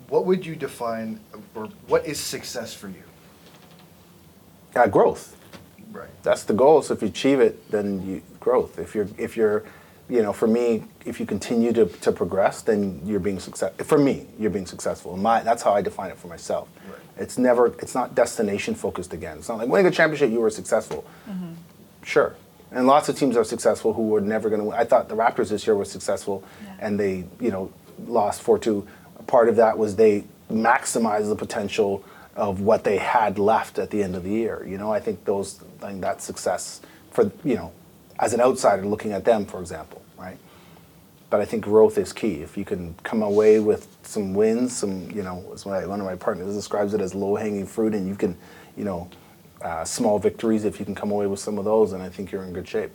What 0.09 0.25
would 0.25 0.45
you 0.45 0.55
define, 0.55 1.19
or 1.55 1.65
what 1.87 2.05
is 2.05 2.19
success 2.19 2.73
for 2.73 2.87
you? 2.89 3.03
Uh, 4.75 4.87
growth. 4.87 5.35
Right. 5.91 6.09
that's 6.23 6.43
the 6.43 6.53
goal. 6.53 6.81
So 6.81 6.93
if 6.93 7.01
you 7.01 7.07
achieve 7.07 7.39
it, 7.39 7.71
then 7.71 8.05
you 8.05 8.21
growth. 8.39 8.77
If 8.79 8.93
you're 8.95 9.07
if 9.17 9.37
you're 9.37 9.63
you 10.09 10.21
know, 10.21 10.33
for 10.33 10.47
me, 10.47 10.83
if 11.05 11.19
you 11.19 11.25
continue 11.25 11.73
to, 11.73 11.85
to 11.85 12.11
progress, 12.11 12.61
then 12.61 13.01
you're 13.05 13.19
being 13.19 13.39
success. 13.39 13.73
For 13.83 13.97
me, 13.97 14.27
you're 14.39 14.51
being 14.51 14.65
successful. 14.67 15.17
My, 15.17 15.41
that's 15.41 15.63
how 15.63 15.73
I 15.73 15.81
define 15.81 16.11
it 16.11 16.17
for 16.17 16.27
myself. 16.27 16.67
Right. 16.87 16.99
It's 17.17 17.37
never, 17.37 17.67
it's 17.79 17.95
not 17.95 18.13
destination 18.13 18.75
focused 18.75 19.13
again. 19.13 19.37
It's 19.37 19.49
not 19.49 19.57
like 19.57 19.69
winning 19.69 19.87
a 19.87 19.91
championship, 19.91 20.31
you 20.31 20.41
were 20.41 20.49
successful. 20.49 21.05
Mm-hmm. 21.29 21.53
Sure. 22.03 22.35
And 22.71 22.87
lots 22.87 23.09
of 23.09 23.17
teams 23.17 23.37
are 23.37 23.43
successful 23.43 23.93
who 23.93 24.07
were 24.09 24.21
never 24.21 24.49
going 24.49 24.61
to 24.61 24.67
win. 24.67 24.77
I 24.77 24.83
thought 24.83 25.07
the 25.09 25.15
Raptors 25.15 25.49
this 25.49 25.65
year 25.65 25.75
were 25.75 25.85
successful, 25.85 26.43
Yeah. 26.63 26.75
and 26.79 26.99
they, 26.99 27.25
you 27.39 27.49
know, 27.51 27.71
lost 28.05 28.41
four 28.41 28.59
two. 28.59 28.85
Part 29.27 29.49
of 29.49 29.55
that 29.55 29.77
was 29.77 29.95
they 29.95 30.25
maximized 30.51 31.29
the 31.29 31.35
potential 31.35 32.03
of 32.35 32.61
what 32.61 32.83
they 32.83 32.97
had 32.97 33.39
left 33.39 33.79
at 33.79 33.89
the 33.91 34.03
end 34.03 34.15
of 34.15 34.23
the 34.23 34.29
year. 34.29 34.65
You 34.67 34.77
know, 34.77 34.91
I 34.91 34.99
think 34.99 35.23
those, 35.25 35.63
I 35.81 35.87
think 35.87 36.01
that's 36.01 36.23
success 36.25 36.81
for 37.11 37.31
you 37.43 37.55
know, 37.55 37.71
as 38.19 38.33
an 38.33 38.41
outsider 38.41 38.85
looking 38.85 39.11
at 39.11 39.25
them, 39.25 39.45
for 39.45 39.59
example, 39.59 40.01
right? 40.17 40.37
But 41.29 41.41
I 41.41 41.45
think 41.45 41.63
growth 41.63 41.97
is 41.97 42.13
key. 42.13 42.35
If 42.41 42.57
you 42.57 42.63
can 42.65 42.95
come 43.03 43.21
away 43.21 43.59
with 43.59 43.87
some 44.03 44.33
wins, 44.33 44.75
some, 44.75 45.09
you 45.11 45.23
know, 45.23 45.43
as 45.53 45.65
my, 45.65 45.85
one 45.85 45.99
of 45.99 46.05
my 46.05 46.15
partners 46.15 46.53
describes 46.55 46.93
it 46.93 47.01
as 47.01 47.13
low 47.15 47.35
hanging 47.35 47.65
fruit, 47.65 47.93
and 47.93 48.07
you 48.07 48.15
can, 48.15 48.37
you 48.77 48.85
know, 48.85 49.09
uh, 49.61 49.83
small 49.83 50.19
victories, 50.19 50.63
if 50.65 50.79
you 50.79 50.85
can 50.85 50.95
come 50.95 51.11
away 51.11 51.27
with 51.27 51.39
some 51.39 51.57
of 51.57 51.65
those, 51.65 51.91
and 51.93 52.01
I 52.03 52.09
think 52.09 52.31
you're 52.31 52.43
in 52.43 52.53
good 52.53 52.67
shape. 52.67 52.91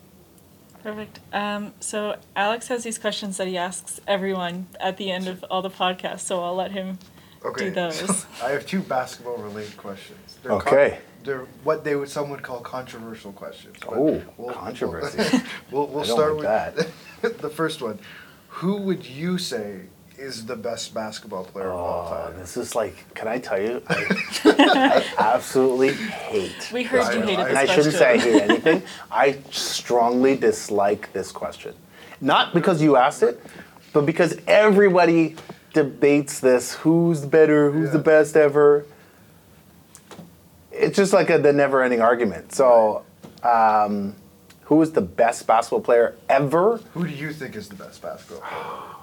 Perfect. 0.83 1.21
Um, 1.33 1.75
so 1.81 2.17
Alex 2.35 2.69
has 2.69 2.85
these 2.85 2.97
questions 2.99 3.37
that 3.37 3.47
he 3.47 3.59
asks 3.59 4.01
everyone 4.07 4.67
at 4.81 4.97
the 4.97 5.11
end 5.11 5.29
of 5.29 5.45
all 5.51 5.61
the 5.61 5.69
podcasts. 5.71 6.21
So 6.21 6.43
I'll 6.43 6.55
let 6.55 6.71
him 6.73 6.99
Okay. 7.45 7.67
do 7.67 7.71
those. 7.71 8.25
I 8.43 8.51
have 8.51 8.65
two 8.65 8.81
basketball 8.81 9.37
related 9.37 9.77
questions. 9.77 10.39
They're 10.43 10.53
Okay. 10.53 10.99
They're 11.25 11.47
what 11.65 11.85
they 11.85 11.97
would 11.97 12.09
some 12.09 12.31
would 12.31 12.43
call 12.43 12.61
controversial 12.61 13.33
questions. 13.33 13.77
but 13.87 13.97
Ooh, 13.97 14.23
we'll- 14.37 14.53
controversy. 14.55 15.39
We'll, 15.71 15.87
we'll 15.87 16.03
I 16.03 16.07
don't 16.07 16.17
start 16.17 16.37
like 16.39 16.77
with 17.23 17.39
the 17.47 17.51
first 17.51 17.81
one. 17.83 17.99
Who 18.49 18.79
would 18.79 19.07
you 19.07 19.39
say 19.39 19.83
is 20.19 20.45
the 20.47 20.57
best 20.57 20.93
basketball 20.93 21.45
player 21.45 21.69
of 21.71 21.77
all 21.79 22.09
Oh, 22.13 22.27
time? 22.31 22.39
this 22.39 22.57
is 22.57 22.75
like, 22.75 23.15
can 23.15 23.27
I 23.29 23.39
tell 23.39 23.61
you? 23.61 23.83
I, 23.89 24.05
I 24.45 25.05
absolutely 25.35 25.93
hate. 25.95 26.71
We 26.73 26.83
heard 26.83 27.01
I 27.03 27.13
you 27.15 27.21
know, 27.21 27.27
hated 27.27 27.41
I- 27.41 27.45
this 27.45 27.51
and 27.51 27.59
I 27.71 27.75
shouldn't 27.75 27.95
say 27.95 28.11
I 28.11 28.19
hate 28.19 28.43
anything. 28.43 28.83
I 29.11 29.39
strongly 29.51 30.37
dislike 30.37 31.13
this 31.13 31.31
question. 31.33 31.75
Not 32.21 32.53
because 32.53 32.83
you 32.83 32.97
asked 32.97 33.23
it, 33.23 33.41
but 33.93 34.05
because 34.05 34.37
everybody 34.47 35.37
debates 35.73 36.41
this 36.41 36.75
who's 36.75 37.25
better, 37.25 37.71
who's 37.71 37.93
the 37.93 37.99
best 37.99 38.37
ever. 38.37 38.85
It's 40.81 40.97
just 40.97 41.13
like 41.13 41.31
a, 41.31 41.39
the 41.39 41.53
never-ending 41.53 42.01
argument. 42.01 42.53
So, 42.53 43.05
um, 43.43 44.15
who 44.63 44.81
is 44.83 44.93
the 44.93 45.01
best 45.01 45.47
basketball 45.47 45.81
player 45.81 46.17
ever? 46.29 46.79
Who 46.95 47.07
do 47.07 47.13
you 47.13 47.33
think 47.33 47.57
is 47.57 47.69
the 47.69 47.75
best 47.75 48.03
basketball 48.03 48.41
player? 48.41 48.63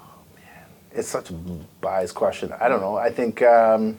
It's 0.93 1.09
such 1.09 1.29
a 1.29 1.33
biased 1.79 2.15
question. 2.15 2.51
I 2.59 2.67
don't 2.69 2.81
know. 2.81 2.95
I 2.95 3.11
think. 3.11 3.43
Um, 3.43 3.97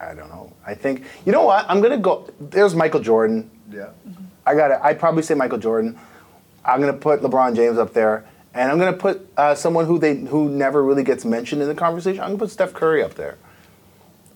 I 0.00 0.14
don't 0.14 0.28
know. 0.28 0.52
I 0.66 0.74
think 0.74 1.04
you 1.24 1.32
know 1.32 1.44
what? 1.44 1.64
I'm 1.68 1.80
gonna 1.80 1.98
go. 1.98 2.28
There's 2.40 2.74
Michael 2.74 3.00
Jordan. 3.00 3.50
Yeah. 3.70 3.90
I 4.46 4.54
got 4.54 4.68
to 4.68 4.84
I'd 4.84 4.98
probably 4.98 5.22
say 5.22 5.34
Michael 5.34 5.58
Jordan. 5.58 5.98
I'm 6.64 6.80
gonna 6.80 6.92
put 6.92 7.20
LeBron 7.20 7.54
James 7.54 7.78
up 7.78 7.92
there, 7.92 8.24
and 8.54 8.70
I'm 8.70 8.78
gonna 8.78 8.92
put 8.96 9.28
uh, 9.36 9.54
someone 9.54 9.86
who 9.86 9.98
they 9.98 10.14
who 10.16 10.48
never 10.48 10.82
really 10.82 11.04
gets 11.04 11.24
mentioned 11.24 11.62
in 11.62 11.68
the 11.68 11.74
conversation. 11.74 12.20
I'm 12.20 12.28
gonna 12.30 12.38
put 12.38 12.50
Steph 12.50 12.72
Curry 12.72 13.02
up 13.02 13.14
there. 13.14 13.36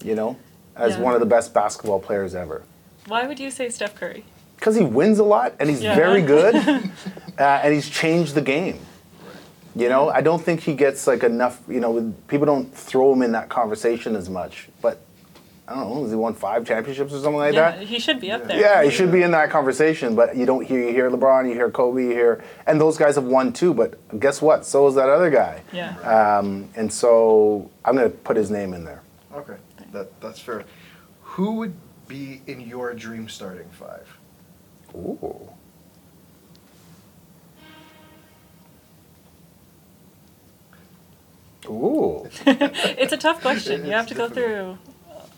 You 0.04 0.14
know, 0.14 0.36
as 0.76 0.96
Yeah. 0.96 1.02
one 1.02 1.14
of 1.14 1.20
the 1.20 1.26
best 1.26 1.54
basketball 1.54 2.00
players 2.00 2.34
ever. 2.34 2.62
Why 3.06 3.26
would 3.26 3.38
you 3.40 3.50
say 3.50 3.68
Steph 3.68 3.94
Curry? 3.94 4.24
Because 4.56 4.76
he 4.76 4.84
wins 4.84 5.18
a 5.18 5.24
lot 5.24 5.54
and 5.60 5.68
he's 5.68 5.82
Yeah. 5.82 5.94
very 5.96 6.22
good, 6.22 6.54
uh, 7.38 7.42
and 7.42 7.72
he's 7.74 7.88
changed 7.88 8.34
the 8.34 8.40
game. 8.42 8.78
You 9.74 9.88
know, 9.88 10.10
I 10.10 10.20
don't 10.20 10.42
think 10.42 10.60
he 10.60 10.74
gets 10.74 11.06
like 11.06 11.22
enough. 11.24 11.60
You 11.68 11.80
know, 11.80 12.12
people 12.28 12.46
don't 12.46 12.72
throw 12.76 13.12
him 13.12 13.22
in 13.22 13.32
that 13.32 13.48
conversation 13.48 14.14
as 14.16 14.28
much. 14.28 14.68
But 14.82 15.00
I 15.68 15.76
don't 15.76 15.88
know. 15.88 16.02
Has 16.02 16.10
he 16.10 16.16
won 16.16 16.34
five 16.34 16.66
championships 16.66 17.12
or 17.12 17.20
something 17.20 17.36
like 17.36 17.54
yeah, 17.54 17.76
that? 17.76 17.86
he 17.86 18.00
should 18.00 18.20
be 18.20 18.32
up 18.32 18.46
there. 18.46 18.58
Yeah, 18.58 18.82
he 18.82 18.90
should 18.90 19.12
be 19.12 19.22
in 19.22 19.30
that 19.30 19.48
conversation, 19.50 20.16
but 20.16 20.36
you 20.36 20.44
don't 20.44 20.64
hear 20.64 20.80
you 20.80 20.92
hear 20.92 21.08
LeBron, 21.08 21.48
you 21.48 21.54
hear 21.54 21.70
Kobe, 21.70 22.02
you 22.02 22.10
hear, 22.10 22.42
and 22.66 22.80
those 22.80 22.98
guys 22.98 23.14
have 23.14 23.24
won 23.24 23.52
too. 23.52 23.72
But 23.72 24.18
guess 24.18 24.42
what? 24.42 24.66
So 24.66 24.88
is 24.88 24.96
that 24.96 25.08
other 25.08 25.30
guy. 25.30 25.62
Yeah. 25.72 25.96
Um, 26.00 26.68
and 26.74 26.92
so 26.92 27.70
I'm 27.84 27.94
gonna 27.94 28.10
put 28.10 28.36
his 28.36 28.50
name 28.50 28.74
in 28.74 28.84
there. 28.84 29.02
Okay. 29.34 29.56
That 29.92 30.20
that's 30.20 30.40
fair. 30.40 30.64
Who 31.22 31.52
would 31.52 31.74
be 32.08 32.42
in 32.48 32.60
your 32.60 32.92
dream 32.92 33.28
starting 33.28 33.70
five? 33.70 34.18
Ooh. 34.96 35.48
Ooh. 41.66 42.28
it's 42.46 43.12
a 43.12 43.16
tough 43.16 43.40
question. 43.40 43.86
You 43.86 43.92
have 43.92 44.08
to 44.08 44.14
go 44.14 44.28
through 44.28 44.76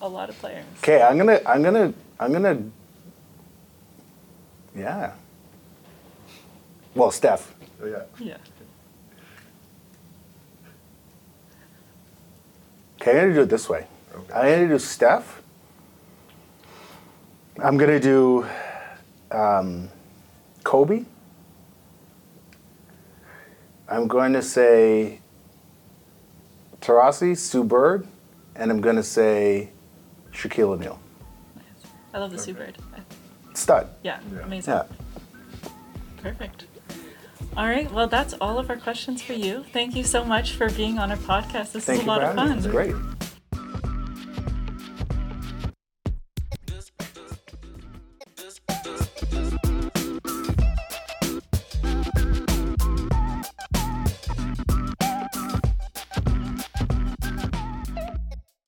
a 0.04 0.08
lot 0.08 0.28
of 0.28 0.38
players. 0.38 0.64
Okay, 0.78 1.02
I'm 1.02 1.16
gonna, 1.16 1.40
I'm 1.46 1.62
gonna, 1.62 1.92
I'm 2.20 2.32
gonna. 2.32 2.62
Yeah. 4.76 5.12
Well, 6.94 7.10
Steph. 7.10 7.54
Oh 7.82 7.86
yeah. 7.86 8.02
Yeah. 8.18 8.36
Okay, 13.00 13.12
I'm 13.12 13.16
gonna 13.16 13.34
do 13.34 13.40
it 13.42 13.48
this 13.48 13.68
way. 13.68 13.86
Okay. 14.14 14.32
I'm 14.34 14.42
gonna 14.42 14.68
do 14.68 14.78
Steph. 14.78 15.42
I'm 17.62 17.76
gonna 17.76 18.00
do 18.00 18.46
um, 19.30 19.88
Kobe. 20.64 21.04
I'm 23.88 24.08
going 24.08 24.32
to 24.32 24.42
say 24.42 25.20
Taurasi, 26.80 27.36
Sue 27.36 27.64
Bird, 27.64 28.06
and 28.56 28.70
I'm 28.70 28.80
going 28.80 28.96
to 28.96 29.02
say 29.02 29.70
Shaquille 30.34 30.68
O'Neal. 30.70 30.98
I 32.12 32.18
love 32.18 32.30
the 32.30 32.36
Okay. 32.36 32.44
Sue 32.46 32.54
Bird. 32.54 32.78
Stud. 33.54 33.88
Yeah, 34.02 34.18
Yeah. 34.32 34.40
amazing. 34.40 34.74
Yeah. 34.74 34.82
Perfect. 36.20 36.64
All 37.56 37.66
right, 37.66 37.90
well, 37.92 38.08
that's 38.08 38.34
all 38.40 38.58
of 38.58 38.68
our 38.70 38.76
questions 38.76 39.22
for 39.22 39.32
you. 39.34 39.64
Thank 39.72 39.94
you 39.94 40.02
so 40.02 40.24
much 40.24 40.52
for 40.52 40.68
being 40.70 40.98
on 40.98 41.10
our 41.10 41.16
podcast. 41.16 41.72
This 41.72 41.84
Thank 41.84 41.98
is 42.00 42.00
a 42.00 42.02
you 42.02 42.08
lot 42.08 42.20
for 42.20 42.26
of 42.26 42.36
having 42.36 42.44
me. 42.44 42.48
fun. 42.48 42.58
It's 42.58 42.66
great. 42.66 42.94